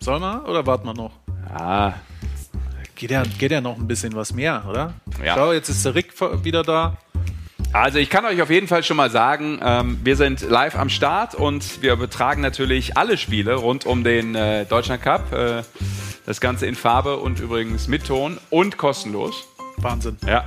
[0.00, 1.12] Sollen wir oder warten wir noch?
[1.50, 1.94] Ja.
[2.94, 4.94] Geht ja, geht ja noch ein bisschen was mehr, oder?
[5.22, 5.34] Ja.
[5.34, 6.14] Schau, jetzt ist der Rick
[6.44, 6.96] wieder da.
[7.72, 10.88] Also ich kann euch auf jeden Fall schon mal sagen, ähm, wir sind live am
[10.88, 15.32] Start und wir übertragen natürlich alle Spiele rund um den äh, Deutschland Cup.
[15.32, 15.62] Äh,
[16.24, 19.46] das Ganze in Farbe und übrigens mit Ton und kostenlos.
[19.76, 20.16] Wahnsinn.
[20.26, 20.44] Ja.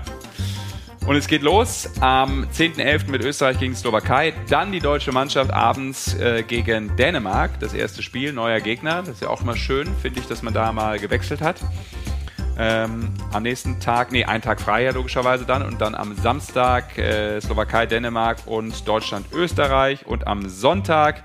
[1.07, 3.09] Und es geht los am 10.11.
[3.09, 4.33] mit Österreich gegen Slowakei.
[4.49, 7.59] Dann die deutsche Mannschaft abends äh, gegen Dänemark.
[7.59, 9.01] Das erste Spiel, neuer Gegner.
[9.01, 11.55] Das ist ja auch mal schön, finde ich, dass man da mal gewechselt hat.
[12.61, 16.97] Ähm, am nächsten Tag, nee, ein Tag frei ja logischerweise dann und dann am Samstag
[16.97, 21.23] äh, Slowakei, Dänemark und Deutschland, Österreich und am Sonntag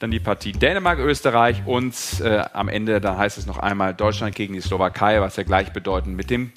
[0.00, 1.94] dann die Partie Dänemark, Österreich und
[2.24, 6.16] äh, am Ende, da heißt es noch einmal Deutschland gegen die Slowakei, was ja gleichbedeutend
[6.16, 6.50] mit dem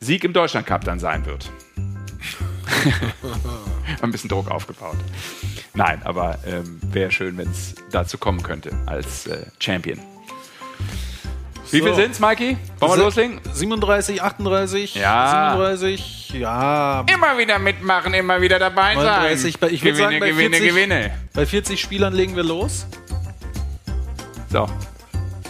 [0.00, 1.50] Sieg im Deutschland Cup dann sein wird.
[4.00, 4.96] Ein bisschen Druck aufgebaut.
[5.74, 10.11] Nein, aber ähm, wäre schön, wenn es dazu kommen könnte als äh, Champion.
[11.72, 11.86] Wie so.
[11.86, 12.58] viel sind es, Mikey?
[12.80, 13.40] Wollen wir loslegen?
[13.50, 15.52] 37, 38, ja.
[15.52, 17.04] 37, ja.
[17.12, 19.72] Immer wieder mitmachen, immer wieder dabei 39, sein.
[19.72, 21.10] Ich gewinne, sagen, bei gewinne, 40, gewinne.
[21.32, 22.86] Bei 40 Spielern legen wir los.
[24.50, 24.68] So.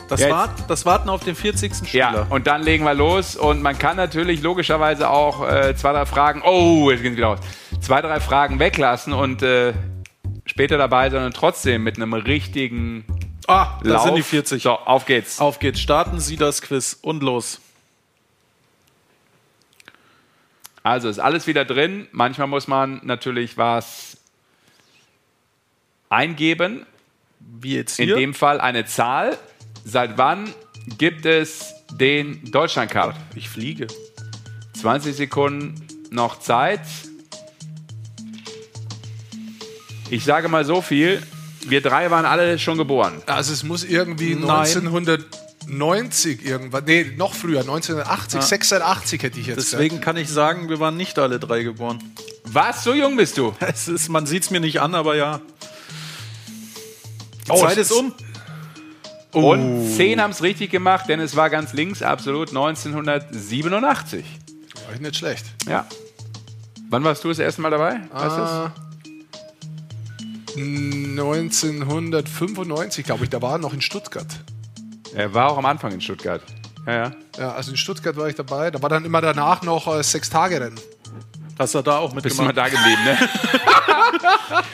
[0.08, 1.88] Das, Wart, das, Warten auf den 40.
[1.88, 2.12] Spieler.
[2.12, 3.34] Ja, und dann legen wir los.
[3.34, 7.30] Und man kann natürlich logischerweise auch äh, zwei, drei Fragen, oh, jetzt gehen sie wieder
[7.30, 7.38] aus,
[7.80, 9.72] zwei, drei Fragen weglassen und äh,
[10.44, 13.06] später dabei sein und trotzdem mit einem richtigen
[13.46, 14.04] Ah, da Lauf.
[14.04, 14.62] sind die 40.
[14.62, 15.40] So, auf geht's.
[15.40, 15.80] Auf geht's.
[15.80, 17.60] Starten Sie das Quiz und los.
[20.82, 22.08] Also ist alles wieder drin.
[22.12, 24.16] Manchmal muss man natürlich was
[26.08, 26.86] eingeben.
[27.40, 28.14] Wie jetzt hier?
[28.14, 29.38] In dem Fall eine Zahl.
[29.84, 30.52] Seit wann
[30.98, 33.14] gibt es den Deutschland Cup?
[33.34, 33.86] Ich fliege.
[34.80, 36.80] 20 Sekunden noch Zeit.
[40.10, 41.22] Ich sage mal so viel.
[41.66, 43.22] Wir drei waren alle schon geboren.
[43.26, 44.50] Also es muss irgendwie Nein.
[44.50, 48.46] 1990 irgendwann, nee, noch früher, 1980, ja.
[48.46, 49.58] 86 hätte ich jetzt.
[49.58, 50.04] Deswegen gesagt.
[50.04, 52.02] kann ich sagen, wir waren nicht alle drei geboren.
[52.44, 52.84] Was?
[52.84, 53.54] So jung bist du?
[53.60, 55.40] Es ist, man sieht es mir nicht an, aber ja.
[57.46, 58.12] Die oh, Zeit ist um.
[59.32, 59.96] Und oh.
[59.96, 64.24] zehn haben es richtig gemacht, denn es war ganz links, absolut 1987.
[64.86, 65.46] War ich nicht schlecht.
[65.66, 65.86] Ja.
[66.90, 68.00] Wann warst du das erste Mal dabei?
[68.12, 68.72] Weißt ah,
[70.56, 74.26] 1995, glaube ich, da war er noch in Stuttgart.
[75.14, 76.42] Er war auch am Anfang in Stuttgart.
[76.86, 77.12] Ja, ja.
[77.38, 78.70] Ja, also in Stuttgart war ich dabei.
[78.70, 80.80] Da war dann immer danach noch äh, Sechs-Tage-Rennen.
[81.58, 82.22] Hast du da auch mitgemacht?
[82.24, 83.18] Bist du mal da geblieben, ne?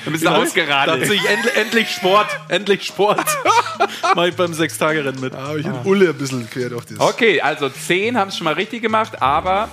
[0.05, 1.21] du bist genau, ich, endlich,
[1.57, 3.27] endlich Sport, endlich Sport.
[4.15, 5.35] Mach ich beim Sechs-Tage-Rennen mit.
[5.35, 7.01] Da habe ich in Ulle ein bisschen quer durch das.
[7.01, 9.69] Okay, also zehn haben es schon mal richtig gemacht, aber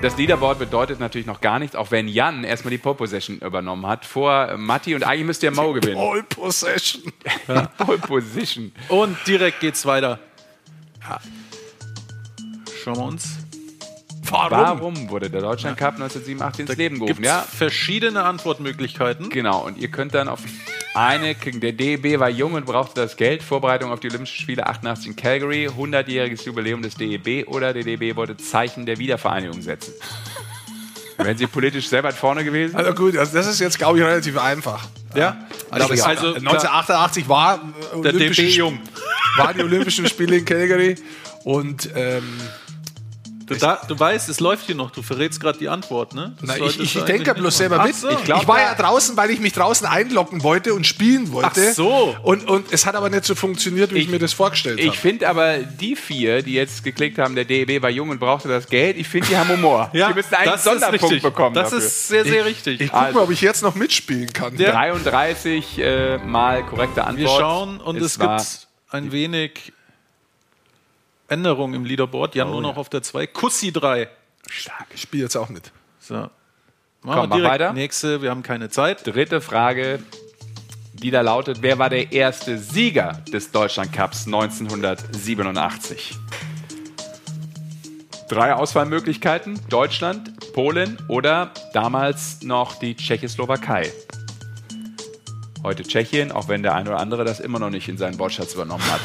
[0.00, 3.86] das Leaderboard bedeutet natürlich noch gar nichts, auch wenn Jan erstmal die Pole Possession übernommen
[3.86, 5.96] hat vor Matti und eigentlich müsste ja Mau gewinnen.
[5.96, 7.12] Pole Possession.
[7.48, 7.66] Ja.
[7.78, 8.72] Pole Position.
[8.88, 10.20] Und direkt geht's weiter.
[11.08, 11.20] Ja.
[12.82, 13.47] Schauen wir uns.
[14.30, 14.50] Warum?
[14.50, 17.24] Warum wurde der Deutschland Cup 1987 ins da Leben gerufen?
[17.24, 19.30] Ja, verschiedene Antwortmöglichkeiten.
[19.30, 20.40] Genau, und ihr könnt dann auf
[20.94, 21.60] eine kriegen.
[21.60, 23.42] Der DEB war jung und brauchte das Geld.
[23.42, 28.16] Vorbereitung auf die Olympischen Spiele 88 in Calgary, 100-jähriges Jubiläum des DEB oder der DEB
[28.16, 29.92] wollte Zeichen der Wiedervereinigung setzen.
[31.18, 32.76] Wären Sie politisch sehr weit vorne gewesen?
[32.76, 34.86] Also gut, also das ist jetzt, glaube ich, relativ einfach.
[35.14, 35.36] Ja?
[35.70, 37.60] Also, also, also 1988 war
[37.96, 38.78] äh, der DB jung.
[39.36, 40.96] Waren die Olympischen Spiele in Calgary
[41.44, 42.22] und ähm,
[43.48, 44.90] Du, da, du, weißt, es läuft hier noch.
[44.90, 46.36] Du verrätst gerade die Antwort, ne?
[46.42, 47.94] Na, ich, ich denke ja bloß selber mit.
[47.94, 48.10] So.
[48.10, 51.68] Ich, glaub, ich, war ja draußen, weil ich mich draußen einloggen wollte und spielen wollte.
[51.70, 52.14] Ach so.
[52.22, 54.88] Und, und es hat aber nicht so funktioniert, wie ich, ich mir das vorgestellt habe.
[54.88, 58.48] Ich finde aber die vier, die jetzt geklickt haben, der DEB war jung und brauchte
[58.48, 59.90] das Geld, ich finde, die haben Humor.
[59.94, 61.54] ja, die müssen einen Sonderpunkt bekommen.
[61.54, 61.86] Das dafür.
[61.86, 62.80] ist sehr, sehr richtig.
[62.80, 64.56] Ich gucke also, mal, ob ich jetzt noch mitspielen kann.
[64.58, 64.72] Ja.
[64.72, 67.18] 33 äh, mal korrekte Antwort.
[67.18, 69.72] Wir schauen und es, es gibt ein wenig
[71.28, 72.34] Änderung im Leaderboard.
[72.34, 72.80] Jan oh, nur noch ja.
[72.80, 73.26] auf der 2.
[73.28, 74.08] Kussi 3.
[74.48, 74.86] Stark.
[74.94, 75.70] Ich spiele jetzt auch mit.
[76.00, 76.14] So.
[76.14, 76.30] Machen
[77.02, 77.72] Komm, wir direkt weiter.
[77.74, 79.06] nächste, wir haben keine Zeit.
[79.06, 80.00] Dritte Frage,
[80.94, 86.16] die da lautet: Wer war der erste Sieger des Deutschland Cups 1987?
[88.28, 93.92] Drei Auswahlmöglichkeiten: Deutschland, Polen oder damals noch die Tschechoslowakei.
[95.62, 98.54] Heute Tschechien, auch wenn der eine oder andere das immer noch nicht in seinen Wortschatz
[98.54, 99.00] übernommen hat.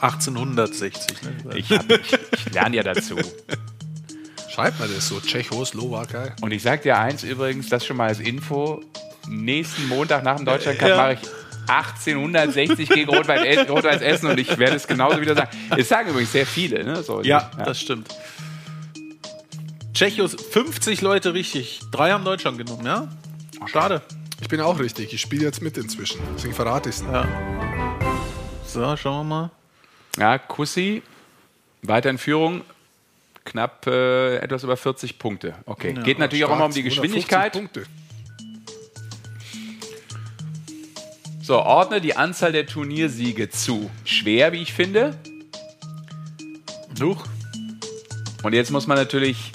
[0.00, 1.22] 1860.
[1.22, 1.56] Ne?
[1.56, 3.16] Ich, hab, ich, ich lerne ja dazu.
[4.50, 6.32] Schreibt man das so, Tschechoslowakei.
[6.40, 8.82] Und ich sag dir eins übrigens, das schon mal als Info.
[9.28, 10.96] Nächsten Montag nach dem Deutschlandcup ja.
[10.96, 11.20] mache ich
[11.68, 15.50] 1860 gegen Rot-Weiß Essen und ich werde es genauso wieder sagen.
[15.76, 16.82] Es sagen übrigens sehr viele.
[16.82, 17.02] Ne?
[17.02, 18.08] So, ja, ja, das stimmt.
[19.92, 21.80] Tschechos 50 Leute richtig.
[21.92, 23.08] Drei haben Deutschland genommen, ja?
[23.66, 24.02] Schade.
[24.40, 25.12] Ich bin auch richtig.
[25.12, 26.20] Ich spiele jetzt mit inzwischen.
[26.36, 27.02] Deswegen verrate ich es.
[27.02, 27.26] Ja.
[28.64, 29.57] So, schauen wir mal.
[30.18, 31.02] Ja, Kussi,
[31.82, 32.62] weiter in Führung,
[33.44, 35.54] knapp äh, etwas über 40 Punkte.
[35.64, 37.52] Okay, ja, geht natürlich auch immer um die Geschwindigkeit.
[37.52, 37.84] Punkte.
[41.40, 43.90] So, ordne die Anzahl der Turniersiege zu.
[44.04, 45.16] Schwer, wie ich finde.
[46.94, 47.24] Such.
[48.42, 49.52] Und jetzt muss man natürlich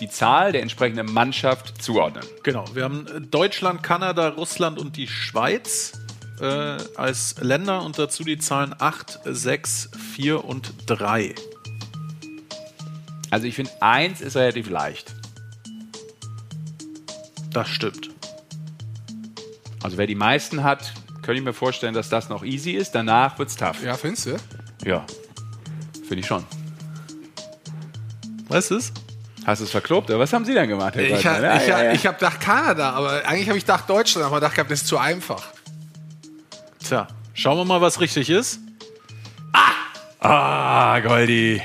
[0.00, 2.24] die Zahl der entsprechenden Mannschaft zuordnen.
[2.44, 5.92] Genau, wir haben Deutschland, Kanada, Russland und die Schweiz
[6.40, 11.34] äh, als Länder und dazu die Zahlen 8, 6, 4 und 3.
[13.30, 15.14] Also ich finde, 1 ist relativ leicht.
[17.52, 18.10] Das stimmt.
[19.82, 20.92] Also wer die meisten hat,
[21.22, 22.94] könnte ich mir vorstellen, dass das noch easy ist.
[22.94, 23.82] Danach wird es tough.
[23.82, 24.36] Ja, findest du?
[24.84, 25.04] Ja,
[26.06, 26.44] finde ich schon.
[28.48, 28.92] Was ist?
[29.44, 30.10] Hast du es verklobt?
[30.10, 32.04] Oder was haben Sie dann gemacht, Herr Ich, ha, ja, ja, ja.
[32.04, 34.98] habe gedacht Kanada, aber eigentlich habe ich gedacht Deutschland, aber ich dachte, das ist zu
[34.98, 35.55] einfach.
[36.86, 38.60] Tja, schauen wir mal, was richtig ist.
[39.52, 39.72] Ah!
[40.20, 41.60] Ah, Goldi.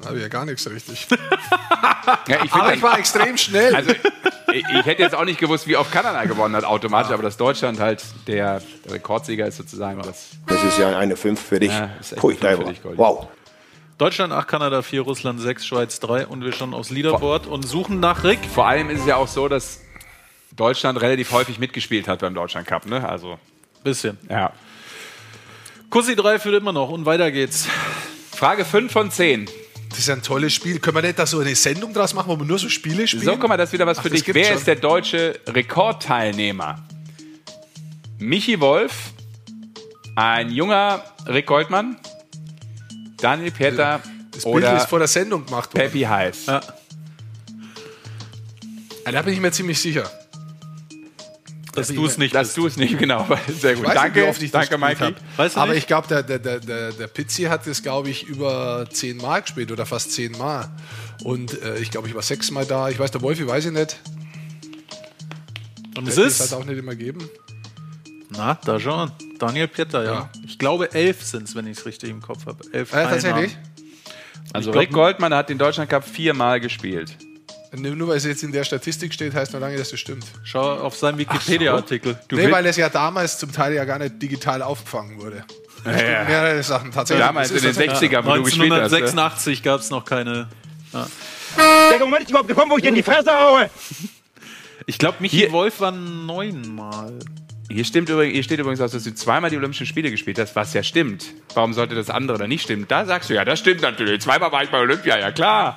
[0.00, 1.06] Da habe ich ja gar nichts richtig.
[2.28, 3.74] ja, ich aber ich war extrem schnell.
[3.74, 3.90] Also,
[4.54, 7.14] ich, ich, hätte jetzt auch nicht gewusst, wie oft Kanada gewonnen hat automatisch, ja.
[7.14, 10.00] aber dass Deutschland halt der, der Rekordsieger ist sozusagen.
[10.00, 11.72] Das, das ist ja eine 5 für dich.
[11.72, 12.96] Ja, ist echt für dich, Goldi.
[12.96, 13.28] Wow.
[13.98, 18.00] Deutschland 8, Kanada 4, Russland 6, Schweiz 3 und wir schauen aufs Leaderboard und suchen
[18.00, 18.38] nach Rick.
[18.54, 19.80] Vor allem ist es ja auch so, dass
[20.58, 23.08] Deutschland relativ häufig mitgespielt hat beim Deutschland Cup, ne?
[23.08, 23.38] Also.
[23.82, 24.18] Bisschen.
[24.28, 24.52] Ja.
[25.88, 27.66] Kussi 3 führt immer noch und weiter geht's.
[28.32, 29.48] Frage 5 von 10.
[29.88, 30.80] Das ist ein tolles Spiel.
[30.80, 33.24] Können wir nicht da so eine Sendung draus machen, wo wir nur so Spiele spielen?
[33.24, 34.22] So, guck mal, das ist wieder was Ach, für dich.
[34.34, 34.56] Wer schon.
[34.56, 36.84] ist der deutsche Rekordteilnehmer?
[38.18, 38.92] Michi Wolf,
[40.16, 41.96] ein junger Rick Goldmann,
[43.16, 44.02] Daniel Peter
[44.32, 45.84] das Bild oder ist vor der Sendung gemacht worden.
[45.84, 46.46] Peppi Heiß.
[46.46, 46.60] Ja.
[49.04, 50.10] Da bin ich mir ziemlich sicher.
[51.78, 53.26] Dass du es nicht Dass du es nicht, genau.
[53.48, 53.86] Sehr gut.
[53.86, 55.14] Danke, nicht, ich danke Mikey.
[55.36, 59.42] Aber ich glaube, der, der, der, der Pizzi hat es, glaube ich, über zehn Mal
[59.42, 60.68] gespielt oder fast zehn Mal.
[61.24, 62.88] Und äh, ich glaube, ich war sechs Mal da.
[62.88, 63.98] Ich weiß, der Wolfi weiß ich nicht.
[65.96, 66.40] Und es ist?
[66.40, 67.28] Hat auch nicht immer geben.
[68.30, 69.10] Na, da schon.
[69.38, 70.12] Daniel Pieter, ja.
[70.12, 70.30] ja.
[70.46, 72.64] Ich glaube, elf sind es, wenn ich es richtig im Kopf habe.
[72.72, 73.56] Elf äh, tatsächlich?
[74.52, 77.16] Also Rick Goldmann hat den Deutschland Cup viermal gespielt.
[77.76, 80.24] Nur weil es jetzt in der Statistik steht, heißt noch lange, dass das stimmt.
[80.42, 82.18] Schau auf seinen Wikipedia-Artikel.
[82.30, 82.36] So.
[82.36, 85.44] Nee, weil es ja damals zum Teil ja gar nicht digital aufgefangen wurde.
[85.84, 86.24] Ja, ja.
[86.28, 87.26] Mehrere Sachen tatsächlich.
[87.26, 88.92] Damals in den 60ern, wo du gespielt hast.
[88.92, 90.48] 1986 gab es noch keine.
[90.92, 91.06] Ja.
[91.90, 93.70] Der Moment ist überhaupt gekommen, wo ich dir in die Fresse haue.
[94.86, 95.52] Ich glaube, Michi Hier.
[95.52, 97.18] Wolf war neunmal.
[97.70, 100.72] Hier, stimmt übrigens, hier steht übrigens, dass du zweimal die Olympischen Spiele gespielt hast, was
[100.72, 101.26] ja stimmt.
[101.52, 102.86] Warum sollte das andere dann nicht stimmen?
[102.88, 104.22] Da sagst du ja, das stimmt natürlich.
[104.22, 105.76] Zweimal war ich bei Olympia, ja klar.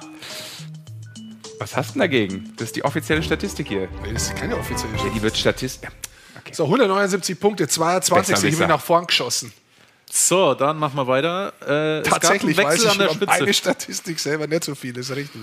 [1.61, 2.53] Was hast du denn dagegen?
[2.57, 3.87] Das ist die offizielle Statistik hier.
[4.03, 5.05] Nee, das ist keine offizielle Statistik.
[5.05, 5.91] Ja, die wird Statistik.
[6.39, 6.53] Okay.
[6.55, 9.53] So, 179 Punkte, 22 sind wir nach vorn geschossen.
[10.11, 11.53] So, dann machen wir weiter.
[11.61, 13.31] Äh, Tatsächlich es gab einen Wechsel weiß ich an der Spitze.
[13.31, 15.41] Eine Statistik selber nicht so viel, ist richtig.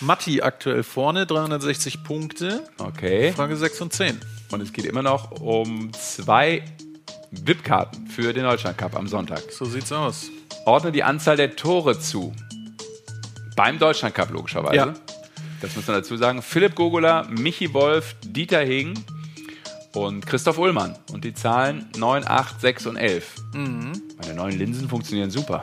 [0.00, 2.64] Matti aktuell vorne, 360 Punkte.
[2.78, 3.32] Okay.
[3.32, 4.18] Frage 6 und 10.
[4.52, 6.64] Und es geht immer noch um zwei
[7.30, 9.42] VIP-Karten für den Deutschland Cup am Sonntag.
[9.50, 10.30] So sieht's aus.
[10.64, 12.32] Ordne die Anzahl der Tore zu.
[13.54, 14.76] Beim Deutschland Cup logischerweise.
[14.76, 14.94] Ja.
[15.62, 16.42] Das muss man dazu sagen.
[16.42, 18.98] Philipp Gogola, Michi Wolf, Dieter Hing
[19.94, 20.96] und Christoph Ullmann.
[21.12, 23.36] Und die Zahlen 9, 8, 6 und 11.
[23.54, 23.92] Mhm.
[24.20, 25.62] Meine neuen Linsen funktionieren super.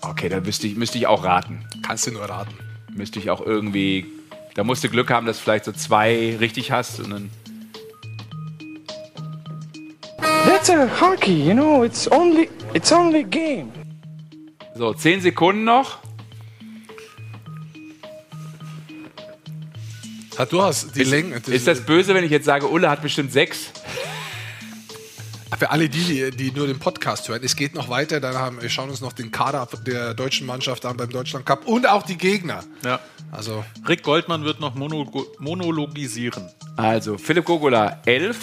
[0.00, 1.62] Okay, da müsste ich, müsste ich auch raten.
[1.82, 2.54] Kannst du nur raten.
[2.94, 4.06] Müsste ich auch irgendwie.
[4.54, 7.30] Da musst du Glück haben, dass du vielleicht so zwei richtig hast und dann.
[10.46, 13.70] That's a hockey, you know, it's only, it's only game.
[14.74, 15.98] So, 10 Sekunden noch.
[20.38, 21.40] Hat du hast die Länge.
[21.46, 23.70] Ist das böse, wenn ich jetzt sage, Ulle hat bestimmt sechs?
[25.58, 28.20] Für alle die, die nur den Podcast hören, es geht noch weiter.
[28.20, 31.66] Dann haben, wir schauen uns noch den Kader der deutschen Mannschaft an beim Deutschland Cup
[31.66, 32.64] und auch die Gegner.
[32.84, 33.00] Ja.
[33.32, 35.06] Also Rick Goldmann wird noch mono
[35.38, 36.50] monologisieren.
[36.76, 38.36] Also Philipp Gogola 11,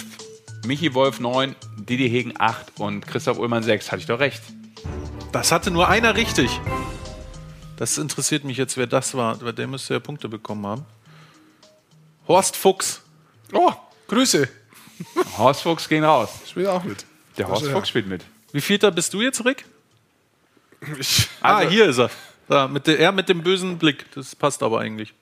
[0.66, 3.92] Michi Wolf 9, Didi Hegen 8 und Christoph Ullmann 6.
[3.92, 4.42] Hatte ich doch recht.
[5.30, 6.50] Das hatte nur einer richtig.
[7.76, 9.36] Das interessiert mich jetzt, wer das war.
[9.36, 10.86] Der müsste ja Punkte bekommen haben.
[12.26, 13.02] Horst Fuchs.
[13.52, 13.72] Oh,
[14.08, 14.48] Grüße.
[15.38, 16.30] Horst Fuchs gehen raus.
[16.48, 17.04] Spielt auch mit.
[17.36, 18.24] Der Horst Fuchs spielt mit.
[18.52, 19.64] Wie vielter bist du jetzt, Rick?
[20.98, 22.10] Ich, ah, also, hier ist er.
[22.48, 24.10] Da, mit der, er mit dem bösen Blick.
[24.14, 25.14] Das passt aber eigentlich.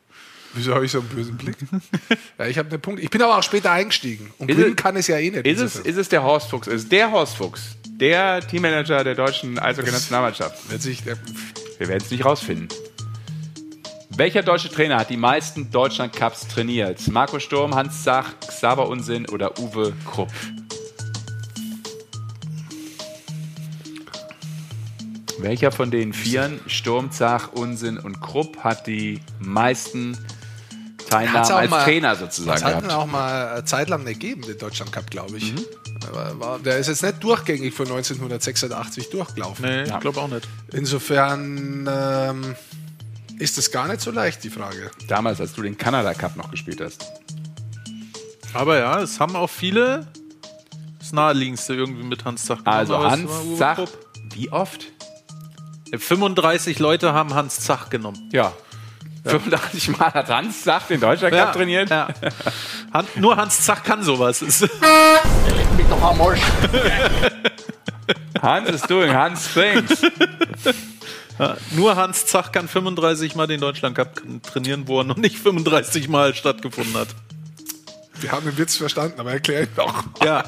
[0.54, 1.56] Wieso habe ich so einen bösen Blick?
[2.38, 3.02] ja, ich habe einen Punkt.
[3.02, 4.32] Ich bin aber auch später eingestiegen.
[4.38, 5.46] Und gewinnen kann es ja eh nicht.
[5.46, 6.66] Ist es, ist es der Horst Fuchs?
[6.66, 7.76] Ist der Horst Fuchs?
[7.86, 10.58] Der Teammanager der deutschen Eishockey-Nationalmannschaft?
[10.68, 12.68] Wir werden es nicht rausfinden.
[14.16, 17.08] Welcher deutsche Trainer hat die meisten Deutschland-Cups trainiert?
[17.08, 20.30] Marco Sturm, Hans Zach, Xaver Unsinn oder Uwe Krupp?
[25.38, 30.18] Welcher von den Vieren, Sturm, Zach, Unsinn und Krupp, hat die meisten
[31.08, 32.94] Teilnahmen als mal, Trainer sozusagen das hat gehabt?
[32.94, 35.54] auch mal zeitlang gegeben, den Deutschland Cup, glaube ich.
[35.54, 36.62] Mhm.
[36.64, 39.64] Der ist jetzt nicht durchgängig von 1986 durchgelaufen.
[39.64, 40.46] Nee, ich glaube auch nicht.
[40.72, 42.56] Insofern ähm,
[43.42, 44.90] ist das gar nicht so leicht, die Frage.
[45.08, 47.04] Damals, als du den Kanada Cup noch gespielt hast.
[48.54, 50.06] Aber ja, es haben auch viele
[51.00, 52.76] das naheliegendste irgendwie mit Hans Zach gemacht.
[52.76, 53.80] Also Hans Zach,
[54.34, 54.86] wie oft?
[55.92, 58.30] 35 Leute haben Hans Zach genommen.
[58.32, 58.52] Ja.
[59.24, 61.90] 35 Mal hat Hans Zach den Deutschland Cup ja, trainiert.
[61.90, 62.08] Ja.
[62.92, 64.40] Han, nur Hans Zach kann sowas.
[64.40, 64.60] Leg
[65.76, 66.40] mich doch am Arsch.
[68.40, 70.02] Hans is doing Hans things.
[71.38, 75.38] Ja, nur Hans Zach kann 35 Mal den Deutschland Cup trainieren, wo er noch nicht
[75.38, 77.08] 35 Mal stattgefunden hat.
[78.20, 80.04] Wir haben den Witz verstanden, aber erklär ihn doch.
[80.22, 80.44] Ja.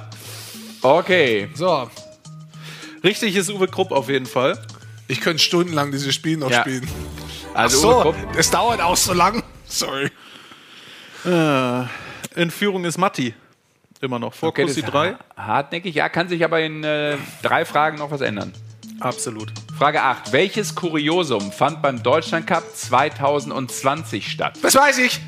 [0.82, 1.48] Okay.
[1.55, 1.90] So.
[3.02, 4.59] Richtig ist Uwe Krupp auf jeden Fall.
[5.09, 6.61] Ich könnte stundenlang dieses Spiel noch ja.
[6.61, 6.89] spielen.
[7.52, 8.16] Also so, Uwe Krupp.
[8.36, 9.43] Es dauert auch so lang.
[9.66, 10.11] Sorry.
[11.24, 11.82] Äh,
[12.40, 13.35] in Führung ist Matti.
[14.01, 14.35] Immer noch.
[14.35, 15.16] Vor okay, Kussi 3.
[15.36, 18.52] Hartnäckig, ja, kann sich aber in äh, drei Fragen noch was ändern.
[19.01, 19.53] Absolut.
[19.77, 20.33] Frage 8.
[20.33, 24.59] Welches Kuriosum fand beim Deutschland Cup 2020 statt?
[24.62, 25.21] Das weiß ich.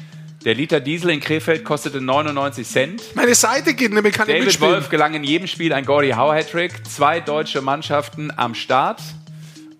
[0.44, 3.02] Der Liter Diesel in Krefeld kostete 99 Cent.
[3.16, 4.74] Meine Seite geht nämlich kann David mitspielen.
[4.74, 6.86] Wolf gelang in jedem Spiel ein Gordie Howe Hattrick.
[6.86, 9.02] Zwei deutsche Mannschaften am Start.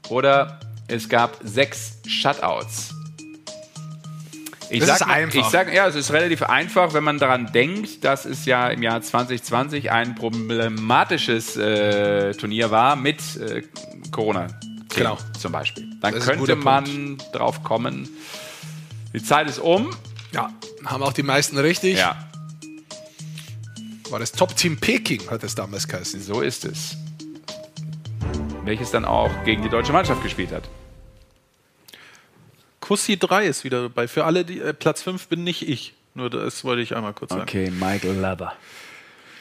[0.09, 0.59] Oder
[0.89, 2.95] es gab sechs Shutouts.
[4.71, 5.41] Ich das sag, ist einfach.
[5.41, 8.83] Ich sage, ja, es ist relativ einfach, wenn man daran denkt, dass es ja im
[8.83, 13.63] Jahr 2020 ein problematisches äh, Turnier war mit äh,
[14.11, 14.49] Corona.
[14.95, 15.19] Genau.
[15.39, 15.89] Zum Beispiel.
[16.01, 17.25] Dann könnte man Punkt.
[17.35, 18.09] drauf kommen.
[19.13, 19.91] Die Zeit ist um.
[20.33, 20.51] Ja,
[20.85, 21.99] haben auch die meisten richtig.
[21.99, 22.17] Ja.
[24.11, 26.21] War das Top-Team Peking, hat es damals geheißen.
[26.23, 26.97] So ist es.
[28.65, 30.65] Welches dann auch gegen die deutsche Mannschaft gespielt hat.
[32.87, 34.07] Kussi 3 ist wieder dabei.
[34.07, 35.95] Für alle, die äh, Platz 5 bin nicht ich.
[36.15, 37.43] Nur das wollte ich einmal kurz sagen.
[37.43, 38.53] Okay, Michael Lover.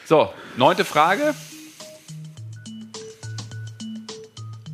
[0.04, 1.32] So, neunte Frage.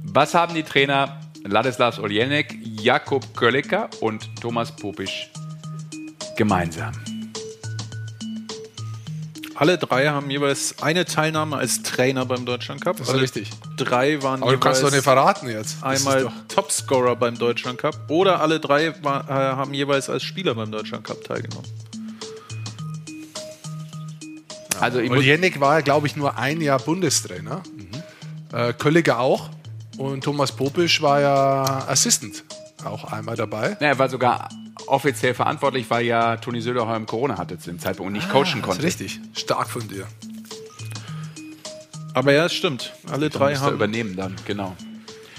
[0.04, 5.30] Was haben die Trainer Ladislas Oljenek, Jakub Kölliker und Thomas Popisch
[6.38, 6.92] gemeinsam?
[9.62, 12.96] Alle drei haben jeweils eine Teilnahme als Trainer beim Deutschland Cup.
[12.96, 13.48] Das ist richtig.
[13.76, 15.84] Drei waren Aber du kannst doch nicht verraten jetzt.
[15.84, 20.72] Einmal Topscorer beim Deutschland Cup oder alle drei war, äh, haben jeweils als Spieler beim
[20.72, 21.70] Deutschland Cup teilgenommen.
[24.80, 27.62] Also und Jennik war, glaube ich, nur ein Jahr Bundestrainer.
[27.76, 28.58] Mhm.
[28.58, 29.48] Äh, Kölliger auch.
[29.96, 32.42] Und Thomas Popisch war ja Assistant
[32.84, 33.76] auch einmal dabei.
[33.78, 34.48] Ja, er war sogar
[34.86, 38.62] offiziell verantwortlich, weil ja Toni Söderholm Corona hatte zu dem Zeitpunkt und nicht ah, coachen
[38.62, 38.82] konnte.
[38.82, 40.06] richtig, stark von dir.
[42.14, 42.92] Aber ja, es stimmt.
[43.10, 44.76] Alle da drei haben übernehmen dann, genau.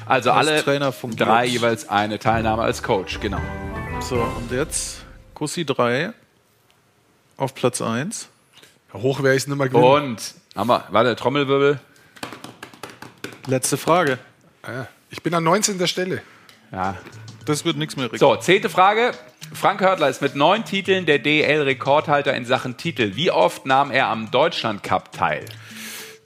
[0.05, 3.41] Also alle drei jeweils eine Teilnahme als Coach, genau.
[4.01, 6.13] So, und jetzt Kussi 3
[7.37, 8.27] auf Platz 1.
[8.93, 9.85] Hoch wäre ich nicht mehr gewinnen.
[9.85, 11.79] Und, haben wir, warte, Trommelwirbel.
[13.47, 14.19] Letzte Frage.
[14.61, 15.87] Ah ich bin an 19.
[15.87, 16.23] Stelle.
[16.71, 16.97] Ja,
[17.45, 18.11] das wird nichts mehr.
[18.11, 18.19] Rick.
[18.19, 19.11] So, zehnte Frage.
[19.51, 23.15] Frank Hörtler ist mit neun Titeln der DL-Rekordhalter in Sachen Titel.
[23.15, 25.45] Wie oft nahm er am Deutschland Cup teil?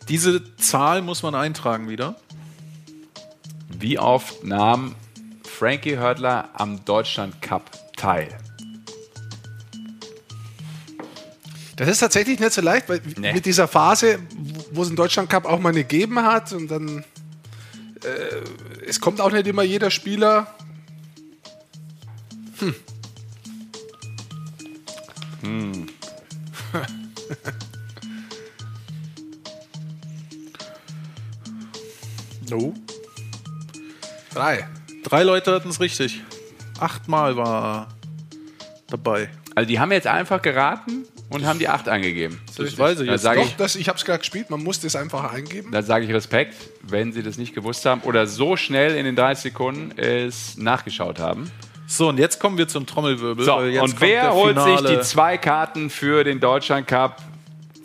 [0.09, 2.15] Diese Zahl muss man eintragen wieder.
[3.69, 4.95] Wie oft nahm
[5.43, 8.29] Frankie Hörtler am Deutschland Cup teil?
[11.75, 13.33] Das ist tatsächlich nicht so leicht, weil nee.
[13.33, 14.19] mit dieser Phase,
[14.71, 17.05] wo es einen Deutschland Cup auch mal gegeben hat und dann
[18.03, 20.47] äh, es kommt auch nicht immer jeder Spieler.
[22.59, 22.73] Hm.
[25.41, 25.87] Hm.
[32.49, 32.73] no.
[34.33, 34.67] Drei.
[35.03, 36.21] Drei Leute hatten es richtig.
[36.79, 37.87] Achtmal war
[38.87, 39.29] dabei.
[39.55, 42.39] Also die haben jetzt einfach geraten und haben die 8 eingegeben.
[42.47, 42.79] Das Richtig.
[42.79, 43.25] weiß ich jetzt.
[43.25, 45.71] Doch, ich, das, ich habe es gerade gespielt, man muss das einfach eingeben.
[45.71, 49.15] Da sage ich Respekt, wenn Sie das nicht gewusst haben oder so schnell in den
[49.15, 51.51] 30 Sekunden es nachgeschaut haben.
[51.89, 53.45] So, und jetzt kommen wir zum Trommelwirbel.
[53.45, 57.21] So, und wer holt sich die zwei Karten für den Deutschland Cup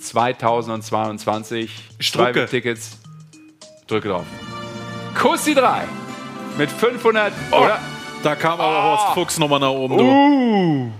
[0.00, 1.90] 2022?
[2.00, 2.46] Strucke.
[2.46, 2.98] Tickets.
[3.86, 4.26] Drücke drauf.
[5.14, 5.84] Kussi 3
[6.58, 7.32] mit 500.
[7.52, 7.78] Oh, oder?
[8.24, 8.82] Da kam aber oh.
[8.82, 9.96] Horst Fuchs nochmal nach oben.
[9.96, 10.04] Du.
[10.04, 10.90] Uh.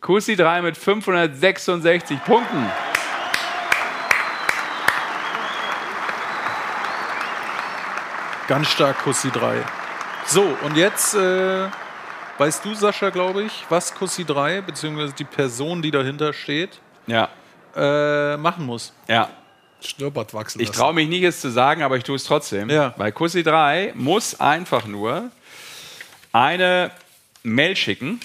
[0.00, 2.70] Kussi 3 mit 566 Punkten.
[8.46, 9.64] Ganz stark Kussi 3.
[10.26, 11.68] So, und jetzt äh,
[12.40, 17.28] weißt du, Sascha, glaube ich, was Kussi 3, beziehungsweise die Person, die dahinter steht, ja.
[17.76, 18.94] äh, machen muss.
[19.06, 19.28] Ja.
[19.82, 22.68] Schnurrbart wachsen Ich traue mich nicht, es zu sagen, aber ich tue es trotzdem.
[22.70, 22.94] Ja.
[22.96, 25.30] Weil Kussi 3 muss einfach nur
[26.32, 26.90] eine
[27.42, 28.20] Mail schicken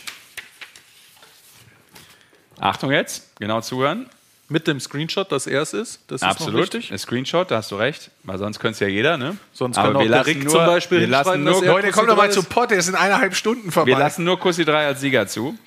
[2.59, 4.09] Achtung jetzt, genau zuhören.
[4.47, 6.01] Mit dem Screenshot, dass er es ist.
[6.07, 8.11] Das Absolut, ist ein Screenshot, da hast du recht.
[8.23, 9.37] Weil sonst könnte es ja jeder, ne?
[9.53, 12.31] Sonst kann Aber auch Rick nur, zum Beispiel wir lassen nur, Leute, kommt doch mal
[12.31, 13.87] zu Pott, der ist in eineinhalb Stunden vorbei.
[13.87, 15.57] Wir lassen nur Kussi 3 als Sieger zu.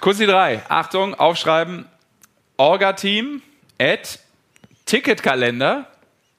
[0.00, 1.86] Kussi 3, Achtung, aufschreiben.
[2.56, 3.40] Orga-Team
[3.78, 4.18] at
[4.84, 5.86] Ticketkalender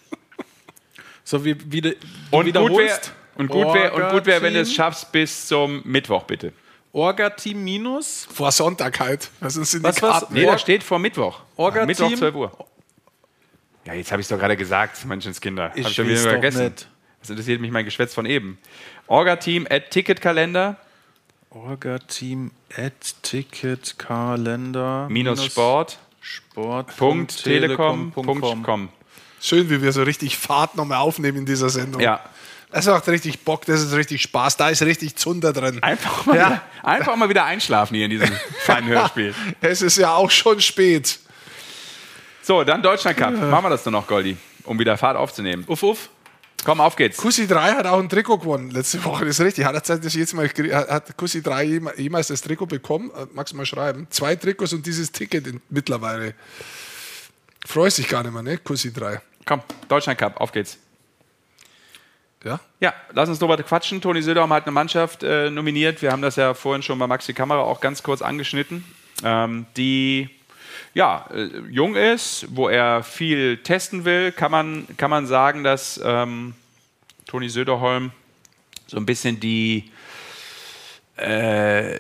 [1.23, 1.97] So wie, wie de,
[2.31, 2.99] und gut wäre,
[3.35, 6.51] und gut wäre, und gut wäre, wenn du es schaffst bis zum Mittwoch, bitte.
[6.91, 8.27] Orga-Team minus?
[8.31, 9.29] Vor Sonntag halt.
[9.39, 10.29] Das sind was, die was?
[10.29, 11.39] Nee, da steht vor Mittwoch.
[11.55, 11.87] Orga-Team?
[11.87, 12.67] Mittwoch 12 Uhr.
[13.85, 15.71] Ja, jetzt habe ich es doch gerade gesagt, Menschenskinder.
[15.75, 16.65] Ich habe schon wieder vergessen.
[16.65, 16.87] Nicht.
[17.19, 18.57] Das interessiert mich mein Geschwätz von eben.
[19.07, 20.77] Orga-Team at Ticketkalender
[21.49, 28.89] Orga-Team at Ticketkalender minus Sport Sport.telekom.com.
[29.41, 32.01] Schön, wie wir so richtig Fahrt nochmal aufnehmen in dieser Sendung.
[32.01, 32.21] Ja.
[32.71, 35.83] Das macht richtig Bock, das ist richtig Spaß, da ist richtig Zunder drin.
[35.83, 36.47] Einfach mal, ja.
[36.47, 39.35] wieder, einfach mal wieder einschlafen hier in diesem feinen Hörspiel.
[39.59, 41.19] es ist ja auch schon spät.
[42.41, 43.33] So, dann Deutschland Cup.
[43.33, 45.65] Machen wir das doch noch, Goldi, um wieder Fahrt aufzunehmen.
[45.67, 46.07] Uff, uff.
[46.63, 47.17] Komm, auf geht's.
[47.17, 49.65] Kussi 3 hat auch ein Trikot gewonnen letzte Woche, das ist richtig.
[49.65, 53.11] Hat, jetzt mal, hat Kussi 3 jemals das Trikot bekommen?
[53.11, 54.07] Äh, magst du mal schreiben?
[54.09, 56.33] Zwei Trikots und dieses Ticket mittlerweile.
[57.65, 58.57] Freust dich gar nicht mehr, ne?
[58.57, 59.21] Kussi 3.
[59.45, 60.77] Komm, Deutschland Cup, auf geht's.
[62.43, 62.59] Ja?
[62.79, 64.01] Ja, lass uns drüber quatschen.
[64.01, 66.01] Toni Söderholm hat eine Mannschaft äh, nominiert.
[66.01, 68.83] Wir haben das ja vorhin schon bei Maxi Kamera auch ganz kurz angeschnitten.
[69.23, 70.29] Ähm, die
[70.93, 75.99] ja, äh, jung ist, wo er viel testen will, kann man, kann man sagen, dass
[76.03, 76.53] ähm,
[77.25, 78.11] Toni Söderholm
[78.87, 79.91] so ein bisschen die,
[81.17, 81.99] äh,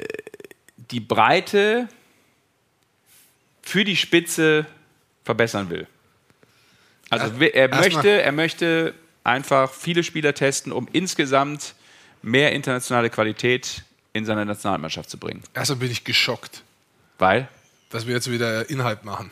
[0.91, 1.87] die Breite
[3.61, 4.65] für die Spitze
[5.23, 5.87] verbessern will.
[7.09, 8.93] Also er möchte, er möchte
[9.23, 11.75] einfach viele Spieler testen, um insgesamt
[12.21, 13.83] mehr internationale Qualität
[14.13, 15.43] in seine Nationalmannschaft zu bringen.
[15.53, 16.63] Also bin ich geschockt.
[17.19, 17.47] Weil?
[17.93, 19.31] Dass wir jetzt wieder Inhalt machen.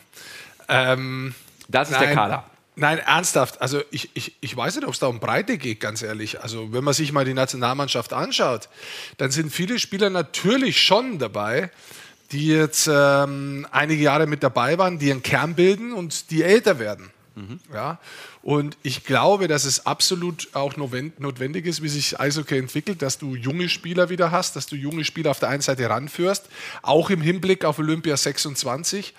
[0.69, 1.33] Ähm,
[1.67, 2.43] das ist nein, der Kader.
[2.75, 3.61] Nein, ernsthaft.
[3.61, 6.41] Also ich, ich, ich weiß nicht, ob es da um Breite geht, ganz ehrlich.
[6.41, 8.69] Also wenn man sich mal die Nationalmannschaft anschaut,
[9.17, 11.69] dann sind viele Spieler natürlich schon dabei,
[12.31, 16.79] die jetzt ähm, einige Jahre mit dabei waren, die einen Kern bilden und die älter
[16.79, 17.11] werden.
[17.35, 17.59] Mhm.
[17.73, 17.99] Ja?
[18.41, 23.35] Und ich glaube, dass es absolut auch notwendig ist, wie sich Eishockey entwickelt, dass du
[23.35, 26.49] junge Spieler wieder hast, dass du junge Spieler auf der einen Seite ranführst,
[26.81, 29.13] auch im Hinblick auf Olympia 26,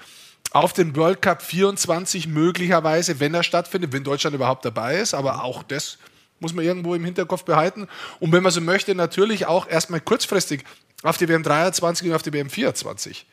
[0.53, 5.45] auf den World Cup 24 möglicherweise, wenn er stattfindet, wenn Deutschland überhaupt dabei ist, aber
[5.45, 5.99] auch das
[6.41, 7.89] muss man irgendwo im Hinterkopf behalten.
[8.19, 10.65] Und wenn man so möchte, natürlich auch erstmal kurzfristig
[11.03, 13.27] auf die WM 23 und auf die WM 24.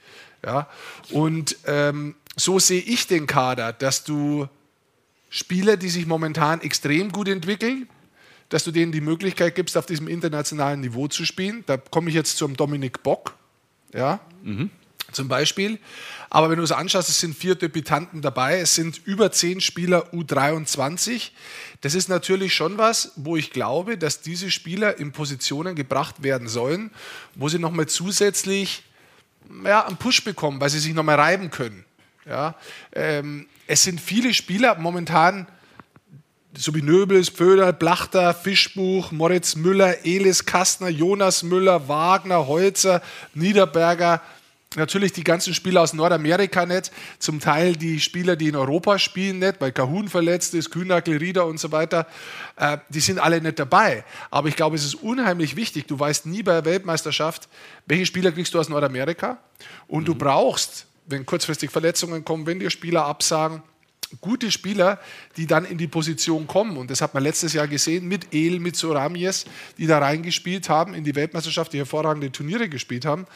[0.45, 0.69] Ja?
[1.09, 4.47] Und ähm, so sehe ich den Kader, dass du
[5.29, 7.87] Spieler, die sich momentan extrem gut entwickeln,
[8.49, 11.63] dass du denen die Möglichkeit gibst, auf diesem internationalen Niveau zu spielen.
[11.67, 13.35] Da komme ich jetzt zum Dominik Bock.
[13.93, 14.19] Ja.
[14.43, 14.71] Mhm.
[15.11, 15.79] Zum Beispiel.
[16.29, 20.13] Aber wenn du es anschaust, es sind vier Debütanten dabei, es sind über zehn Spieler
[20.13, 21.31] U23.
[21.81, 26.47] Das ist natürlich schon was, wo ich glaube, dass diese Spieler in Positionen gebracht werden
[26.47, 26.91] sollen,
[27.33, 28.83] wo sie nochmal zusätzlich
[29.63, 31.85] ja, einen Push bekommen, weil sie sich nochmal reiben können.
[32.27, 32.55] Ja,
[32.93, 35.45] ähm, es sind viele Spieler momentan,
[36.55, 43.03] so wie Nöbels, Pföder, Blachter, Fischbuch, Moritz Müller, Elis Kastner, Jonas Müller, Wagner, Holzer,
[43.35, 44.21] Niederberger,
[44.75, 49.39] Natürlich die ganzen Spieler aus Nordamerika nicht, zum Teil die Spieler, die in Europa spielen
[49.39, 52.05] nicht, weil Kahun verletzt ist, Kühnagel, Rieder und so weiter,
[52.55, 54.03] äh, die sind alle nicht dabei.
[54.29, 57.49] Aber ich glaube, es ist unheimlich wichtig, du weißt nie bei der Weltmeisterschaft,
[57.87, 59.39] welche Spieler kriegst du aus Nordamerika
[59.87, 60.05] und mhm.
[60.05, 63.61] du brauchst, wenn kurzfristig Verletzungen kommen, wenn dir Spieler absagen,
[64.21, 64.99] gute Spieler,
[65.37, 66.77] die dann in die Position kommen.
[66.77, 69.45] Und das hat man letztes Jahr gesehen mit El, mit Soramies,
[69.77, 73.27] die da reingespielt haben in die Weltmeisterschaft, die hervorragende Turniere gespielt haben.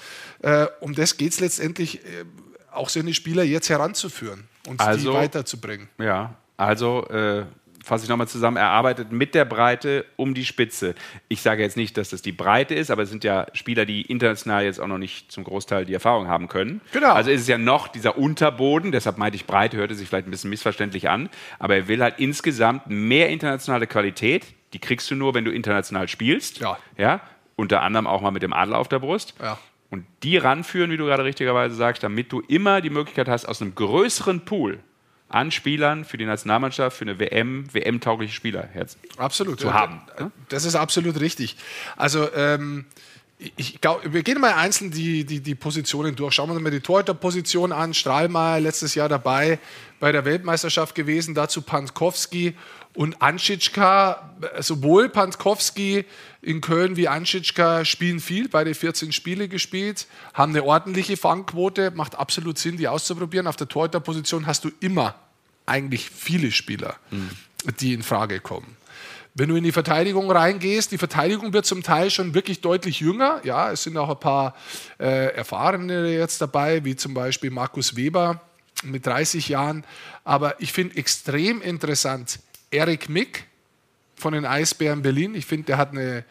[0.41, 2.25] Äh, um das geht es letztendlich äh,
[2.71, 5.89] auch so eine Spieler jetzt heranzuführen und also, die weiterzubringen.
[5.99, 7.45] Ja, also äh,
[7.83, 10.95] fasse ich nochmal zusammen, er arbeitet mit der Breite um die Spitze.
[11.27, 14.01] Ich sage jetzt nicht, dass das die Breite ist, aber es sind ja Spieler, die
[14.03, 16.81] international jetzt auch noch nicht zum Großteil die Erfahrung haben können.
[16.93, 17.11] Genau.
[17.11, 20.31] Also ist es ja noch dieser Unterboden, deshalb meinte ich Breite, hörte sich vielleicht ein
[20.31, 21.29] bisschen missverständlich an,
[21.59, 24.45] aber er will halt insgesamt mehr internationale Qualität.
[24.71, 26.59] Die kriegst du nur, wenn du international spielst.
[26.59, 26.77] Ja.
[26.97, 27.21] ja?
[27.55, 29.35] Unter anderem auch mal mit dem Adler auf der Brust.
[29.41, 29.59] Ja.
[29.91, 33.61] Und die ranführen, wie du gerade richtigerweise sagst, damit du immer die Möglichkeit hast, aus
[33.61, 34.79] einem größeren Pool
[35.33, 38.69] an Spielern für die Nationalmannschaft, für eine WM, WM-taugliche Spieler
[39.17, 40.01] absolut, zu haben.
[40.49, 41.57] Das ist absolut richtig.
[41.97, 42.85] Also ähm,
[43.57, 46.35] ich glaube, wir gehen mal einzeln die, die, die Positionen durch.
[46.35, 47.93] Schauen wir uns mal die Torhüterposition an.
[47.93, 49.59] Strahlmeier letztes Jahr dabei
[49.99, 52.55] bei der Weltmeisterschaft gewesen, dazu Pankowski
[52.93, 54.35] und Anschitschka.
[54.59, 56.05] Sowohl Pankowski
[56.41, 62.15] in Köln wie Anschitschka spielen viel, beide 14 Spiele gespielt, haben eine ordentliche Fangquote, macht
[62.15, 63.47] absolut Sinn, die auszuprobieren.
[63.47, 65.15] Auf der Torhüterposition hast du immer
[65.65, 67.29] eigentlich viele Spieler, mhm.
[67.79, 68.77] die in Frage kommen.
[69.35, 73.41] Wenn du in die Verteidigung reingehst, die Verteidigung wird zum Teil schon wirklich deutlich jünger.
[73.43, 74.55] Ja, es sind auch ein paar
[74.99, 78.41] äh, Erfahrene jetzt dabei, wie zum Beispiel Markus Weber
[78.83, 79.85] mit 30 Jahren.
[80.23, 83.47] Aber ich finde extrem interessant Erik Mick
[84.15, 85.33] von den Eisbären Berlin.
[85.33, 86.25] Ich finde, der hat eine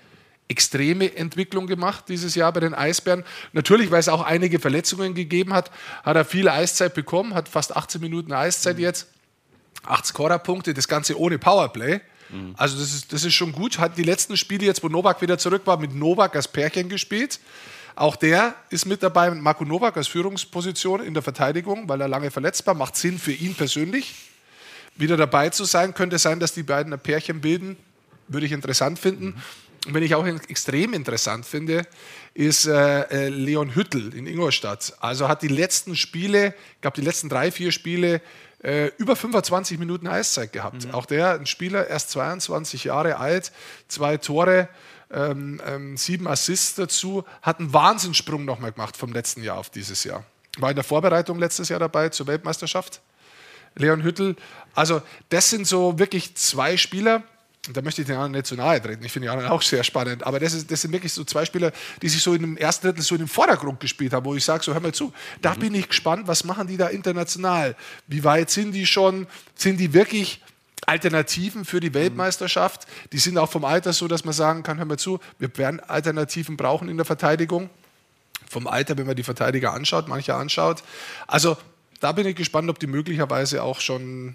[0.47, 3.25] extreme Entwicklung gemacht dieses Jahr bei den Eisbären.
[3.53, 5.71] Natürlich, weil es auch einige Verletzungen gegeben hat,
[6.05, 8.83] hat er viel Eiszeit bekommen, hat fast 18 Minuten Eiszeit mhm.
[8.83, 9.09] jetzt.
[9.85, 12.01] Acht Scorerpunkte, das Ganze ohne Powerplay.
[12.57, 13.79] Also das ist, das ist schon gut.
[13.79, 17.41] Hat die letzten Spiele jetzt, wo Novak wieder zurück war, mit Novak als Pärchen gespielt.
[17.95, 22.09] Auch der ist mit dabei mit Marco Novak als Führungsposition in der Verteidigung, weil er
[22.09, 22.75] lange verletzt war.
[22.75, 24.15] Macht Sinn für ihn persönlich,
[24.97, 25.93] wieder dabei zu sein.
[25.93, 27.77] Könnte sein, dass die beiden ein Pärchen bilden.
[28.29, 29.27] Würde ich interessant finden.
[29.27, 29.35] Mhm.
[29.85, 31.85] Und wenn ich auch extrem interessant finde,
[32.35, 34.95] ist äh, äh, Leon Hüttel in Ingolstadt.
[35.01, 38.23] Also hat die letzten Spiele, ich glaube die letzten drei, vier Spiele
[38.63, 40.87] äh, über 25 Minuten Eiszeit gehabt.
[40.87, 40.93] Mhm.
[40.93, 43.53] Auch der, ein Spieler, erst 22 Jahre alt,
[43.89, 44.69] zwei Tore,
[45.11, 50.05] ähm, ähm, sieben Assists dazu, hat einen Wahnsinnssprung nochmal gemacht vom letzten Jahr auf dieses
[50.05, 50.25] Jahr.
[50.59, 53.01] War in der Vorbereitung letztes Jahr dabei zur Weltmeisterschaft.
[53.75, 54.37] Leon Hüttel.
[54.75, 57.23] Also, das sind so wirklich zwei Spieler,
[57.71, 59.05] da möchte ich den anderen nicht zu nahe treten.
[59.05, 60.27] Ich finde die anderen auch sehr spannend.
[60.27, 61.71] Aber das, ist, das, sind wirklich so zwei Spieler,
[62.01, 64.45] die sich so in dem ersten Drittel so in den Vordergrund gespielt haben, wo ich
[64.45, 65.61] sage: So, hör mal zu, da mhm.
[65.61, 67.77] bin ich gespannt, was machen die da international?
[68.09, 69.29] Wie weit sind die schon?
[69.55, 70.43] Sind die wirklich
[70.87, 72.89] Alternativen für die Weltmeisterschaft?
[73.13, 75.79] Die sind auch vom Alter so, dass man sagen kann: Hör mal zu, wir werden
[75.79, 77.71] Alternativen brauchen in der Verteidigung.
[78.51, 80.83] Vom Alter, wenn man die Verteidiger anschaut, manche anschaut.
[81.29, 81.57] Also,
[82.01, 84.35] da bin ich gespannt, ob die möglicherweise auch schon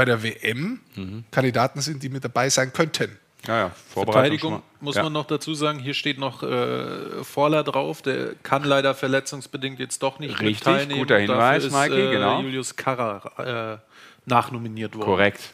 [0.00, 1.24] bei der WM mhm.
[1.30, 3.18] Kandidaten sind, die mit dabei sein könnten.
[3.46, 3.70] Ja, ja.
[3.90, 5.02] Verteidigung muss ja.
[5.02, 10.02] man noch dazu sagen, hier steht noch äh, Vorler drauf, der kann leider verletzungsbedingt jetzt
[10.02, 11.00] doch nicht Richtig, teilnehmen.
[11.00, 12.40] guter Hinweis, ist, Mikey, äh, genau.
[12.40, 13.78] Julius Karrer äh,
[14.24, 15.04] nachnominiert worden.
[15.04, 15.52] Korrekt.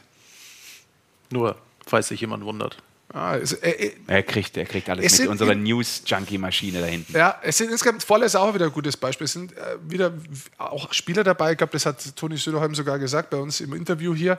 [1.31, 2.77] Nur, falls sich jemand wundert.
[3.12, 7.16] Ah, es, äh, äh, er, kriegt, er kriegt alles mit unserer News-Junkie-Maschine da hinten.
[7.16, 9.26] Ja, es sind insgesamt voll ist auch wieder ein gutes Beispiel.
[9.26, 10.12] Es sind äh, wieder
[10.58, 14.12] auch Spieler dabei, ich glaube, das hat Toni Söderholm sogar gesagt bei uns im Interview
[14.12, 14.38] hier,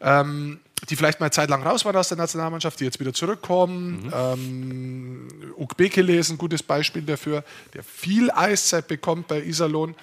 [0.00, 0.60] ähm,
[0.90, 4.04] die vielleicht mal eine Zeit lang raus waren aus der Nationalmannschaft, die jetzt wieder zurückkommen.
[4.04, 4.12] Mhm.
[4.14, 9.94] Ähm, Ukbekele ist ein gutes Beispiel dafür, der viel Eiszeit bekommt bei Iserlohn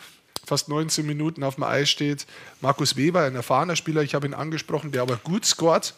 [0.46, 2.26] fast 19 Minuten auf dem Eis steht.
[2.60, 5.94] Markus Weber, ein erfahrener Spieler, ich habe ihn angesprochen, der aber gut scored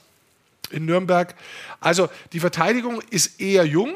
[0.72, 1.36] in Nürnberg.
[1.80, 3.96] Also die Verteidigung ist eher jung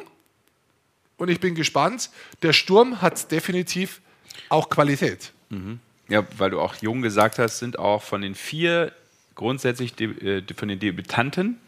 [1.18, 2.10] und ich bin gespannt.
[2.42, 4.02] Der Sturm hat definitiv
[4.50, 5.32] auch Qualität.
[5.50, 5.80] Mhm.
[6.08, 8.92] Ja, weil du auch jung gesagt hast, sind auch von den vier
[9.34, 11.60] grundsätzlich äh, von den Debütanten,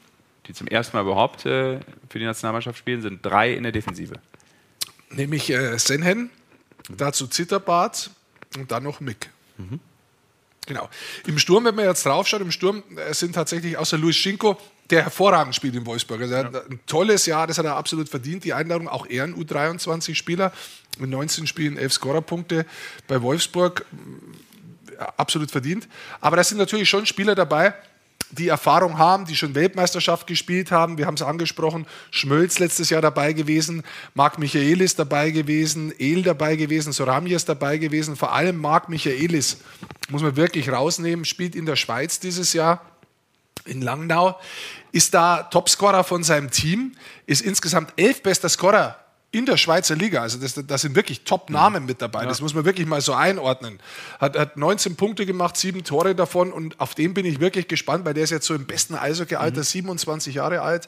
[0.48, 1.80] die zum ersten Mal überhaupt äh,
[2.10, 4.16] für die Nationalmannschaft spielen, sind drei in der Defensive.
[5.10, 6.30] Nämlich äh, Senhen,
[6.90, 8.12] dazu Zitterbart
[8.58, 9.30] und dann noch Mick.
[9.58, 9.80] Mhm.
[10.66, 10.90] Genau.
[11.26, 14.58] Im Sturm, wenn man jetzt draufschaut, im Sturm äh, sind tatsächlich außer Luis Schinko,
[14.90, 16.22] der hervorragend spielt in Wolfsburg.
[16.22, 16.42] Also ja.
[16.42, 18.88] ein tolles Jahr, das hat er absolut verdient, die Einladung.
[18.88, 20.52] Auch er ein U23-Spieler
[21.00, 22.66] mit 19 Spielen, 11 Scorerpunkte
[23.08, 23.86] bei Wolfsburg.
[25.18, 25.88] Absolut verdient.
[26.22, 27.74] Aber da sind natürlich schon Spieler dabei,
[28.32, 30.98] die Erfahrung haben, die schon Weltmeisterschaft gespielt haben.
[30.98, 33.84] Wir haben es angesprochen, Schmölz letztes Jahr dabei gewesen,
[34.16, 38.16] Marc Michaelis dabei gewesen, El dabei gewesen, Soramies dabei gewesen.
[38.16, 39.58] Vor allem Marc Michaelis
[40.10, 42.82] muss man wirklich rausnehmen, spielt in der Schweiz dieses Jahr
[43.68, 44.40] in Langnau,
[44.92, 46.94] ist da Topscorer von seinem Team,
[47.26, 48.98] ist insgesamt elf bester Scorer
[49.32, 50.22] in der Schweizer Liga.
[50.22, 52.22] Also das, das sind wirklich Top-Namen mit dabei.
[52.22, 52.28] Ja.
[52.28, 53.80] Das muss man wirklich mal so einordnen.
[54.20, 58.06] Hat, hat 19 Punkte gemacht, sieben Tore davon und auf den bin ich wirklich gespannt,
[58.06, 59.64] weil der ist jetzt so im besten Eishockey-Alter, mhm.
[59.64, 60.88] 27 Jahre alt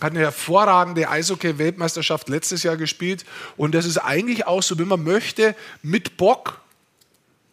[0.00, 3.24] hat eine hervorragende Eishockey-Weltmeisterschaft letztes Jahr gespielt.
[3.56, 6.60] Und das ist eigentlich auch so, wenn man möchte, mit Bock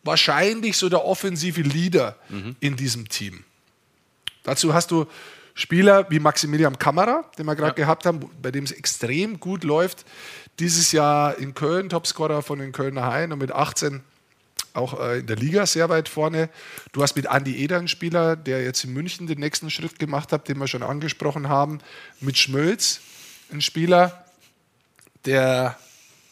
[0.04, 2.56] wahrscheinlich so der offensive Leader mhm.
[2.60, 3.44] in diesem Team.
[4.46, 5.06] Dazu hast du
[5.54, 7.86] Spieler wie Maximilian Kamera, den wir gerade ja.
[7.86, 10.06] gehabt haben, bei dem es extrem gut läuft.
[10.60, 14.02] Dieses Jahr in Köln, Topscorer von den Kölner Haien und mit 18
[14.74, 16.50] auch äh, in der Liga sehr weit vorne.
[16.92, 20.32] Du hast mit Andy Eder einen Spieler, der jetzt in München den nächsten Schritt gemacht
[20.32, 21.80] hat, den wir schon angesprochen haben.
[22.20, 23.00] Mit Schmölz,
[23.52, 24.26] ein Spieler,
[25.26, 25.78] der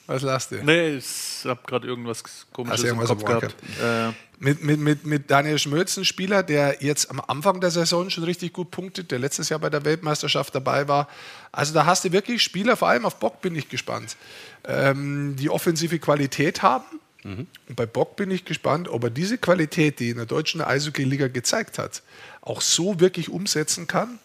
[0.08, 0.64] was lasst ihr?
[0.64, 3.56] Nee, ich habe gerade irgendwas komisches im Kopf gehabt.
[3.82, 8.10] Äh, mit, mit, mit, mit Daniel Schmölz, ein Spieler, der jetzt am Anfang der Saison
[8.10, 11.08] schon richtig gut punktet, der letztes Jahr bei der Weltmeisterschaft dabei war.
[11.54, 14.18] Also da hast du wirklich Spieler, vor allem auf Bock bin ich gespannt,
[14.66, 17.00] ähm, die offensive Qualität haben.
[17.24, 17.48] Mhm.
[17.70, 21.30] Und bei Bock bin ich gespannt, ob er diese Qualität, die in der deutschen Eishockey-Liga
[21.30, 22.02] gezeigt hat,
[22.42, 24.20] auch so wirklich umsetzen kann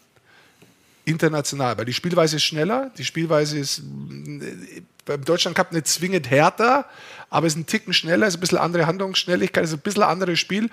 [1.09, 6.31] international, weil die Spielweise ist schneller, die Spielweise ist äh, beim Deutschland Cup nicht zwingend
[6.31, 6.87] härter,
[7.31, 9.83] aber es ist ein Ticken schneller, es ist ein bisschen andere Handlungsschnelligkeit, es ist ein
[9.83, 10.71] bisschen anderes Spiel.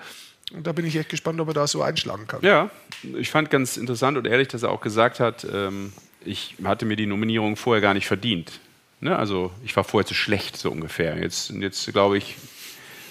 [0.52, 2.40] Und da bin ich echt gespannt, ob er da so einschlagen kann.
[2.42, 2.70] Ja,
[3.18, 5.92] ich fand ganz interessant und ehrlich, dass er auch gesagt hat, ähm,
[6.24, 8.60] ich hatte mir die Nominierung vorher gar nicht verdient.
[9.00, 9.16] Ne?
[9.16, 11.18] Also ich war vorher zu schlecht, so ungefähr.
[11.18, 12.36] Jetzt, jetzt glaube ich,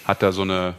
[0.06, 0.74] hat er so eine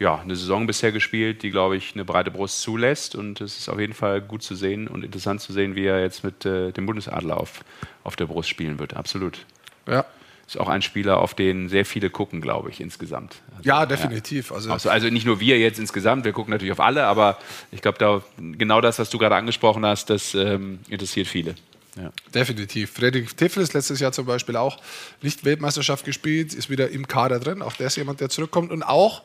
[0.00, 3.14] ja, eine Saison bisher gespielt, die, glaube ich, eine breite Brust zulässt.
[3.14, 6.00] Und es ist auf jeden Fall gut zu sehen und interessant zu sehen, wie er
[6.00, 7.60] jetzt mit äh, dem Bundesadler auf,
[8.02, 8.96] auf der Brust spielen wird.
[8.96, 9.44] Absolut.
[9.90, 10.04] Ja.
[10.46, 13.36] Ist auch ein Spieler, auf den sehr viele gucken, glaube ich, insgesamt.
[13.56, 14.50] Also, ja, definitiv.
[14.50, 14.56] Ja.
[14.56, 17.38] Also, also, nicht nur wir jetzt insgesamt, wir gucken natürlich auf alle, aber
[17.70, 21.54] ich glaube, da genau das, was du gerade angesprochen hast, das ähm, interessiert viele.
[21.96, 22.12] Ja.
[22.34, 22.90] Definitiv.
[22.90, 24.78] Friedrich Tiffels letztes Jahr zum Beispiel auch
[25.22, 27.62] nicht Weltmeisterschaft gespielt, ist wieder im Kader drin.
[27.62, 28.72] Auch der ist jemand, der zurückkommt.
[28.72, 29.22] Und auch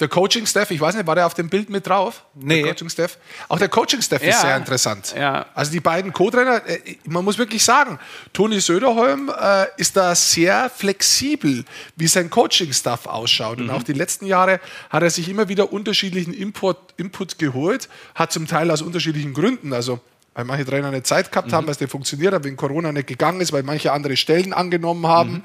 [0.00, 2.24] der Coaching-Staff, ich weiß nicht, war der auf dem Bild mit drauf?
[2.34, 2.62] Nee.
[2.62, 3.18] Coaching-Staff?
[3.48, 4.30] Auch der Coaching-Staff ja.
[4.30, 5.14] ist sehr interessant.
[5.16, 5.46] Ja.
[5.54, 7.98] Also die beiden Co-Trainer, äh, man muss wirklich sagen,
[8.32, 11.64] Toni Söderholm äh, ist da sehr flexibel,
[11.96, 13.58] wie sein Coaching-Staff ausschaut.
[13.58, 13.64] Mhm.
[13.64, 18.32] Und auch die letzten Jahre hat er sich immer wieder unterschiedlichen Input, Input geholt, hat
[18.32, 20.00] zum Teil aus unterschiedlichen Gründen, also
[20.34, 21.52] weil manche Trainer eine Zeit gehabt mhm.
[21.52, 24.52] haben, weil es nicht funktioniert hat, wegen Corona nicht gegangen ist, weil manche andere Stellen
[24.52, 25.32] angenommen haben.
[25.32, 25.42] Mhm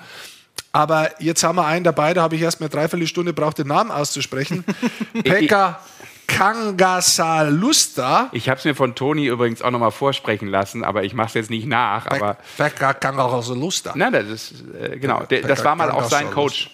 [0.72, 3.68] aber jetzt haben wir einen dabei, da habe ich erst mal dreiviertel Stunde braucht, den
[3.68, 4.66] Namen auszusprechen.
[5.24, 5.80] Pekka
[6.28, 8.30] Kangasalusta.
[8.34, 11.34] Ich habe es mir von Toni übrigens auch nochmal vorsprechen lassen, aber ich mache es
[11.36, 12.08] jetzt nicht nach.
[12.08, 13.94] Aber Pekka Kangasalusta.
[13.96, 16.72] Nein, das ist, äh, genau, der, das war mal auch sein Coach.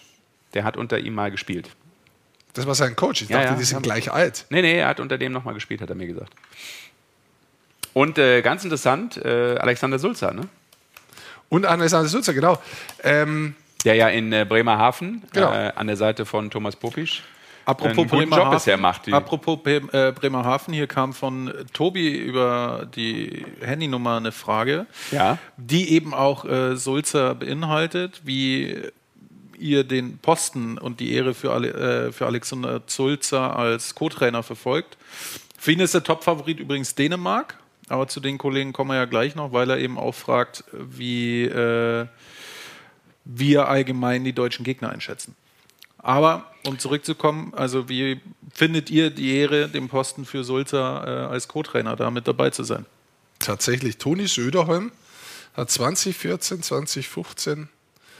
[0.53, 1.69] Der hat unter ihm mal gespielt.
[2.53, 3.21] Das war sein Coach?
[3.21, 4.45] Ich ja, dachte, ja, die sind gleich alt.
[4.49, 6.33] Nee, nee, er hat unter dem nochmal gespielt, hat er mir gesagt.
[7.93, 10.43] Und äh, ganz interessant, äh, Alexander Sulzer, ne?
[11.49, 12.61] Und Alexander Sulzer, genau.
[13.03, 15.51] Ähm, der ja in äh, Bremerhaven genau.
[15.51, 17.23] äh, an der Seite von Thomas Popisch
[17.65, 25.37] Apropos Bremerhaven, apropos äh, Bremerhaven, hier kam von Tobi über die Handynummer eine Frage, ja.
[25.57, 28.77] die eben auch äh, Sulzer beinhaltet, wie
[29.57, 34.97] ihr den Posten und die Ehre für, Ale äh, für Alexander Sulzer als Co-Trainer verfolgt.
[35.59, 37.57] Für ihn ist der Top-Favorit übrigens Dänemark,
[37.89, 41.43] aber zu den Kollegen kommen wir ja gleich noch, weil er eben auch fragt, wie
[41.43, 42.07] äh,
[43.25, 45.35] wir allgemein die deutschen Gegner einschätzen.
[45.97, 48.21] Aber um zurückzukommen, also wie
[48.53, 52.63] findet ihr die Ehre, dem Posten für Sulzer äh, als Co-Trainer da mit dabei zu
[52.63, 52.85] sein?
[53.39, 54.91] Tatsächlich, Toni Söderholm
[55.53, 57.69] hat 2014, 2015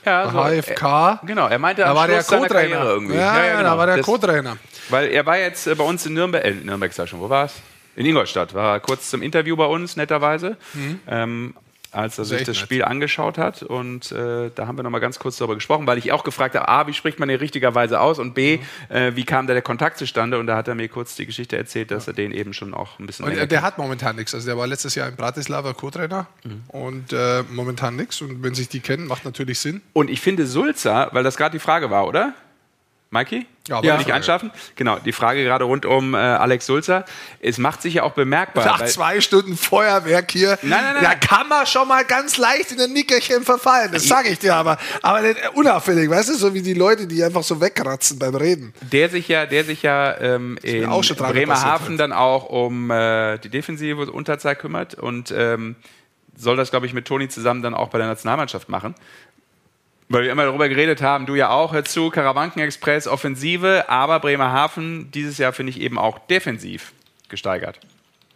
[0.05, 0.83] ja, so, HFK.
[0.83, 3.15] Er, genau, er meinte, da war der Co-Trainer irgendwie.
[3.15, 3.69] Ja, ja, ja genau.
[3.69, 4.57] da war der Co-Trainer.
[4.89, 7.45] Weil er war jetzt äh, bei uns in Nürnberg, äh, Nürnberg sag schon, wo war
[7.45, 7.53] es?
[7.95, 10.57] In Ingolstadt, war kurz zum Interview bei uns, netterweise.
[10.73, 10.99] Mhm.
[11.07, 11.53] Ähm,
[11.91, 12.87] als er sich das Spiel nett.
[12.87, 13.63] angeschaut hat.
[13.63, 16.55] Und äh, da haben wir noch mal ganz kurz darüber gesprochen, weil ich auch gefragt
[16.55, 18.17] habe, A, wie spricht man den richtigerweise aus?
[18.19, 18.95] Und B, mhm.
[18.95, 20.39] äh, wie kam da der Kontakt zustande?
[20.39, 22.11] Und da hat er mir kurz die Geschichte erzählt, dass ja.
[22.11, 23.25] er den eben schon auch ein bisschen.
[23.25, 24.33] Und der, der hat momentan nichts.
[24.33, 26.63] Also der war letztes Jahr in Bratislava Co-Trainer mhm.
[26.69, 28.21] und äh, momentan nichts.
[28.21, 29.81] Und wenn sich die kennen, macht natürlich Sinn.
[29.93, 32.33] Und ich finde Sulzer, weil das gerade die Frage war, oder?
[33.13, 33.45] Mikey?
[33.67, 33.97] Ja, ja.
[33.97, 34.51] nicht anschaffen?
[34.77, 37.03] Genau, die Frage gerade rund um äh, Alex Sulzer.
[37.41, 38.65] Es macht sich ja auch bemerkbar.
[38.65, 42.71] Nach zwei Stunden Feuerwerk hier, nein, nein, nein, da kann man schon mal ganz leicht
[42.71, 43.91] in ein Nickerchen verfallen.
[43.91, 44.77] Das sage ich dir aber.
[45.01, 45.21] Aber
[45.55, 48.73] unauffällig, weißt du, so wie die Leute, die einfach so wegratzen beim Reden.
[48.81, 54.09] Der sich ja, der sich ja ähm, in Bremerhaven dann auch um äh, die Defensive
[54.09, 55.75] Unterzahl kümmert und ähm,
[56.37, 58.95] soll das, glaube ich, mit Toni zusammen dann auch bei der Nationalmannschaft machen.
[60.11, 65.09] Weil wir immer darüber geredet haben, du ja auch, hör zu, Karawanken-Express, Offensive, aber Bremerhaven
[65.11, 66.93] dieses Jahr finde ich eben auch defensiv
[67.29, 67.79] gesteigert.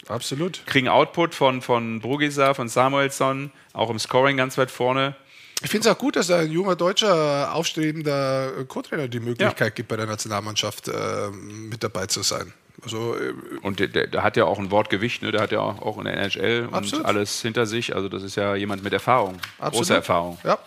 [0.07, 0.65] Absolut.
[0.65, 5.15] Kriegen Output von, von Brugisa, von Samuelsson, auch im Scoring ganz weit vorne.
[5.63, 9.69] Ich finde es auch gut, dass ein junger deutscher aufstrebender Co-Trainer die Möglichkeit ja.
[9.69, 12.53] gibt, bei der Nationalmannschaft äh, mit dabei zu sein.
[12.83, 15.31] Also, äh, und der, der, der, hat ja auch ein Wortgewicht, ne?
[15.31, 16.99] der hat ja auch in der NHL Absolut.
[16.99, 17.95] und alles hinter sich.
[17.95, 19.73] Also das ist ja jemand mit Erfahrung, Absolut.
[19.73, 20.37] große Erfahrung.
[20.43, 20.59] Ja.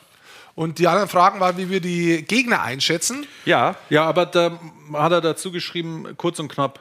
[0.59, 3.29] Und die anderen Fragen waren, wie wir die Gegner einschätzen.
[3.45, 4.59] Ja, ja, aber da
[4.93, 6.81] hat er dazu geschrieben, kurz und knapp.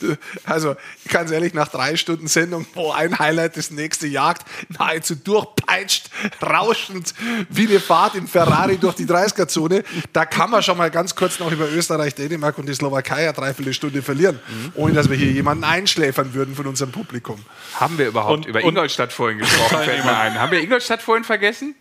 [0.44, 0.76] Also,
[1.08, 6.10] ganz ehrlich, nach drei Stunden Sendung, wo ein Highlight das nächste jagt, nahezu durchpeitscht,
[6.42, 7.14] rauschend,
[7.48, 11.38] wie eine Fahrt in Ferrari durch die 30er-Zone, da kann man schon mal ganz kurz
[11.38, 14.72] noch über Österreich, Dänemark und die Slowakei eine Dreiviertelstunde verlieren, mhm.
[14.74, 17.44] ohne dass wir hier jemanden einschläfern würden von unserem Publikum.
[17.74, 19.84] Haben wir überhaupt und, über Ingolstadt vorhin gesprochen?
[19.84, 20.38] fällt mir ein.
[20.38, 21.74] Haben wir Ingolstadt vorhin vergessen?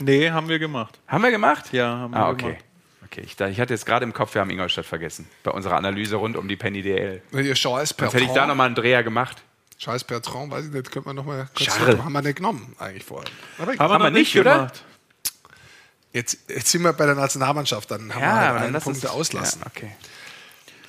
[0.00, 0.98] Nee, haben wir gemacht.
[1.06, 1.72] Haben wir gemacht?
[1.72, 2.46] Ja, haben wir ah, okay.
[2.46, 2.64] gemacht.
[3.12, 5.28] Okay, ich, ich, hatte jetzt gerade im Kopf, wir haben Ingolstadt vergessen.
[5.42, 7.20] Bei unserer Analyse rund um die Penny DL.
[7.30, 9.42] Sonst hätte ich da nochmal einen Dreher gemacht.
[9.78, 11.48] Charles Bertrand, weiß ich nicht, könnte man nochmal
[12.02, 13.28] haben wir nicht genommen, eigentlich vorher.
[13.58, 14.72] Aber haben, haben wir nicht, oder?
[16.12, 19.60] Jetzt, jetzt, sind wir bei der Nationalmannschaft, dann haben ja, wir halt einen Punkte auslassen.
[19.60, 19.92] Ja, okay.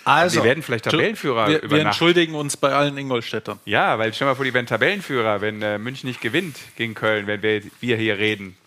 [0.05, 3.59] Also, wir werden vielleicht Tabellenführer wir, wir entschuldigen uns bei allen Ingolstädtern.
[3.65, 7.25] Ja, weil stell mal vor, die werden Tabellenführer, wenn äh, München nicht gewinnt gegen Köln,
[7.27, 8.57] wenn wir, wir hier reden.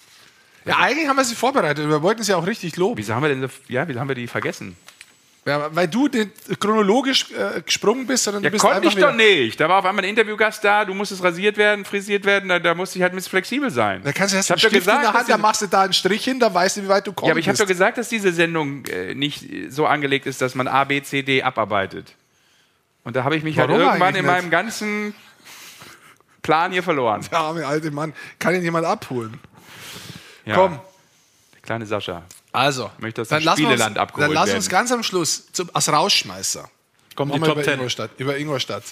[0.66, 1.88] Ja, eigentlich haben wir sie vorbereitet.
[1.88, 2.98] Wir wollten sie auch richtig loben.
[2.98, 4.76] Wieso haben wir denn ja, wieso haben wir die vergessen?
[5.46, 6.08] Ja, weil du
[6.58, 9.60] chronologisch äh, gesprungen bist, sondern ja, du bist konnte ich doch nicht.
[9.60, 12.74] Da war auf einmal ein Interviewgast da, du musstest rasiert werden, frisiert werden, da, da
[12.74, 14.00] musste ich halt ein bisschen flexibel sein.
[14.02, 15.92] Da kannst du hast einen Stift gesagt, in der Hand, da machst du da einen
[15.92, 17.28] Strich hin, da weißt du, wie weit du kommst.
[17.28, 20.56] Ja, aber ich habe doch gesagt, dass diese Sendung äh, nicht so angelegt ist, dass
[20.56, 22.12] man A, B, C, D abarbeitet.
[23.04, 25.14] Und da habe ich mich halt Warum halt irgendwann in meinem ganzen
[26.42, 27.24] Plan hier verloren.
[27.30, 28.14] Der arme alte Mann.
[28.40, 29.38] Kann ihn jemand abholen?
[30.46, 30.54] Ja.
[30.54, 30.80] Komm,
[31.66, 32.22] Kleine Sascha.
[32.52, 35.92] Also, möchte das dann lass Spieleland uns, Dann lass uns ganz am Schluss zum, als
[35.92, 36.70] Rausschmeißer.
[37.14, 37.74] Kommt die Top über 10.
[37.74, 38.84] Ingolstadt, über Ingolstadt.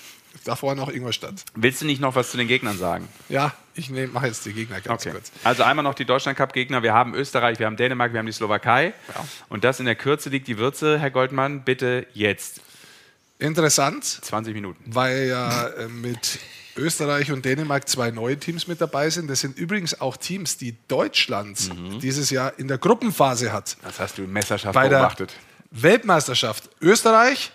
[0.44, 1.34] Davor noch Ingolstadt.
[1.54, 3.08] Willst du nicht noch was zu den Gegnern sagen?
[3.28, 5.12] Ja, ich mache jetzt die Gegner ganz okay.
[5.12, 5.30] kurz.
[5.44, 6.82] Also einmal noch die Deutschland-Cup-Gegner.
[6.82, 8.86] Wir haben Österreich, wir haben Dänemark, wir haben die Slowakei.
[9.14, 9.24] Ja.
[9.48, 11.62] Und das in der Kürze liegt die Würze, Herr Goldmann.
[11.62, 12.60] Bitte jetzt.
[13.38, 14.04] Interessant.
[14.04, 14.82] 20 Minuten.
[14.86, 16.40] Weil ja äh, mit
[16.76, 19.28] Österreich und Dänemark zwei neue Teams mit dabei sind.
[19.30, 22.00] Das sind übrigens auch Teams, die Deutschland mhm.
[22.00, 23.76] dieses Jahr in der Gruppenphase hat.
[23.82, 25.34] Das hast du in Meisterschaft Bei beobachtet.
[25.70, 26.70] Weltmeisterschaft.
[26.80, 27.52] Österreich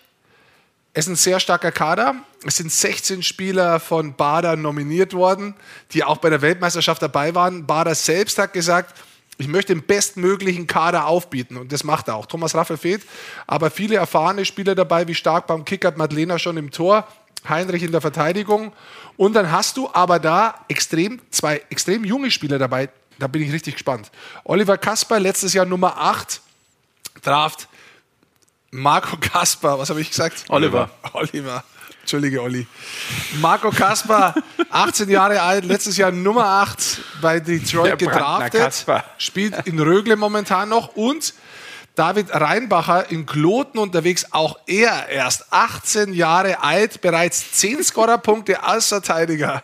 [0.94, 2.16] ist ein sehr starker Kader.
[2.46, 5.56] Es sind 16 Spieler von Bader nominiert worden,
[5.92, 7.66] die auch bei der Weltmeisterschaft dabei waren.
[7.66, 8.96] Bader selbst hat gesagt,
[9.38, 12.26] ich möchte den bestmöglichen Kader aufbieten und das macht er auch.
[12.26, 13.04] Thomas Raffel fehlt,
[13.48, 17.08] aber viele erfahrene Spieler dabei, wie stark beim Kickert Madlena schon im Tor.
[17.48, 18.74] Heinrich in der Verteidigung.
[19.18, 22.90] Und dann hast du aber da extrem, zwei extrem junge Spieler dabei.
[23.18, 24.12] Da bin ich richtig gespannt.
[24.44, 26.42] Oliver Kasper, letztes Jahr Nummer 8,
[27.22, 27.68] Draft.
[28.72, 30.46] Marco Kasper, was habe ich gesagt?
[30.50, 30.90] Oliver.
[31.14, 31.64] Oliver.
[32.02, 32.66] Entschuldige, Olli.
[33.40, 34.34] Marco Kasper,
[34.70, 38.86] 18 Jahre alt, letztes Jahr Nummer 8 bei Detroit gedraftet.
[39.18, 41.34] Spielt in Rögle momentan noch und
[42.00, 48.88] David Reinbacher in Kloten unterwegs, auch er erst 18 Jahre alt, bereits 10 Scorerpunkte als
[48.88, 49.64] Verteidiger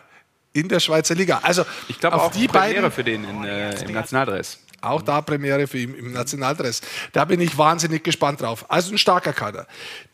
[0.52, 1.40] in der Schweizer Liga.
[1.42, 4.58] Also ich glaube auch die Premiere beiden, für den in, äh, im Nationaldress.
[4.82, 6.82] Auch da Premiere für ihn im Nationaldress.
[7.14, 8.66] Da bin ich wahnsinnig gespannt drauf.
[8.68, 9.66] Also ein starker Kader.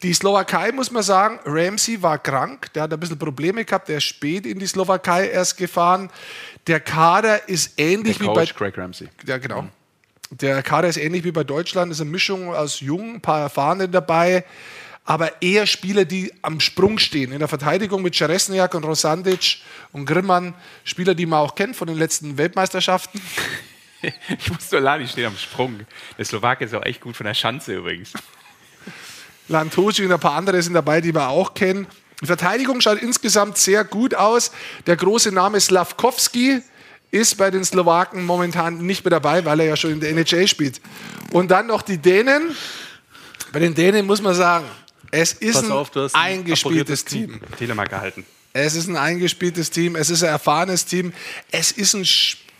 [0.04, 3.96] Die Slowakei muss man sagen, Ramsey war krank, der hat ein bisschen Probleme gehabt, der
[3.96, 6.08] ist spät in die Slowakei erst gefahren.
[6.68, 9.08] Der Kader ist ähnlich der wie Coach bei Craig Ramsey.
[9.26, 9.62] Ja, genau.
[9.62, 9.70] Mhm.
[10.40, 13.86] Der Kader ist ähnlich wie bei Deutschland, ist eine Mischung aus Jungen, ein paar Erfahrene
[13.86, 14.46] dabei,
[15.04, 17.32] aber eher Spieler, die am Sprung stehen.
[17.32, 19.58] In der Verteidigung mit Ceresniak und Rosandic
[19.92, 20.54] und Grimmann,
[20.84, 23.20] Spieler, die man auch kennt von den letzten Weltmeisterschaften.
[24.36, 25.78] Ich muss nur laden, die stehen am Sprung.
[26.18, 28.12] Der Slowake ist auch echt gut von der Schanze übrigens.
[29.46, 31.86] Lantosi und ein paar andere sind dabei, die wir auch kennen.
[32.20, 34.50] Die Verteidigung schaut insgesamt sehr gut aus.
[34.86, 36.62] Der große Name Slavkovski
[37.12, 40.48] ist bei den Slowaken momentan nicht mehr dabei, weil er ja schon in der NHL
[40.48, 40.80] spielt.
[41.30, 42.56] Und dann noch die Dänen.
[43.52, 44.64] Bei den Dänen muss man sagen,
[45.10, 47.38] es ist auf, ein eingespieltes Team.
[47.58, 48.24] Telemark gehalten.
[48.54, 51.12] Es ist ein eingespieltes Team, es ist ein erfahrenes Team,
[51.50, 52.06] es ist ein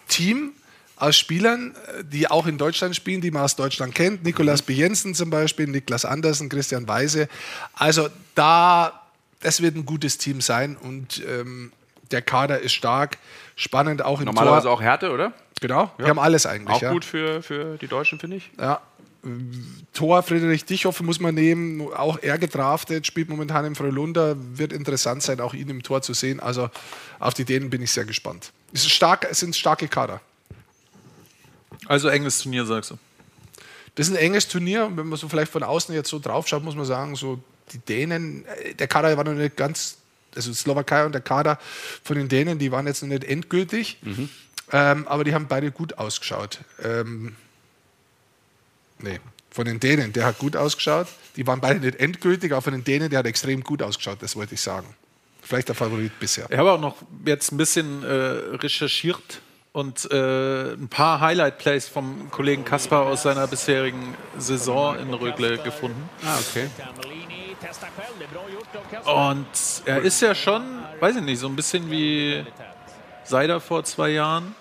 [0.09, 0.53] Team
[0.97, 1.75] aus Spielern,
[2.05, 4.23] die auch in Deutschland spielen, die man aus Deutschland kennt.
[4.23, 4.67] Nikolas mhm.
[4.67, 7.29] Bejensen zum Beispiel, Niklas Andersen, Christian Weise.
[7.75, 9.03] Also da,
[9.41, 11.73] das wird ein gutes Team sein und ähm,
[12.11, 13.19] der Kader ist stark,
[13.57, 14.73] spannend auch im Normalerweise Tor.
[14.73, 15.33] auch Härte, oder?
[15.61, 15.93] Genau, ja.
[15.99, 16.77] wir haben alles eigentlich.
[16.77, 16.93] Auch ja.
[16.93, 18.51] gut für, für die Deutschen, finde ich.
[18.59, 18.81] Ja,
[19.93, 25.23] Tor Friedrich Dichhoff muss man nehmen, auch er gedraftet, spielt momentan im Frölunda, wird interessant
[25.23, 26.41] sein, auch ihn im Tor zu sehen.
[26.41, 26.71] Also
[27.21, 28.53] auf die Dänen bin ich sehr gespannt.
[28.73, 30.21] Es, ist stark, es sind starke Kader.
[31.87, 32.99] Also enges Turnier, sagst du?
[33.95, 34.91] Das ist ein enges Turnier.
[34.93, 37.39] Wenn man so vielleicht von außen jetzt so drauf schaut, muss man sagen, so
[37.73, 39.99] die Dänen, äh, der Kader war noch nicht ganz,
[40.37, 41.59] also Slowakei und der Kader
[42.03, 44.29] von den Dänen, die waren jetzt noch nicht endgültig, mhm.
[44.73, 46.61] ähm, aber die haben beide gut ausgeschaut.
[46.83, 47.37] Ähm,
[49.03, 51.09] Nee, von den Dänen, der hat gut ausgeschaut.
[51.37, 54.37] Die waren beide nicht endgültig, aber von den Dänen, der hat extrem gut ausgeschaut, das
[54.37, 54.87] wollte ich sagen.
[55.43, 56.47] Vielleicht der Favorit bisher.
[56.49, 56.97] Ich habe auch noch
[57.27, 59.41] jetzt ein bisschen äh, recherchiert
[59.73, 66.09] und äh, ein paar Highlight-Plays vom Kollegen Kaspar aus seiner bisherigen Saison in Rögle gefunden.
[66.25, 66.69] Ah, okay.
[69.05, 69.47] Und
[69.85, 70.63] er ist ja schon,
[71.01, 72.45] weiß ich nicht, so ein bisschen wie
[73.25, 74.55] Seider vor zwei Jahren.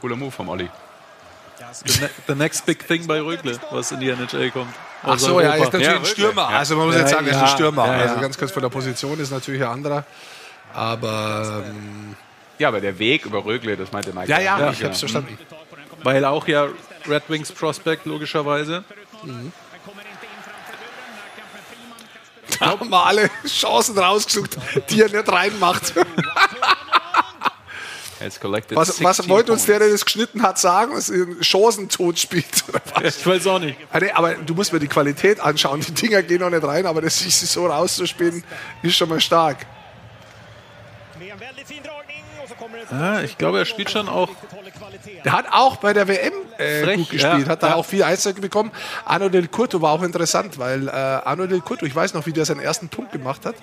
[0.00, 0.68] Cooler Move vom Olli.
[1.84, 4.74] The, ne the, next big thing bei Rögle, was in die NHL kommt.
[5.02, 6.48] Ach so, ja, ist natürlich ja, ein Stürmer.
[6.48, 7.82] Also man muss ja, jetzt sagen, er ist ein Stürmer.
[7.82, 10.04] Also ganz kurz von der Position ist natürlich ein anderer.
[10.72, 12.16] Aber ähm,
[12.58, 14.30] ja, aber der Weg über Rögle, das meinte Mike.
[14.30, 15.38] Ja, ja, ja ich habe es verstanden.
[16.02, 16.68] Weil auch ja
[17.08, 18.84] Red Wings Prospect logischerweise.
[19.22, 19.52] Mhm.
[22.58, 24.56] Da haben wir alle Chancen rausgesucht,
[24.90, 25.94] die er nicht reinmacht.
[28.70, 30.94] Was, was wollte uns der, der das geschnitten hat, sagen?
[30.94, 32.64] Dass er Chancentod spielt?
[33.02, 33.76] Ich weiß auch nicht.
[33.92, 35.80] Ah, aber du musst mir die Qualität anschauen.
[35.80, 38.42] Die Dinger gehen noch nicht rein, aber das sich so rauszuspielen,
[38.82, 39.66] ist schon mal stark.
[42.90, 44.30] Ja, ich glaube, er spielt schon auch.
[45.24, 47.74] Der hat auch bei der WM äh, gut gespielt, ja, hat da ja.
[47.74, 48.70] auch viel Eiszeit bekommen.
[49.04, 52.32] Arno Del Curto war auch interessant, weil äh, Arno Del Curto, ich weiß noch, wie
[52.32, 53.56] der seinen ersten Punkt gemacht hat.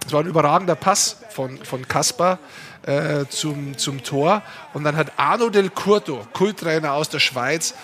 [0.00, 2.38] Das war ein überragender Pass von, von Kaspar
[2.82, 4.42] äh, zum, zum Tor.
[4.72, 7.74] Und dann hat Arno Del Curto, Kulttrainer aus der Schweiz,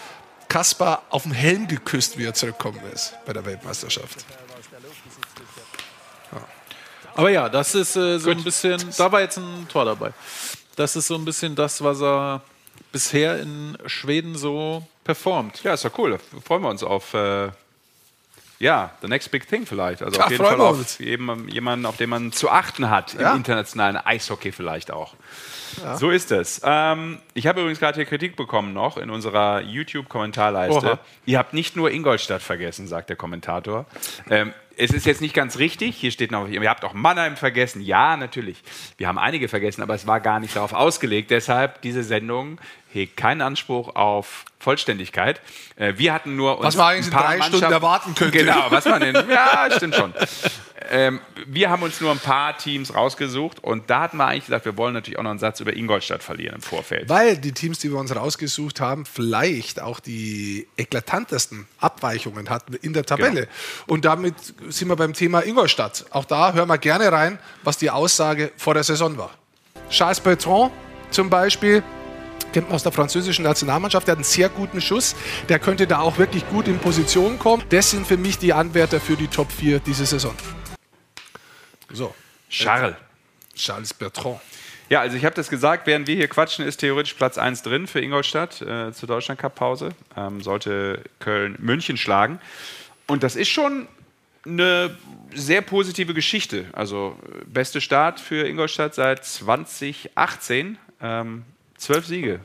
[0.48, 4.24] Kaspar auf den Helm geküsst, wie er zurückgekommen ist bei der Weltmeisterschaft.
[6.32, 6.38] Ja.
[7.14, 8.38] Aber ja, das ist äh, so Gut.
[8.38, 10.12] ein bisschen, da war jetzt ein Tor dabei.
[10.76, 12.42] Das ist so ein bisschen das, was er
[12.92, 15.62] bisher in Schweden so performt.
[15.62, 16.12] Ja, ist ja cool.
[16.12, 17.50] Da freuen wir uns auf äh,
[18.60, 20.02] ja, the next big thing vielleicht.
[20.02, 23.30] Also ja, auf jeden Fall auf jemanden, auf den man zu achten hat ja.
[23.30, 25.14] im internationalen Eishockey vielleicht auch.
[25.82, 25.96] Ja.
[25.96, 26.60] So ist es.
[26.62, 30.98] Ähm, ich habe übrigens gerade hier Kritik bekommen noch in unserer YouTube-Kommentarleiste.
[31.24, 33.86] Ihr habt nicht nur Ingolstadt vergessen, sagt der Kommentator.
[34.28, 35.96] Ähm, es ist jetzt nicht ganz richtig.
[35.96, 37.82] Hier steht noch, ihr habt auch Mannheim vergessen.
[37.82, 38.62] Ja, natürlich.
[38.96, 41.30] Wir haben einige vergessen, aber es war gar nicht darauf ausgelegt.
[41.30, 42.58] Deshalb diese Sendung
[42.90, 45.40] hegt keinen Anspruch auf Vollständigkeit.
[45.76, 48.38] Äh, wir hatten nur uns was man eigentlich in drei Stunden erwarten könnte.
[48.38, 50.14] Genau, was man in, ja, stimmt schon.
[50.88, 54.64] Ähm, wir haben uns nur ein paar Teams rausgesucht und da hatten wir eigentlich gesagt,
[54.64, 57.08] wir wollen natürlich auch noch einen Satz über Ingolstadt verlieren im Vorfeld.
[57.08, 62.92] Weil die Teams, die wir uns rausgesucht haben, vielleicht auch die eklatantesten Abweichungen hatten in
[62.92, 63.42] der Tabelle.
[63.42, 63.52] Genau.
[63.86, 64.34] Und damit
[64.68, 66.06] sind wir beim Thema Ingolstadt.
[66.10, 69.30] Auch da hören wir gerne rein, was die Aussage vor der Saison war.
[69.90, 70.72] Charles Bertrand
[71.10, 71.82] zum Beispiel
[72.52, 75.14] kennt man aus der französischen Nationalmannschaft, der hat einen sehr guten Schuss.
[75.48, 77.62] Der könnte da auch wirklich gut in Position kommen.
[77.68, 80.34] Das sind für mich die Anwärter für die Top 4 diese Saison.
[81.92, 82.14] So.
[82.48, 82.96] Charles.
[83.54, 84.40] Charles Bertrand.
[84.88, 87.86] Ja, also ich habe das gesagt, während wir hier quatschen, ist theoretisch Platz 1 drin
[87.86, 89.90] für Ingolstadt äh, zur Deutschland-Cup-Pause.
[90.16, 92.40] Ähm, sollte Köln München schlagen.
[93.06, 93.86] Und das ist schon
[94.44, 94.96] eine
[95.32, 96.66] sehr positive Geschichte.
[96.72, 100.78] Also beste Start für Ingolstadt seit 2018.
[101.00, 101.44] Ähm,
[101.76, 102.40] Zwölf Siege.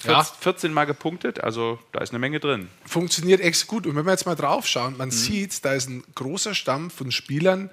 [0.00, 0.22] 14, ja.
[0.22, 2.68] 14 Mal gepunktet, also da ist eine Menge drin.
[2.86, 3.84] Funktioniert echt gut.
[3.84, 5.12] Und wenn wir jetzt mal drauf schauen, man mhm.
[5.12, 7.70] sieht, da ist ein großer Stamm von Spielern,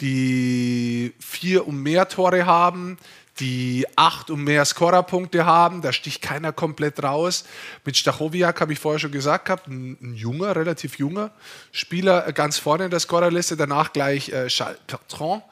[0.00, 2.98] die vier und mehr Tore haben,
[3.40, 5.82] die acht und mehr Scorerpunkte haben.
[5.82, 7.44] Da sticht keiner komplett raus.
[7.84, 11.30] Mit Stachowiak habe ich vorher schon gesagt gehabt, ein, ein, junger, relativ junger
[11.72, 15.42] Spieler ganz vorne in der Scorerliste, danach gleich äh, Charles Bertrand.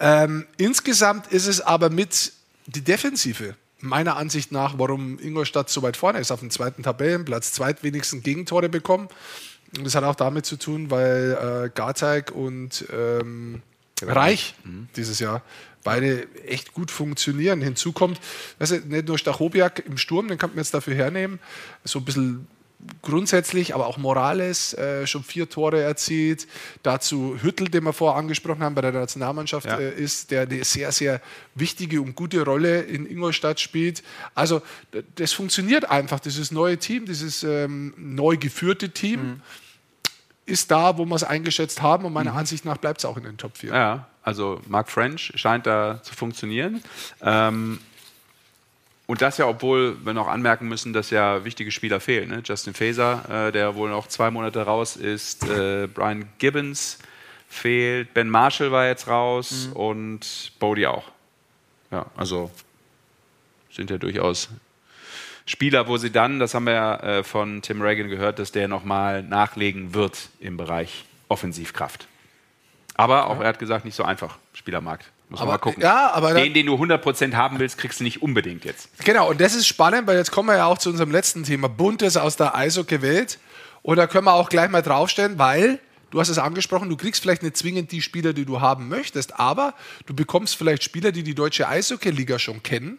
[0.00, 2.32] Ähm, insgesamt ist es aber mit
[2.66, 7.52] die Defensive meiner Ansicht nach, warum Ingolstadt so weit vorne ist, auf dem zweiten Tabellenplatz,
[7.52, 9.08] zweitwenigsten Gegentore bekommen.
[9.76, 13.62] Und das hat auch damit zu tun, weil äh, Garteig und ähm,
[14.02, 14.88] Reich mhm.
[14.96, 15.42] dieses Jahr
[15.82, 17.62] beide echt gut funktionieren.
[17.62, 18.20] Hinzu kommt,
[18.58, 21.38] weißt du, nicht nur Stachowiak im Sturm, den kann man jetzt dafür hernehmen,
[21.84, 22.46] so ein bisschen
[23.02, 26.46] grundsätzlich, aber auch Morales äh, schon vier Tore erzielt.
[26.82, 29.78] Dazu Hüttel, den wir vorher angesprochen haben, bei der Nationalmannschaft ja.
[29.78, 31.20] äh, ist, der eine sehr, sehr
[31.54, 34.02] wichtige und gute Rolle in Ingolstadt spielt.
[34.34, 34.62] Also
[35.16, 39.22] das funktioniert einfach, dieses neue Team, dieses ähm, neu geführte Team.
[39.22, 39.40] Mhm.
[40.50, 42.38] Ist da, wo wir es eingeschätzt haben und meiner mhm.
[42.38, 43.72] Ansicht nach bleibt es auch in den Top 4.
[43.72, 46.82] Ja, also Mark French scheint da zu funktionieren.
[47.22, 47.78] Ähm,
[49.06, 52.28] und das ja, obwohl wir noch anmerken müssen, dass ja wichtige Spieler fehlen.
[52.28, 52.42] Ne?
[52.44, 56.98] Justin Faser, äh, der wohl noch zwei Monate raus ist, äh, Brian Gibbons
[57.48, 59.72] fehlt, Ben Marshall war jetzt raus mhm.
[59.72, 61.04] und Bodie auch.
[61.90, 62.50] Ja, also
[63.72, 64.48] sind ja durchaus
[65.50, 68.68] Spieler, wo sie dann, das haben wir ja äh, von Tim Reagan gehört, dass der
[68.68, 72.06] nochmal nachlegen wird im Bereich Offensivkraft.
[72.94, 73.42] Aber auch ja.
[73.42, 75.10] er hat gesagt, nicht so einfach, Spielermarkt.
[75.28, 75.82] Muss aber, mal gucken.
[75.82, 78.90] Ja, aber den, den du 100% haben willst, kriegst du nicht unbedingt jetzt.
[79.04, 81.68] Genau, und das ist spannend, weil jetzt kommen wir ja auch zu unserem letzten Thema.
[81.68, 83.40] Buntes aus der Eishockey-Welt.
[83.82, 87.22] Und da können wir auch gleich mal draufstellen, weil du hast es angesprochen, du kriegst
[87.22, 89.74] vielleicht nicht zwingend die Spieler, die du haben möchtest, aber
[90.06, 92.98] du bekommst vielleicht Spieler, die die deutsche Eishockey-Liga schon kennen.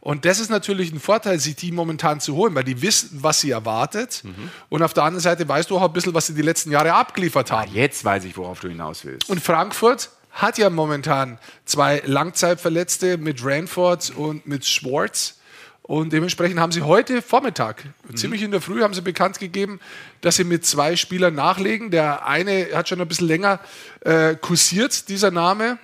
[0.00, 3.40] Und das ist natürlich ein Vorteil, sich die momentan zu holen, weil die wissen, was
[3.40, 4.22] sie erwartet.
[4.24, 4.50] Mhm.
[4.70, 6.94] Und auf der anderen Seite weißt du auch ein bisschen, was sie die letzten Jahre
[6.94, 7.70] abgeliefert haben.
[7.74, 9.28] Ja, jetzt weiß ich, worauf du hinaus willst.
[9.28, 15.36] Und Frankfurt hat ja momentan zwei Langzeitverletzte mit Ranford und mit Schwartz.
[15.82, 18.16] Und dementsprechend haben sie heute Vormittag, mhm.
[18.16, 19.80] ziemlich in der Früh, haben sie bekannt gegeben,
[20.20, 21.90] dass sie mit zwei Spielern nachlegen.
[21.90, 23.58] Der eine hat schon ein bisschen länger
[24.00, 25.78] äh, kursiert, dieser Name,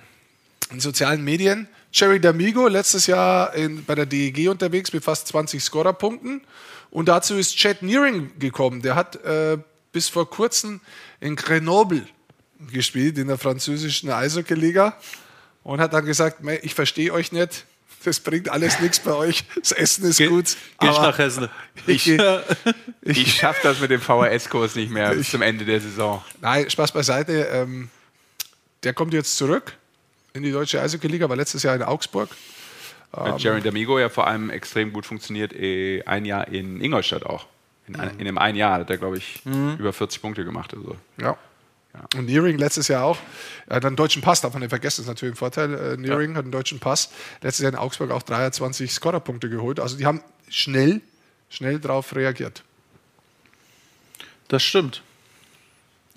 [0.71, 1.67] in sozialen Medien.
[1.91, 6.41] Jerry D'Amigo, letztes Jahr in, bei der DEG unterwegs mit fast 20 Scorerpunkten.
[6.91, 8.81] Und dazu ist Chad Nearing gekommen.
[8.81, 9.57] Der hat äh,
[9.91, 10.81] bis vor kurzem
[11.19, 12.05] in Grenoble
[12.71, 14.97] gespielt in der französischen Eishockey-Liga
[15.63, 17.65] und hat dann gesagt, ich verstehe euch nicht,
[18.03, 20.55] das bringt alles nichts bei euch, das Essen ist Ge gut.
[20.79, 21.49] Geh nach Hessen.
[21.85, 22.19] Ich, ich,
[23.03, 26.23] ich schaffe das mit dem VHS-Kurs nicht mehr bis zum Ende der Saison.
[26.41, 27.47] Nein, Spaß beiseite.
[27.51, 27.89] Ähm,
[28.83, 29.77] der kommt jetzt zurück
[30.37, 32.29] in die deutsche Eishockey-Liga, war letztes Jahr in Augsburg.
[33.11, 37.25] Mit ähm, Jaron D'Amigo ja vor allem extrem gut funktioniert, eh, ein Jahr in Ingolstadt
[37.25, 37.47] auch.
[37.87, 38.01] In, mhm.
[38.17, 39.77] in einem einen Jahr hat er, glaube ich, mhm.
[39.79, 40.73] über 40 Punkte gemacht.
[40.73, 40.95] Also.
[41.19, 41.37] Ja.
[41.93, 42.19] Ja.
[42.19, 43.17] Und Nearing letztes Jahr auch.
[43.65, 45.73] Er hat einen deutschen Pass, darf man nicht vergessen, das ist natürlich ein Vorteil.
[45.73, 46.37] Äh, Nearing ja.
[46.37, 47.09] hat einen deutschen Pass.
[47.41, 49.79] Letztes Jahr in Augsburg auch 23 Scorerpunkte geholt.
[49.79, 51.01] Also die haben schnell,
[51.49, 52.63] schnell darauf reagiert.
[54.49, 55.01] Das stimmt.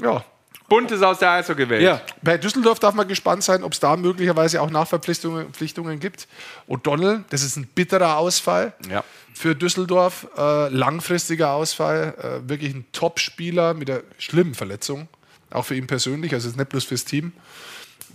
[0.01, 0.25] Ja.
[0.71, 1.83] Buntes aus der Eishockey-Welt.
[1.83, 2.01] Ja.
[2.23, 6.29] Bei Düsseldorf darf man gespannt sein, ob es da möglicherweise auch Nachverpflichtungen gibt.
[6.69, 9.05] O'Donnell, das ist ein bitterer Ausfall ja.
[9.35, 10.29] für Düsseldorf.
[10.39, 12.15] Äh, langfristiger Ausfall.
[12.17, 15.09] Äh, wirklich ein Top-Spieler mit einer schlimmen Verletzung
[15.51, 17.33] auch für ihn persönlich, also nicht bloß fürs Team.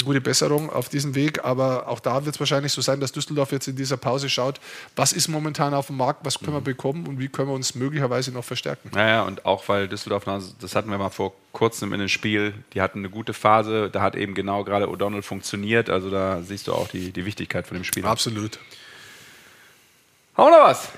[0.04, 3.52] Gute Besserung auf diesem Weg, aber auch da wird es wahrscheinlich so sein, dass Düsseldorf
[3.52, 4.60] jetzt in dieser Pause schaut,
[4.96, 6.66] was ist momentan auf dem Markt, was können wir mhm.
[6.66, 8.92] bekommen und wie können wir uns möglicherweise noch verstärken.
[8.94, 10.26] Naja, und auch weil Düsseldorf,
[10.60, 14.02] das hatten wir mal vor kurzem in dem Spiel, die hatten eine gute Phase, da
[14.02, 17.76] hat eben genau gerade O'Donnell funktioniert, also da siehst du auch die, die Wichtigkeit von
[17.78, 18.06] dem Spiel.
[18.06, 18.60] Absolut.
[20.36, 20.90] Haben wir noch was?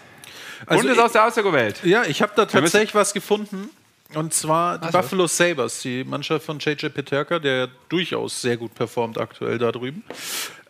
[0.66, 1.84] Also und ist aus der Außergewelt.
[1.84, 3.70] Ja, ich habe da tatsächlich was gefunden.
[4.14, 4.98] Und zwar die also.
[5.00, 10.04] Buffalo Sabres, die Mannschaft von JJ Peterka, der durchaus sehr gut performt aktuell da drüben,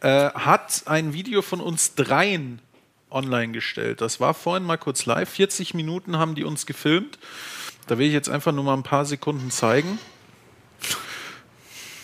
[0.01, 2.59] äh, hat ein Video von uns dreien
[3.09, 4.01] online gestellt.
[4.01, 5.29] Das war vorhin mal kurz live.
[5.29, 7.19] 40 Minuten haben die uns gefilmt.
[7.87, 9.99] Da will ich jetzt einfach nur mal ein paar Sekunden zeigen.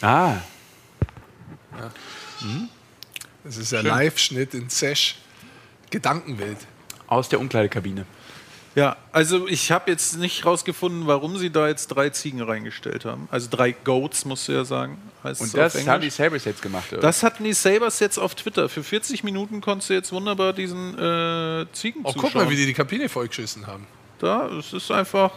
[0.01, 0.37] Ah.
[1.77, 1.91] Ja.
[2.39, 2.69] Hm?
[3.43, 5.15] Das ist ein Live-Schnitt in Sesh.
[5.89, 6.59] Gedankenwelt.
[7.07, 8.05] Aus der Umkleidekabine.
[8.75, 13.27] Ja, also ich habe jetzt nicht rausgefunden, warum sie da jetzt drei Ziegen reingestellt haben.
[13.29, 14.97] Also drei Goats, musst du ja sagen.
[15.23, 17.01] Und das haben die Sabres jetzt gemacht, oder?
[17.01, 18.69] Das hatten die Sabres jetzt auf Twitter.
[18.69, 22.31] Für 40 Minuten konntest du jetzt wunderbar diesen äh, Ziegen oh, zuschauen.
[22.31, 23.85] guck mal, wie die die Kabine vollgeschissen haben.
[24.19, 25.31] Da, es ist einfach...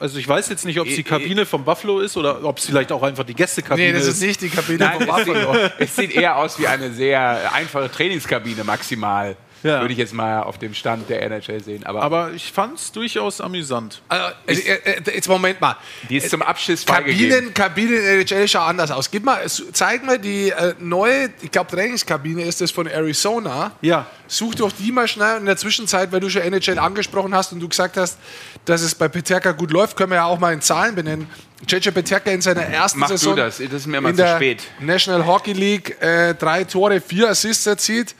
[0.00, 2.66] Also ich weiß jetzt nicht, ob es die Kabine vom Buffalo ist oder ob es
[2.66, 3.92] vielleicht auch einfach die Gästekabine ist.
[3.94, 5.56] Nee, das ist nicht die Kabine Nein, vom Buffalo.
[5.80, 9.36] es sieht eher aus wie eine sehr einfache Trainingskabine maximal.
[9.62, 9.80] Ja.
[9.80, 11.84] Würde ich jetzt mal auf dem Stand der NHL sehen.
[11.84, 14.00] Aber, aber ich fand es durchaus amüsant.
[14.08, 15.76] Also, äh, äh, jetzt Moment mal.
[16.08, 19.10] Die ist zum Abschiss Kabinen, Kabinen in der NHL schauen anders aus.
[19.10, 19.40] Gib mal,
[19.72, 23.72] zeig mal die äh, neue, ich glaube Trainingskabine ist das von Arizona.
[23.80, 24.06] Ja.
[24.26, 25.38] Such doch die mal schnell.
[25.38, 28.18] In der Zwischenzeit, weil du schon NHL angesprochen hast und du gesagt hast,
[28.64, 31.28] dass es bei Peterka gut läuft, können wir ja auch mal in Zahlen benennen.
[31.66, 34.62] JJ Peterka in seiner ersten Mach Saison du das, das ist mir mal zu spät.
[34.80, 38.14] National Hockey League äh, drei Tore, vier Assists erzielt.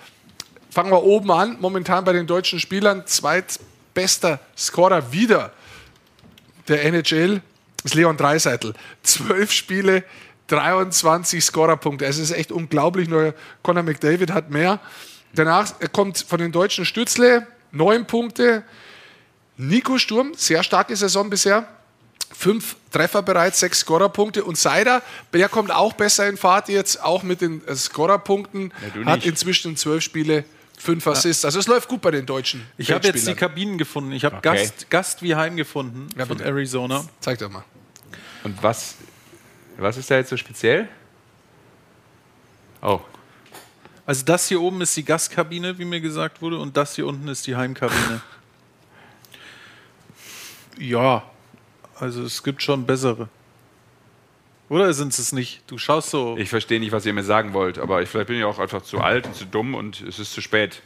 [0.71, 1.57] Fangen wir oben an.
[1.61, 5.53] Momentan bei den deutschen Spielern zweitbester Scorer wieder
[6.69, 7.41] der NHL
[7.85, 8.75] ist Leon Dreiseitel.
[9.03, 10.05] Zwölf Spiele,
[10.49, 12.05] 23 Scorerpunkte.
[12.05, 13.09] Es ist echt unglaublich.
[13.09, 14.81] Nur Conor McDavid hat mehr.
[15.35, 18.65] Danach kommt von den Deutschen Stützle, neun Punkte.
[19.57, 21.67] Nico Sturm, sehr starke Saison bisher.
[22.31, 24.45] Fünf Treffer bereits, sechs Scorerpunkte.
[24.45, 28.73] Und Seider, der kommt auch besser in Fahrt jetzt, auch mit den Scorerpunkten.
[28.95, 30.45] Ja, hat inzwischen zwölf Spiele,
[30.79, 31.45] fünf Assists.
[31.45, 32.67] Also es läuft gut bei den Deutschen.
[32.77, 34.13] Ich habe jetzt die Kabinen gefunden.
[34.13, 34.57] Ich habe okay.
[34.57, 37.05] Gast, Gast wie Heim gefunden ja, von Arizona.
[37.21, 37.65] Zeig doch mal.
[38.45, 38.97] Und was,
[39.77, 40.89] was ist da jetzt so speziell?
[42.81, 43.01] Oh.
[44.07, 47.29] Also das hier oben ist die Gastkabine, wie mir gesagt wurde, und das hier unten
[47.29, 48.23] ist die Heimkabine.
[50.79, 51.23] ja,
[51.99, 53.29] also es gibt schon bessere.
[54.69, 55.63] Oder sind es nicht?
[55.67, 56.37] Du schaust so.
[56.37, 58.83] Ich verstehe nicht, was ihr mir sagen wollt, aber ich, vielleicht bin ich auch einfach
[58.83, 60.83] zu alt und zu dumm und es ist zu spät.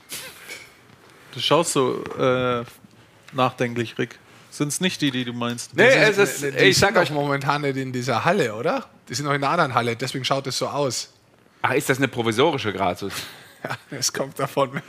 [1.35, 2.65] Du schaust so äh,
[3.33, 4.19] nachdenklich, Rick.
[4.51, 5.75] Sind es nicht die, die du meinst?
[5.75, 8.87] Nee, es ist, die, die ich sag euch momentan nicht in dieser Halle, oder?
[9.09, 11.13] Die sind noch in einer anderen Halle, deswegen schaut es so aus.
[11.63, 13.15] Ach, ist das eine provisorische Gratis?
[13.65, 14.83] Ja, es kommt davon,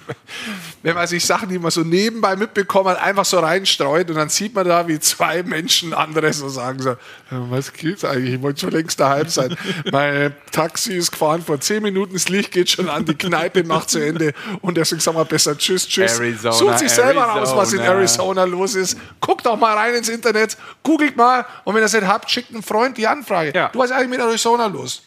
[0.81, 4.55] wenn man sich Sachen, die man so nebenbei mitbekommt, einfach so reinstreut und dann sieht
[4.55, 6.95] man da, wie zwei Menschen andere so sagen so,
[7.29, 8.35] was geht's eigentlich?
[8.35, 9.55] Ich wollte schon längst daheim sein.
[9.91, 13.91] mein Taxi ist gefahren vor zehn Minuten, das Licht geht schon an, die Kneipe macht
[13.91, 16.19] zu Ende und deswegen sagen wir besser Tschüss, Tschüss.
[16.19, 17.39] Arizona, Sucht sich selber Arizona.
[17.41, 18.97] raus, was in Arizona los ist.
[19.19, 22.51] Guckt auch mal rein ins Internet, googelt mal und wenn ihr es nicht habt, schickt
[22.51, 23.51] einen Freund die Anfrage.
[23.53, 23.69] Ja.
[23.69, 25.03] Du weißt eigentlich mit Arizona los.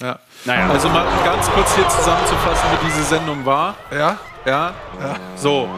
[0.00, 0.18] Ja.
[0.46, 0.70] Naja.
[0.70, 3.76] Also mal ganz kurz hier zusammenzufassen, wie diese Sendung war.
[3.90, 4.18] Ja?
[4.46, 4.74] Ja.
[4.98, 5.16] ja.
[5.36, 5.68] So,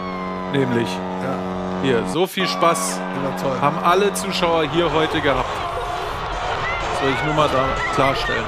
[0.53, 0.89] nämlich.
[0.89, 1.83] Ja.
[1.83, 3.01] Hier, so viel Spaß
[3.61, 5.51] haben alle Zuschauer hier heute gehabt.
[7.01, 8.45] Soll ich nur mal da klarstellen.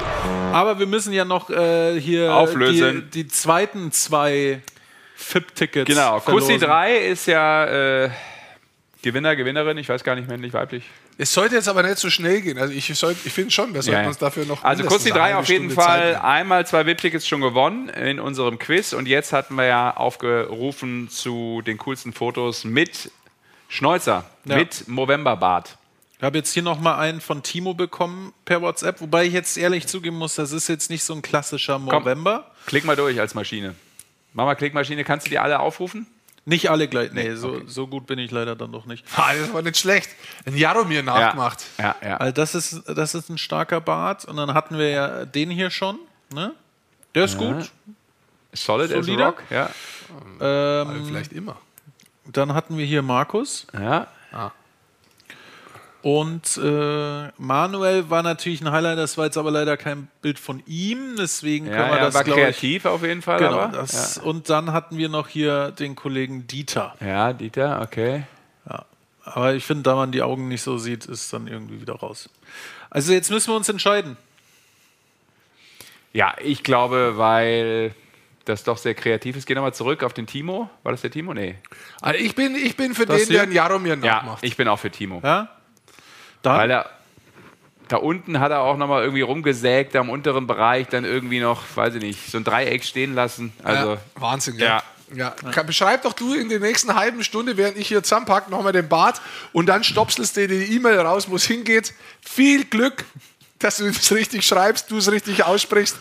[0.53, 3.09] Aber wir müssen ja noch äh, hier auflösen.
[3.13, 4.61] Die, die zweiten zwei
[5.17, 5.89] FIP-Tickets.
[5.89, 8.09] Genau, Kussi 3 ist ja äh,
[9.01, 10.85] Gewinner, Gewinnerin, ich weiß gar nicht männlich, weiblich.
[11.17, 12.57] Es sollte jetzt aber nicht so schnell gehen.
[12.57, 14.07] Also ich, ich finde schon, wir sollten ja.
[14.07, 14.63] uns dafür noch.
[14.63, 18.19] Also kurz die drei auf jeden Stunde Fall Zeit einmal zwei VIP-Tickets schon gewonnen in
[18.19, 23.11] unserem Quiz und jetzt hatten wir ja aufgerufen zu den coolsten Fotos mit
[23.69, 24.57] Schnäuzer, ja.
[24.57, 25.77] mit Movember-Bart.
[26.17, 29.87] Ich habe jetzt hier nochmal einen von Timo bekommen per WhatsApp, wobei ich jetzt ehrlich
[29.87, 32.51] zugeben muss, das ist jetzt nicht so ein klassischer Movember.
[32.65, 33.75] klick mal durch als Maschine.
[34.35, 36.07] Mama Klickmaschine, kannst du die alle aufrufen?
[36.47, 37.11] Nicht alle gleich.
[37.11, 37.63] Nee, so, okay.
[37.65, 39.03] so gut bin ich leider dann doch nicht.
[39.15, 40.11] Ah, das war nicht schlecht.
[40.45, 41.65] Ein Jaromir nachgemacht.
[41.79, 42.17] Ja, ja, ja.
[42.17, 44.25] Also das, ist, das ist ein starker Bart.
[44.25, 45.97] Und dann hatten wir ja den hier schon.
[46.31, 46.53] Ne?
[47.15, 47.51] Der ist ja.
[47.51, 47.71] gut.
[48.53, 49.69] Solid as Rock, ja.
[50.39, 51.57] Ähm, vielleicht immer.
[52.25, 53.65] Dann hatten wir hier Markus.
[53.73, 54.07] Ja.
[54.31, 54.51] Ah.
[56.05, 60.61] Und äh, Manuel war natürlich ein Highlight, das war jetzt aber leider kein Bild von
[60.67, 63.39] ihm, deswegen ja, können wir ja, das war kreativ ich, auf jeden Fall.
[63.39, 64.21] Genau, aber, das, ja.
[64.21, 66.93] Und dann hatten wir noch hier den Kollegen Dieter.
[67.03, 68.21] Ja, Dieter, okay.
[68.69, 68.85] Ja.
[69.23, 72.29] Aber ich finde, da man die Augen nicht so sieht, ist dann irgendwie wieder raus.
[72.91, 74.15] Also jetzt müssen wir uns entscheiden.
[76.13, 77.95] Ja, ich glaube, weil
[78.45, 79.47] das doch sehr kreativ ist.
[79.47, 80.69] Geh nochmal zurück auf den Timo.
[80.83, 81.33] War das der Timo?
[81.33, 81.55] Nee.
[81.99, 83.33] Also ich, bin, ich bin für das den, hier?
[83.37, 84.43] der einen Jaromir nachmacht.
[84.43, 85.19] Ja, ich bin auch für Timo.
[85.23, 85.49] Ja?
[86.45, 86.57] Dann?
[86.57, 86.89] Weil er
[87.87, 91.95] da unten hat er auch nochmal irgendwie rumgesägt, am unteren Bereich dann irgendwie noch, weiß
[91.95, 93.53] ich nicht, so ein Dreieck stehen lassen.
[93.63, 94.81] Also, ja, Wahnsinn, ja.
[95.13, 95.35] Ja.
[95.43, 95.63] ja.
[95.63, 99.21] Beschreib doch du in der nächsten halben Stunde, während ich hier zusammenpacke, nochmal den Bart
[99.53, 101.93] und dann stopselst du die E-Mail raus, wo es hingeht.
[102.21, 103.05] Viel Glück,
[103.65, 105.97] dass du es richtig schreibst, du es richtig aussprichst.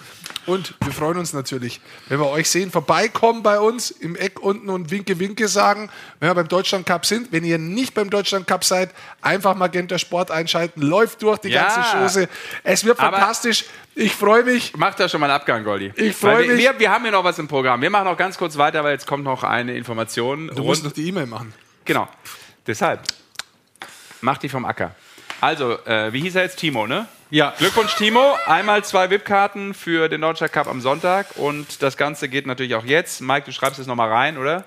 [0.47, 4.69] Und wir freuen uns natürlich, wenn wir euch sehen, vorbeikommen bei uns im Eck unten
[4.69, 5.89] und Winke, Winke sagen,
[6.21, 7.33] wenn wir beim Deutschland Cup sind.
[7.33, 8.91] Wenn ihr nicht beim Deutschland Cup seid,
[9.23, 10.83] einfach Magenta Sport einschalten.
[10.83, 11.63] Läuft durch die ja.
[11.63, 12.29] ganze Chose.
[12.63, 13.65] Es wird Aber fantastisch.
[13.95, 14.77] Ich freue mich.
[14.77, 15.95] Macht da schon mal einen Abgang, Goldi.
[15.97, 16.59] Ich freue mich.
[16.59, 17.81] Wir, wir haben hier noch was im Programm.
[17.81, 20.49] Wir machen noch ganz kurz weiter, weil jetzt kommt noch eine Information.
[20.55, 21.55] Du musst noch die E-Mail machen.
[21.87, 22.09] Genau.
[22.67, 23.01] Deshalb.
[24.21, 24.95] Mach die vom Acker.
[25.41, 26.59] Also, äh, wie hieß er jetzt?
[26.59, 27.07] Timo, ne?
[27.31, 27.55] Ja.
[27.59, 28.37] Glückwunsch, Timo.
[28.47, 31.37] Einmal zwei VIP-Karten für den Deutscher Cup am Sonntag.
[31.37, 33.21] Und das Ganze geht natürlich auch jetzt.
[33.21, 34.65] Mike, du schreibst es nochmal rein, oder?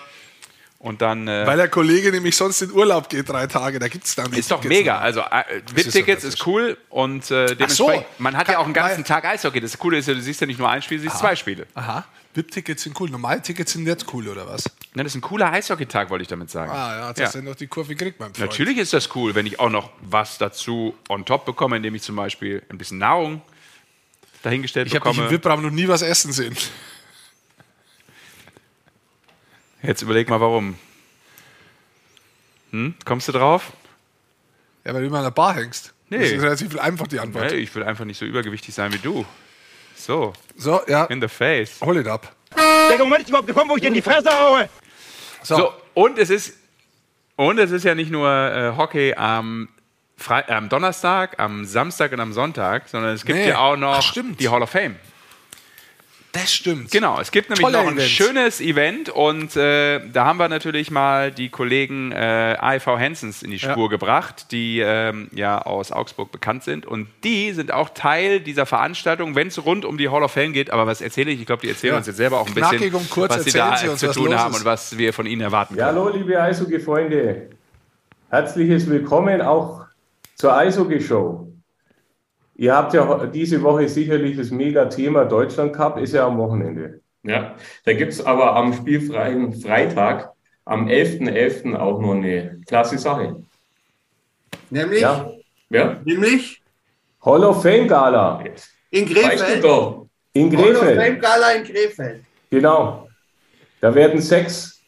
[0.83, 4.05] und dann, äh, Weil der Kollege nämlich sonst in Urlaub geht, drei Tage, da gibt
[4.05, 4.99] es dann Ist doch mega.
[4.99, 8.05] Also äh, VIP-Tickets ist, ist, cool und äh, dementsprechend, so.
[8.19, 9.61] man hat ja auch einen ganzen Tag Eishockey.
[9.61, 11.21] Das Coole ist ja, du siehst ja nicht nur ein Spiel, du siehst Aha.
[11.21, 11.69] zwei Spiele.
[11.75, 12.05] Aha.
[12.35, 13.11] VIP-Tickets sind cool.
[13.11, 14.65] Normal-Tickets sind jetzt cool, oder was?
[14.95, 16.73] Nein, das ist ein cooler Eishockey-Tag, wollte ich damit sagen.
[16.73, 17.41] Ah, ja, das ja.
[17.41, 18.51] ist noch die Kurve gekriegt, mein Freund.
[18.51, 22.03] Natürlich ist das cool, wenn ich auch noch was dazu on top bekomme, indem ich
[22.03, 23.41] zum Beispiel ein bisschen Nahrung
[24.43, 25.13] dahingestellt ich bekomme.
[25.13, 26.57] Ich habe im VIP-Raum noch nie was essen sehen.
[29.83, 30.77] Jetzt überleg mal, warum.
[32.71, 32.95] Hm?
[33.05, 33.73] Kommst du drauf?
[34.85, 35.93] Ja, weil du immer an der Bar hängst.
[36.09, 36.19] Nee.
[36.19, 37.51] Das ist relativ einfach die Antwort.
[37.51, 39.25] Nee, ich will einfach nicht so übergewichtig sein wie du.
[39.97, 40.33] So.
[40.57, 41.05] So, ja.
[41.05, 41.81] In the face.
[41.81, 42.35] Hol it up.
[42.55, 44.69] Der Moment ist überhaupt gekommen, wo ich dir in die Fresse haue.
[45.43, 45.57] So.
[45.57, 45.73] so.
[45.95, 46.55] und es ist
[47.37, 49.69] und es ist ja nicht nur äh, Hockey am,
[50.17, 53.49] Fre am Donnerstag, am Samstag und am Sonntag, sondern es gibt nee.
[53.49, 54.97] ja auch noch Ach, die Hall of Fame.
[56.33, 56.91] Das stimmt.
[56.91, 58.09] Genau, es gibt nämlich Tolle noch ein Event.
[58.09, 63.51] schönes Event und äh, da haben wir natürlich mal die Kollegen äh, AIV Hensens in
[63.51, 63.89] die Spur ja.
[63.89, 69.35] gebracht, die ähm, ja aus Augsburg bekannt sind und die sind auch Teil dieser Veranstaltung,
[69.35, 70.71] wenn es rund um die Hall of Fame geht.
[70.71, 71.41] Aber was erzähle ich?
[71.41, 71.99] Ich glaube, die erzählen ja.
[71.99, 74.55] uns jetzt selber auch ein bisschen, kurz, was sie da sie uns, zu tun haben
[74.55, 75.81] und was wir von ihnen erwarten können.
[75.81, 77.51] Ja, hallo, liebe Eishockey-Freunde.
[78.31, 79.85] Herzliches Willkommen auch
[80.37, 81.52] zur Eishockey-Show.
[82.63, 87.01] Ihr habt ja diese Woche sicherlich das Mega-Thema Deutschland Cup, ist ja am Wochenende.
[87.25, 90.31] Ja, da gibt es aber am spielfreien Freitag,
[90.65, 91.73] am 11.11.
[91.73, 91.77] .11.
[91.77, 93.43] auch noch eine klasse Sache.
[94.71, 95.01] Nämlich?
[95.01, 95.29] Ja.
[95.71, 96.01] ja.
[96.05, 96.63] Nämlich?
[97.25, 98.45] Hall of Fame Gala.
[98.93, 99.41] In Krefeld?
[99.41, 100.77] Weißt du In Krefeld.
[100.79, 102.21] Hall of Fame Gala in Krefeld.
[102.49, 103.09] Genau.
[103.81, 104.81] Da werden sechs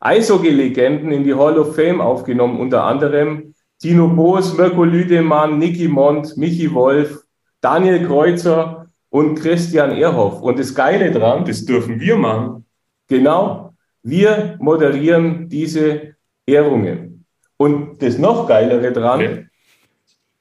[0.00, 3.47] Eishockey-Legenden in die Hall of Fame aufgenommen, unter anderem
[3.80, 7.24] Tino Boos, Mirko Lüdemann, Niki Mond, Michi Wolf,
[7.60, 10.42] Daniel Kreuzer und Christian Ehrhoff.
[10.42, 12.64] Und das Geile dran, das dürfen wir machen.
[13.08, 16.14] Genau, wir moderieren diese
[16.46, 17.24] Ehrungen.
[17.56, 19.44] Und das noch Geilere dran, okay.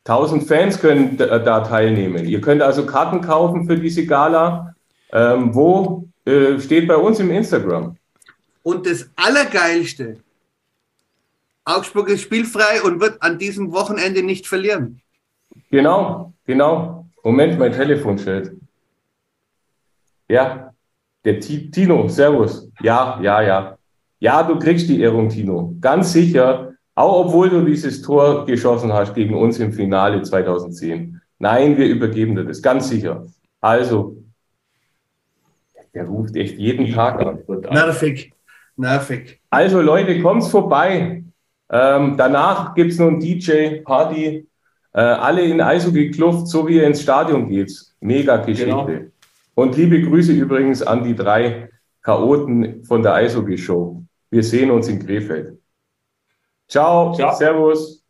[0.05, 2.25] 1000 Fans können da teilnehmen.
[2.25, 4.73] Ihr könnt also Karten kaufen für diese Gala.
[5.11, 7.95] Ähm, wo äh, steht bei uns im Instagram.
[8.61, 10.17] Und das Allergeilste,
[11.67, 15.01] Augsburg ist spielfrei und wird an diesem Wochenende nicht verlieren.
[15.69, 17.09] Genau, genau.
[17.23, 18.53] Moment, mein Telefon stellt.
[20.29, 20.73] Ja,
[21.25, 22.69] der T Tino, Servus.
[22.81, 23.77] Ja, ja, ja.
[24.19, 25.75] Ja, du kriegst die Ehrung, Tino.
[25.81, 26.73] Ganz sicher.
[26.95, 31.21] Auch obwohl du dieses Tor geschossen hast gegen uns im Finale 2010.
[31.37, 32.61] Nein, wir übergeben dir das.
[32.61, 33.27] Ganz sicher.
[33.59, 34.17] Also,
[35.93, 37.43] der ruft echt jeden Tag an.
[37.69, 38.33] Nervig.
[38.77, 39.41] Nervig.
[39.49, 41.23] Also Leute, kommt vorbei.
[41.69, 44.47] Ähm, danach gibt es noch ein DJ-Party.
[44.93, 47.71] Äh, alle in Eishockey-Kluft, so wie ihr ins Stadion geht.
[47.99, 48.65] Mega Geschichte.
[48.65, 49.11] Genau.
[49.55, 51.69] Und liebe Grüße übrigens an die drei
[52.01, 54.03] Chaoten von der Eishockey-Show.
[54.29, 55.57] Wir sehen uns in Krefeld.
[56.67, 57.35] Ciao, Ciao.
[57.35, 58.03] Servus.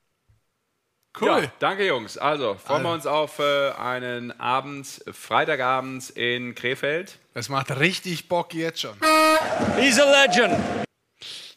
[1.19, 1.27] Cool.
[1.27, 2.17] Ja, danke, Jungs.
[2.17, 7.17] Also, freuen wir uns auf äh, einen Abend, Freitagabend in Krefeld.
[7.33, 8.95] Es macht richtig Bock jetzt schon.
[9.79, 10.86] He's a legend.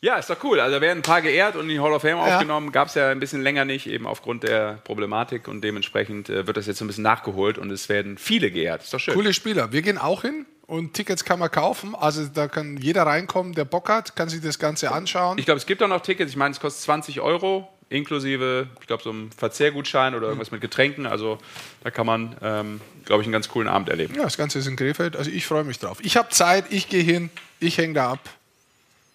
[0.03, 0.61] Ja, ist doch cool.
[0.61, 2.37] Also werden ein paar geehrt und in die Hall of Fame ja.
[2.37, 2.73] aufgenommen.
[2.73, 6.57] Gab es ja ein bisschen länger nicht, eben aufgrund der Problematik und dementsprechend äh, wird
[6.57, 8.83] das jetzt ein bisschen nachgeholt und es werden viele geehrt.
[8.83, 9.15] Ist doch schön.
[9.15, 9.73] Coole Spieler.
[9.73, 11.95] Wir gehen auch hin und Tickets kann man kaufen.
[11.95, 15.37] Also da kann jeder reinkommen, der Bock hat, kann sich das Ganze anschauen.
[15.37, 16.31] Ich glaube, es gibt auch noch Tickets.
[16.31, 20.61] Ich meine, es kostet 20 Euro inklusive, ich glaube, so einem Verzehrgutschein oder irgendwas mit
[20.61, 21.07] Getränken.
[21.07, 21.39] Also
[21.83, 24.15] da kann man, ähm, glaube ich, einen ganz coolen Abend erleben.
[24.15, 25.17] Ja, das Ganze ist in Krefeld.
[25.17, 25.99] Also ich freue mich drauf.
[26.03, 28.21] Ich habe Zeit, ich gehe hin, ich hänge da ab.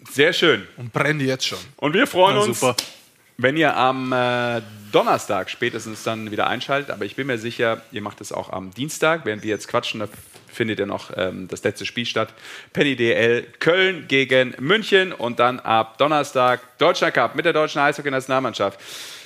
[0.10, 0.68] Sehr schön.
[0.78, 1.60] Und brenne jetzt schon.
[1.78, 2.76] Und wir freuen uns, super.
[3.38, 4.62] wenn ihr am äh,
[4.92, 6.92] Donnerstag spätestens dann wieder einschaltet.
[6.92, 10.00] Aber ich bin mir sicher, ihr macht es auch am Dienstag, während wir jetzt quatschen.
[10.00, 10.08] Da
[10.48, 12.30] findet ja noch ähm, das letzte Spiel statt.
[12.72, 18.80] Penny DL Köln gegen München und dann ab Donnerstag Deutschland Cup mit der deutschen Eishockey-Nationalmannschaft.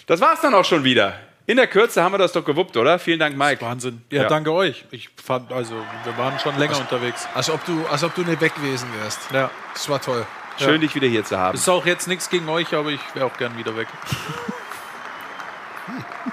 [0.08, 1.20] Das war's dann auch schon wieder.
[1.46, 3.00] In der Kürze haben wir das doch gewuppt, oder?
[3.00, 3.62] Vielen Dank, Mike.
[3.62, 4.02] Wahnsinn.
[4.12, 4.86] Ja, ja, danke euch.
[4.92, 7.28] Ich fand, also, wir waren schon länger als, unterwegs.
[7.34, 9.20] Als ob, du, als ob du nicht weg gewesen wärst.
[9.32, 9.50] Ja.
[9.74, 10.26] Das war toll.
[10.60, 10.78] Schön, ja.
[10.80, 11.56] dich wieder hier zu haben.
[11.56, 13.88] Ist auch jetzt nichts gegen euch, aber ich wäre auch gern wieder weg.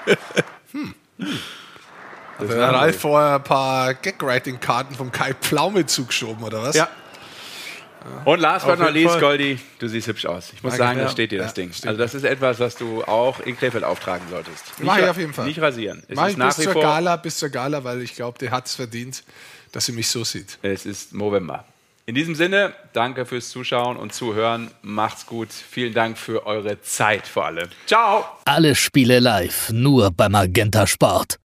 [0.04, 0.12] hm.
[0.72, 0.94] Hm.
[1.18, 1.38] Hm.
[2.38, 6.76] Hat der Ralf vorher ein paar Gag-Writing-Karten vom Kai Pflaume zugeschoben, oder was?
[6.76, 6.88] Ja.
[8.24, 10.52] Und last but not least, Goldi, du siehst hübsch aus.
[10.54, 11.70] Ich muss Danke, sagen, das steht dir, das Ding.
[11.70, 14.64] Also das ist etwas, was du auch in Krefeld auftragen solltest.
[14.80, 15.46] Mach ich auf jeden Fall.
[15.46, 16.02] Nicht rasieren.
[16.06, 18.76] Es Mach ich bis zur Gala, bis zur Gala, weil ich glaube, der hat es
[18.76, 19.24] verdient,
[19.72, 20.58] dass sie mich so sieht.
[20.62, 21.64] Es ist November.
[22.08, 24.70] In diesem Sinne, danke fürs Zuschauen und Zuhören.
[24.80, 25.48] Macht's gut.
[25.50, 27.68] Vielen Dank für eure Zeit vor allem.
[27.86, 28.24] Ciao.
[28.44, 31.40] Alle Spiele live, nur beim Magenta Sport.